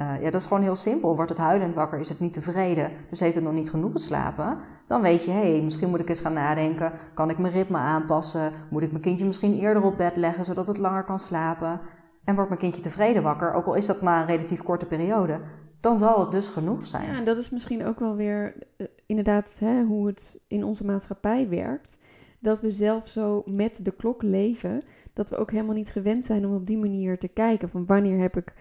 uh, 0.00 0.22
ja, 0.22 0.30
dat 0.30 0.40
is 0.40 0.46
gewoon 0.46 0.62
heel 0.62 0.74
simpel. 0.74 1.16
Wordt 1.16 1.30
het 1.30 1.40
huilend 1.40 1.74
wakker, 1.74 1.98
is 1.98 2.08
het 2.08 2.20
niet 2.20 2.32
tevreden, 2.32 2.90
dus 3.10 3.20
heeft 3.20 3.34
het 3.34 3.44
nog 3.44 3.52
niet 3.52 3.70
genoeg 3.70 3.92
geslapen. 3.92 4.58
Dan 4.86 5.02
weet 5.02 5.24
je, 5.24 5.30
hé, 5.30 5.52
hey, 5.52 5.62
misschien 5.62 5.90
moet 5.90 6.00
ik 6.00 6.08
eens 6.08 6.20
gaan 6.20 6.32
nadenken. 6.32 6.92
Kan 7.14 7.30
ik 7.30 7.38
mijn 7.38 7.52
ritme 7.52 7.78
aanpassen? 7.78 8.52
Moet 8.70 8.82
ik 8.82 8.90
mijn 8.90 9.02
kindje 9.02 9.26
misschien 9.26 9.58
eerder 9.58 9.82
op 9.82 9.96
bed 9.96 10.16
leggen, 10.16 10.44
zodat 10.44 10.66
het 10.66 10.78
langer 10.78 11.04
kan 11.04 11.18
slapen? 11.18 11.80
en 12.24 12.34
wordt 12.34 12.50
mijn 12.50 12.60
kindje 12.60 12.82
tevreden 12.82 13.22
wakker, 13.22 13.52
ook 13.52 13.66
al 13.66 13.74
is 13.74 13.86
dat 13.86 14.00
maar 14.00 14.20
een 14.20 14.36
relatief 14.36 14.62
korte 14.62 14.86
periode, 14.86 15.40
dan 15.80 15.98
zal 15.98 16.20
het 16.20 16.30
dus 16.30 16.48
genoeg 16.48 16.86
zijn. 16.86 17.06
Ja, 17.06 17.16
en 17.16 17.24
dat 17.24 17.36
is 17.36 17.50
misschien 17.50 17.84
ook 17.84 17.98
wel 17.98 18.16
weer 18.16 18.54
uh, 18.76 18.86
inderdaad 19.06 19.56
hè, 19.58 19.82
hoe 19.82 20.06
het 20.06 20.40
in 20.46 20.64
onze 20.64 20.84
maatschappij 20.84 21.48
werkt. 21.48 21.98
Dat 22.38 22.60
we 22.60 22.70
zelf 22.70 23.08
zo 23.08 23.42
met 23.46 23.84
de 23.84 23.90
klok 23.90 24.22
leven, 24.22 24.82
dat 25.12 25.30
we 25.30 25.36
ook 25.36 25.50
helemaal 25.50 25.74
niet 25.74 25.90
gewend 25.90 26.24
zijn 26.24 26.46
om 26.46 26.54
op 26.54 26.66
die 26.66 26.78
manier 26.78 27.18
te 27.18 27.28
kijken 27.28 27.68
van 27.68 27.86
wanneer 27.86 28.18
heb 28.18 28.36
ik, 28.36 28.54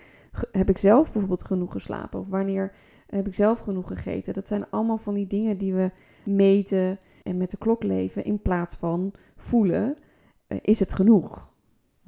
heb 0.52 0.70
ik 0.70 0.78
zelf 0.78 1.12
bijvoorbeeld 1.12 1.46
genoeg 1.46 1.72
geslapen 1.72 2.20
of 2.20 2.28
wanneer 2.28 2.74
heb 3.08 3.28
ik 3.28 3.34
zelf 3.34 3.60
genoeg 3.60 3.88
gegeten. 3.88 4.34
Dat 4.34 4.48
zijn 4.48 4.70
allemaal 4.70 4.98
van 4.98 5.14
die 5.14 5.28
dingen 5.28 5.58
die 5.58 5.74
we 5.74 5.92
meten 6.24 7.00
en 7.24 7.38
met 7.38 7.50
de 7.52 7.58
klok 7.58 7.84
leven 7.84 8.24
in 8.24 8.42
plaats 8.42 8.76
van 8.76 9.14
voelen, 9.36 9.98
uh, 10.48 10.58
is 10.62 10.80
het 10.80 10.94
genoeg? 10.94 11.49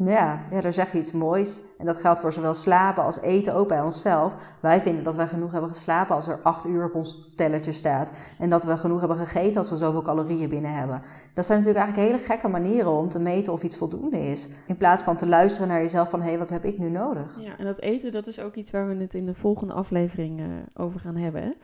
Ja, 0.03 0.45
ja, 0.51 0.61
daar 0.61 0.73
zeg 0.73 0.91
je 0.91 0.97
iets 0.97 1.11
moois. 1.11 1.61
En 1.77 1.85
dat 1.85 1.97
geldt 1.97 2.19
voor 2.19 2.33
zowel 2.33 2.53
slapen 2.53 3.03
als 3.03 3.19
eten 3.19 3.53
ook 3.53 3.67
bij 3.67 3.81
onszelf. 3.81 4.55
Wij 4.59 4.81
vinden 4.81 5.03
dat 5.03 5.15
wij 5.15 5.27
genoeg 5.27 5.51
hebben 5.51 5.69
geslapen 5.69 6.15
als 6.15 6.27
er 6.27 6.39
acht 6.43 6.65
uur 6.65 6.85
op 6.85 6.95
ons 6.95 7.27
tellertje 7.35 7.71
staat. 7.71 8.13
En 8.39 8.49
dat 8.49 8.63
we 8.63 8.77
genoeg 8.77 8.99
hebben 8.99 9.17
gegeten 9.17 9.57
als 9.57 9.69
we 9.69 9.77
zoveel 9.77 10.01
calorieën 10.01 10.49
binnen 10.49 10.73
hebben. 10.73 11.01
Dat 11.33 11.45
zijn 11.45 11.57
natuurlijk 11.57 11.85
eigenlijk 11.85 12.13
hele 12.13 12.25
gekke 12.27 12.47
manieren 12.47 12.91
om 12.91 13.09
te 13.09 13.19
meten 13.19 13.53
of 13.53 13.63
iets 13.63 13.77
voldoende 13.77 14.19
is. 14.19 14.49
In 14.67 14.77
plaats 14.77 15.03
van 15.03 15.17
te 15.17 15.27
luisteren 15.27 15.67
naar 15.67 15.81
jezelf 15.81 16.09
van, 16.09 16.21
hé, 16.21 16.27
hey, 16.29 16.37
wat 16.37 16.49
heb 16.49 16.65
ik 16.65 16.77
nu 16.77 16.89
nodig? 16.89 17.39
Ja, 17.41 17.57
en 17.57 17.65
dat 17.65 17.79
eten, 17.79 18.11
dat 18.11 18.27
is 18.27 18.39
ook 18.39 18.55
iets 18.55 18.71
waar 18.71 18.87
we 18.87 18.95
het 18.95 19.13
in 19.13 19.25
de 19.25 19.33
volgende 19.33 19.73
aflevering 19.73 20.39
uh, 20.39 20.45
over 20.73 20.99
gaan 20.99 21.15
hebben. 21.15 21.55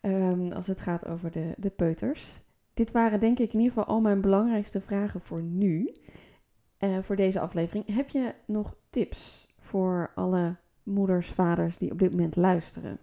Um, 0.00 0.52
als 0.52 0.66
het 0.66 0.80
gaat 0.80 1.06
over 1.06 1.30
de, 1.30 1.54
de 1.56 1.70
peuters. 1.70 2.40
Dit 2.74 2.92
waren 2.92 3.20
denk 3.20 3.38
ik 3.38 3.52
in 3.52 3.60
ieder 3.60 3.74
geval 3.74 3.94
al 3.94 4.00
mijn 4.00 4.20
belangrijkste 4.20 4.80
vragen 4.80 5.20
voor 5.20 5.42
nu. 5.42 5.92
Uh, 6.80 6.98
voor 7.00 7.16
deze 7.16 7.40
aflevering. 7.40 7.94
Heb 7.94 8.08
je 8.08 8.34
nog 8.46 8.74
tips 8.90 9.54
voor 9.58 10.12
alle 10.14 10.56
moeders, 10.82 11.30
vaders 11.30 11.78
die 11.78 11.92
op 11.92 11.98
dit 11.98 12.10
moment 12.10 12.36
luisteren? 12.36 12.98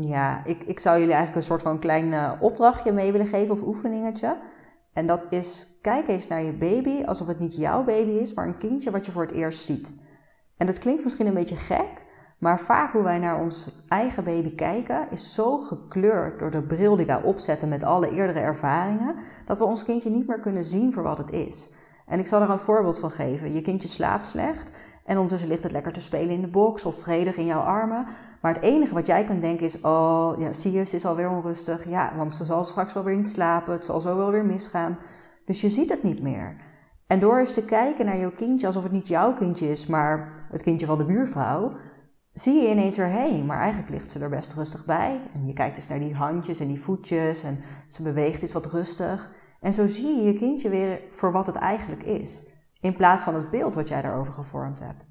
Ja, 0.00 0.44
ik, 0.44 0.62
ik 0.62 0.78
zou 0.78 0.98
jullie 0.98 1.14
eigenlijk 1.14 1.42
een 1.42 1.50
soort 1.50 1.62
van 1.62 1.78
klein 1.78 2.06
uh, 2.06 2.32
opdrachtje 2.40 2.92
mee 2.92 3.12
willen 3.12 3.26
geven 3.26 3.54
of 3.54 3.62
oefeningetje. 3.62 4.38
En 4.92 5.06
dat 5.06 5.26
is, 5.30 5.78
kijk 5.80 6.08
eens 6.08 6.28
naar 6.28 6.42
je 6.42 6.52
baby 6.52 7.04
alsof 7.04 7.26
het 7.26 7.38
niet 7.38 7.56
jouw 7.56 7.84
baby 7.84 8.10
is, 8.10 8.34
maar 8.34 8.46
een 8.46 8.58
kindje 8.58 8.90
wat 8.90 9.06
je 9.06 9.12
voor 9.12 9.22
het 9.22 9.32
eerst 9.32 9.64
ziet. 9.64 9.94
En 10.56 10.66
dat 10.66 10.78
klinkt 10.78 11.04
misschien 11.04 11.26
een 11.26 11.34
beetje 11.34 11.56
gek, 11.56 12.04
maar 12.38 12.60
vaak 12.60 12.92
hoe 12.92 13.02
wij 13.02 13.18
naar 13.18 13.40
ons 13.40 13.70
eigen 13.88 14.24
baby 14.24 14.54
kijken 14.54 15.10
is 15.10 15.34
zo 15.34 15.58
gekleurd 15.58 16.38
door 16.38 16.50
de 16.50 16.62
bril 16.62 16.96
die 16.96 17.06
wij 17.06 17.22
opzetten 17.22 17.68
met 17.68 17.82
alle 17.82 18.10
eerdere 18.10 18.40
ervaringen, 18.40 19.14
dat 19.46 19.58
we 19.58 19.64
ons 19.64 19.84
kindje 19.84 20.10
niet 20.10 20.26
meer 20.26 20.40
kunnen 20.40 20.64
zien 20.64 20.92
voor 20.92 21.02
wat 21.02 21.18
het 21.18 21.30
is. 21.30 21.70
En 22.06 22.18
ik 22.18 22.26
zal 22.26 22.42
er 22.42 22.50
een 22.50 22.58
voorbeeld 22.58 22.98
van 22.98 23.10
geven. 23.10 23.54
Je 23.54 23.62
kindje 23.62 23.88
slaapt 23.88 24.26
slecht 24.26 24.70
en 25.04 25.14
ondertussen 25.14 25.48
ligt 25.48 25.62
het 25.62 25.72
lekker 25.72 25.92
te 25.92 26.00
spelen 26.00 26.34
in 26.34 26.40
de 26.40 26.48
box 26.48 26.84
of 26.84 27.00
vredig 27.00 27.36
in 27.36 27.46
jouw 27.46 27.60
armen. 27.60 28.06
Maar 28.40 28.54
het 28.54 28.62
enige 28.62 28.94
wat 28.94 29.06
jij 29.06 29.24
kunt 29.24 29.42
denken 29.42 29.66
is, 29.66 29.80
oh 29.80 30.32
ja, 30.38 30.52
ze 30.52 30.80
is 30.80 31.06
alweer 31.06 31.30
onrustig. 31.30 31.88
Ja, 31.88 32.12
want 32.16 32.34
ze 32.34 32.44
zal 32.44 32.64
straks 32.64 32.92
wel 32.92 33.04
weer 33.04 33.16
niet 33.16 33.30
slapen, 33.30 33.72
het 33.72 33.84
zal 33.84 34.00
zo 34.00 34.16
wel 34.16 34.30
weer 34.30 34.44
misgaan. 34.44 34.98
Dus 35.44 35.60
je 35.60 35.70
ziet 35.70 35.90
het 35.90 36.02
niet 36.02 36.22
meer. 36.22 36.56
En 37.06 37.20
door 37.20 37.38
eens 37.38 37.54
te 37.54 37.64
kijken 37.64 38.06
naar 38.06 38.18
jouw 38.18 38.30
kindje 38.30 38.66
alsof 38.66 38.82
het 38.82 38.92
niet 38.92 39.08
jouw 39.08 39.34
kindje 39.34 39.70
is, 39.70 39.86
maar 39.86 40.46
het 40.50 40.62
kindje 40.62 40.86
van 40.86 40.98
de 40.98 41.04
buurvrouw, 41.04 41.72
zie 42.32 42.62
je 42.62 42.68
ineens 42.68 42.96
hey, 42.96 43.42
maar 43.46 43.58
eigenlijk 43.58 43.90
ligt 43.90 44.10
ze 44.10 44.18
er 44.18 44.28
best 44.28 44.52
rustig 44.52 44.84
bij. 44.84 45.20
En 45.34 45.46
je 45.46 45.52
kijkt 45.52 45.76
eens 45.76 45.88
naar 45.88 46.00
die 46.00 46.14
handjes 46.14 46.60
en 46.60 46.66
die 46.66 46.80
voetjes 46.80 47.42
en 47.42 47.60
ze 47.88 48.02
beweegt 48.02 48.42
eens 48.42 48.52
wat 48.52 48.66
rustig. 48.66 49.30
En 49.62 49.74
zo 49.74 49.86
zie 49.86 50.16
je 50.16 50.22
je 50.22 50.34
kindje 50.34 50.68
weer 50.68 51.00
voor 51.10 51.32
wat 51.32 51.46
het 51.46 51.56
eigenlijk 51.56 52.02
is. 52.02 52.46
In 52.80 52.96
plaats 52.96 53.22
van 53.22 53.34
het 53.34 53.50
beeld 53.50 53.74
wat 53.74 53.88
jij 53.88 54.02
daarover 54.02 54.32
gevormd 54.32 54.80
hebt. 54.80 55.04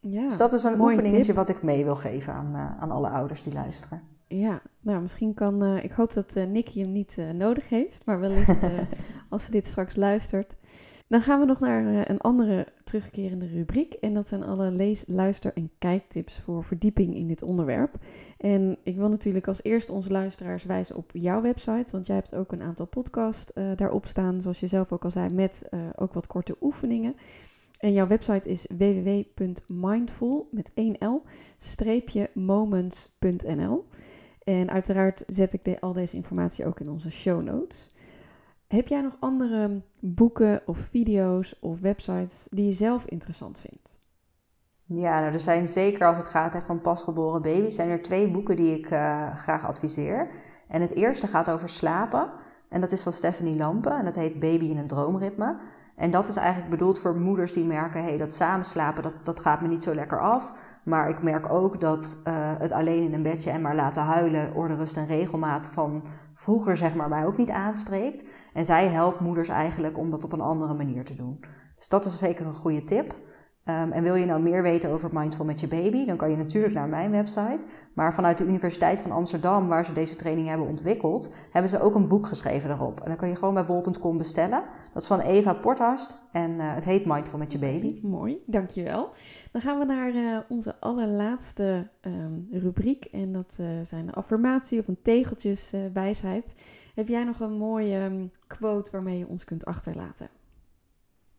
Ja, 0.00 0.24
dus 0.24 0.36
dat 0.36 0.52
is 0.52 0.62
een 0.62 0.80
oefeningetje 0.80 1.24
tip. 1.24 1.34
wat 1.34 1.48
ik 1.48 1.62
mee 1.62 1.84
wil 1.84 1.96
geven 1.96 2.32
aan, 2.32 2.50
uh, 2.54 2.82
aan 2.82 2.90
alle 2.90 3.08
ouders 3.08 3.42
die 3.42 3.52
luisteren. 3.52 4.02
Ja, 4.26 4.62
nou 4.80 5.00
misschien 5.00 5.34
kan. 5.34 5.64
Uh, 5.64 5.84
ik 5.84 5.92
hoop 5.92 6.12
dat 6.12 6.36
uh, 6.36 6.46
Nicky 6.46 6.80
hem 6.80 6.92
niet 6.92 7.16
nodig 7.32 7.68
heeft. 7.68 8.06
Maar 8.06 8.20
wellicht 8.20 8.66
als 9.30 9.44
ze 9.44 9.50
dit 9.50 9.66
straks 9.66 9.96
luistert. 9.96 10.54
Dan 11.14 11.22
gaan 11.22 11.40
we 11.40 11.46
nog 11.46 11.60
naar 11.60 11.86
eh, 11.86 12.00
een 12.04 12.20
andere 12.20 12.66
terugkerende 12.84 13.46
rubriek. 13.46 13.92
En 13.92 14.14
dat 14.14 14.26
zijn 14.26 14.44
alle 14.44 14.70
lees, 14.70 15.04
luister 15.06 15.52
en 15.54 15.70
kijktips 15.78 16.38
voor 16.38 16.64
verdieping 16.64 17.14
in 17.14 17.26
dit 17.26 17.42
onderwerp. 17.42 17.94
En 18.36 18.78
ik 18.82 18.96
wil 18.96 19.08
natuurlijk 19.08 19.48
als 19.48 19.62
eerste 19.62 19.92
onze 19.92 20.10
luisteraars 20.10 20.64
wijzen 20.64 20.96
op 20.96 21.10
jouw 21.12 21.40
website. 21.40 21.92
Want 21.92 22.06
jij 22.06 22.16
hebt 22.16 22.34
ook 22.34 22.52
een 22.52 22.62
aantal 22.62 22.86
podcasts 22.86 23.52
uh, 23.54 23.64
daarop 23.76 24.06
staan, 24.06 24.40
zoals 24.40 24.60
je 24.60 24.66
zelf 24.66 24.92
ook 24.92 25.04
al 25.04 25.10
zei, 25.10 25.32
met 25.32 25.62
uh, 25.70 25.80
ook 25.96 26.12
wat 26.12 26.26
korte 26.26 26.56
oefeningen. 26.60 27.16
En 27.78 27.92
jouw 27.92 28.06
website 28.06 28.48
is 28.48 28.66
www.mindful 28.78 30.48
met 30.50 30.70
1 30.74 30.96
L 30.98 31.22
streepje 31.58 32.30
moments.nl. 32.32 33.84
En 34.44 34.70
uiteraard 34.70 35.24
zet 35.26 35.52
ik 35.52 35.78
al 35.80 35.92
deze 35.92 36.16
informatie 36.16 36.66
ook 36.66 36.80
in 36.80 36.90
onze 36.90 37.10
show 37.10 37.42
notes. 37.42 37.90
Heb 38.66 38.88
jij 38.88 39.00
nog 39.00 39.16
andere 39.20 39.82
boeken 40.00 40.62
of 40.66 40.78
video's 40.78 41.56
of 41.60 41.80
websites 41.80 42.46
die 42.50 42.64
je 42.64 42.72
zelf 42.72 43.04
interessant 43.06 43.60
vindt? 43.60 44.02
Ja, 44.86 45.20
nou, 45.20 45.32
er 45.32 45.40
zijn 45.40 45.68
zeker 45.68 46.06
als 46.06 46.18
het 46.18 46.26
gaat 46.26 46.54
echt 46.54 46.68
om 46.68 46.80
pasgeboren 46.80 47.42
baby's, 47.42 47.74
zijn 47.74 47.90
er 47.90 48.02
twee 48.02 48.30
boeken 48.30 48.56
die 48.56 48.78
ik 48.78 48.90
uh, 48.90 49.34
graag 49.34 49.66
adviseer. 49.66 50.30
En 50.68 50.80
het 50.80 50.94
eerste 50.94 51.26
gaat 51.26 51.50
over 51.50 51.68
slapen. 51.68 52.30
En 52.68 52.80
dat 52.80 52.92
is 52.92 53.02
van 53.02 53.12
Stephanie 53.12 53.56
Lampen 53.56 53.92
en 53.98 54.04
dat 54.04 54.14
heet 54.14 54.38
Baby 54.38 54.64
in 54.64 54.78
een 54.78 54.86
droomritme. 54.86 55.56
En 55.96 56.10
dat 56.10 56.28
is 56.28 56.36
eigenlijk 56.36 56.70
bedoeld 56.70 56.98
voor 56.98 57.16
moeders 57.16 57.52
die 57.52 57.64
merken, 57.64 58.02
hey, 58.02 58.16
dat 58.18 58.32
samenslapen, 58.32 59.02
dat, 59.02 59.20
dat 59.22 59.40
gaat 59.40 59.60
me 59.60 59.68
niet 59.68 59.82
zo 59.82 59.94
lekker 59.94 60.20
af. 60.20 60.52
Maar 60.84 61.08
ik 61.08 61.22
merk 61.22 61.52
ook 61.52 61.80
dat 61.80 62.16
uh, 62.24 62.34
het 62.58 62.72
alleen 62.72 63.02
in 63.02 63.14
een 63.14 63.22
bedje 63.22 63.50
en 63.50 63.60
maar 63.60 63.74
laten 63.74 64.02
huilen, 64.02 64.54
orde, 64.54 64.74
rust 64.74 64.96
en 64.96 65.06
regelmaat 65.06 65.68
van 65.68 66.04
vroeger 66.34 66.76
zeg 66.76 66.94
maar 66.94 67.08
mij 67.08 67.26
ook 67.26 67.36
niet 67.36 67.50
aanspreekt. 67.50 68.24
En 68.52 68.64
zij 68.64 68.88
helpt 68.88 69.20
moeders 69.20 69.48
eigenlijk 69.48 69.98
om 69.98 70.10
dat 70.10 70.24
op 70.24 70.32
een 70.32 70.40
andere 70.40 70.74
manier 70.74 71.04
te 71.04 71.14
doen. 71.14 71.44
Dus 71.76 71.88
dat 71.88 72.04
is 72.04 72.18
zeker 72.18 72.46
een 72.46 72.52
goede 72.52 72.84
tip. 72.84 73.14
Um, 73.68 73.92
en 73.92 74.02
wil 74.02 74.14
je 74.14 74.26
nou 74.26 74.42
meer 74.42 74.62
weten 74.62 74.90
over 74.90 75.10
Mindful 75.12 75.44
met 75.44 75.60
je 75.60 75.68
baby, 75.68 76.04
dan 76.04 76.16
kan 76.16 76.30
je 76.30 76.36
natuurlijk 76.36 76.74
naar 76.74 76.88
mijn 76.88 77.10
website. 77.10 77.66
Maar 77.92 78.14
vanuit 78.14 78.38
de 78.38 78.44
Universiteit 78.44 79.00
van 79.00 79.10
Amsterdam, 79.10 79.68
waar 79.68 79.84
ze 79.84 79.92
deze 79.92 80.16
training 80.16 80.48
hebben 80.48 80.66
ontwikkeld, 80.66 81.34
hebben 81.50 81.70
ze 81.70 81.80
ook 81.80 81.94
een 81.94 82.08
boek 82.08 82.26
geschreven 82.26 82.68
daarop. 82.68 83.00
En 83.00 83.08
dan 83.08 83.16
kan 83.16 83.28
je 83.28 83.36
gewoon 83.36 83.54
bij 83.54 83.64
bol.com 83.64 84.18
bestellen. 84.18 84.62
Dat 84.92 85.02
is 85.02 85.08
van 85.08 85.20
Eva 85.20 85.54
Porthast 85.54 86.14
en 86.32 86.50
uh, 86.50 86.74
het 86.74 86.84
heet 86.84 87.06
Mindful 87.06 87.38
met 87.38 87.52
je 87.52 87.58
baby. 87.58 87.98
Mooi, 88.02 88.42
dankjewel. 88.46 89.12
Dan 89.52 89.60
gaan 89.60 89.78
we 89.78 89.84
naar 89.84 90.14
uh, 90.14 90.38
onze 90.48 90.80
allerlaatste 90.80 91.88
um, 92.00 92.48
rubriek. 92.50 93.04
En 93.04 93.32
dat 93.32 93.58
uh, 93.60 93.66
zijn 93.82 94.08
een 94.08 94.14
affirmatie 94.14 94.78
of 94.78 94.88
een 94.88 95.02
tegeltjeswijsheid. 95.02 96.54
Heb 96.94 97.08
jij 97.08 97.24
nog 97.24 97.40
een 97.40 97.58
mooie 97.58 97.98
um, 97.98 98.30
quote 98.46 98.90
waarmee 98.90 99.18
je 99.18 99.28
ons 99.28 99.44
kunt 99.44 99.64
achterlaten? 99.64 100.28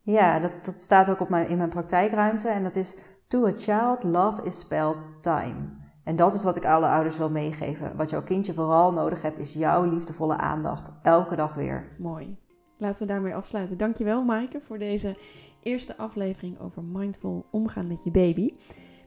Ja, 0.06 0.40
dat, 0.40 0.66
dat 0.66 0.82
staat 0.82 1.10
ook 1.10 1.20
op 1.20 1.30
mijn, 1.30 1.48
in 1.48 1.58
mijn 1.58 1.70
praktijkruimte. 1.70 2.48
En 2.48 2.64
dat 2.64 2.76
is: 2.76 2.98
To 3.28 3.46
a 3.46 3.52
child, 3.56 4.04
love 4.04 4.44
is 4.44 4.60
spelled 4.60 5.02
time. 5.22 5.84
En 6.04 6.16
dat 6.16 6.34
is 6.34 6.44
wat 6.44 6.56
ik 6.56 6.66
alle 6.66 6.88
ouders 6.88 7.18
wil 7.18 7.30
meegeven. 7.30 7.98
Wat 7.98 8.10
jouw 8.10 8.24
kindje 8.24 8.54
vooral 8.54 8.94
nodig 8.94 9.22
heeft, 9.22 9.40
is 9.40 9.54
jouw 9.54 9.84
liefdevolle 9.84 10.38
aandacht. 10.38 10.92
Elke 11.02 11.36
dag 11.36 11.54
weer. 11.54 11.96
Mooi. 11.98 12.38
Laten 12.78 13.02
we 13.02 13.08
daarmee 13.08 13.36
afsluiten. 13.36 13.78
Dankjewel, 13.78 14.24
Maaike, 14.24 14.62
voor 14.62 14.78
deze 14.78 15.18
eerste 15.62 15.98
aflevering 15.98 16.60
over 16.60 16.84
mindful 16.84 17.46
omgaan 17.52 17.88
met 17.88 18.04
je 18.04 18.12
baby. 18.12 18.54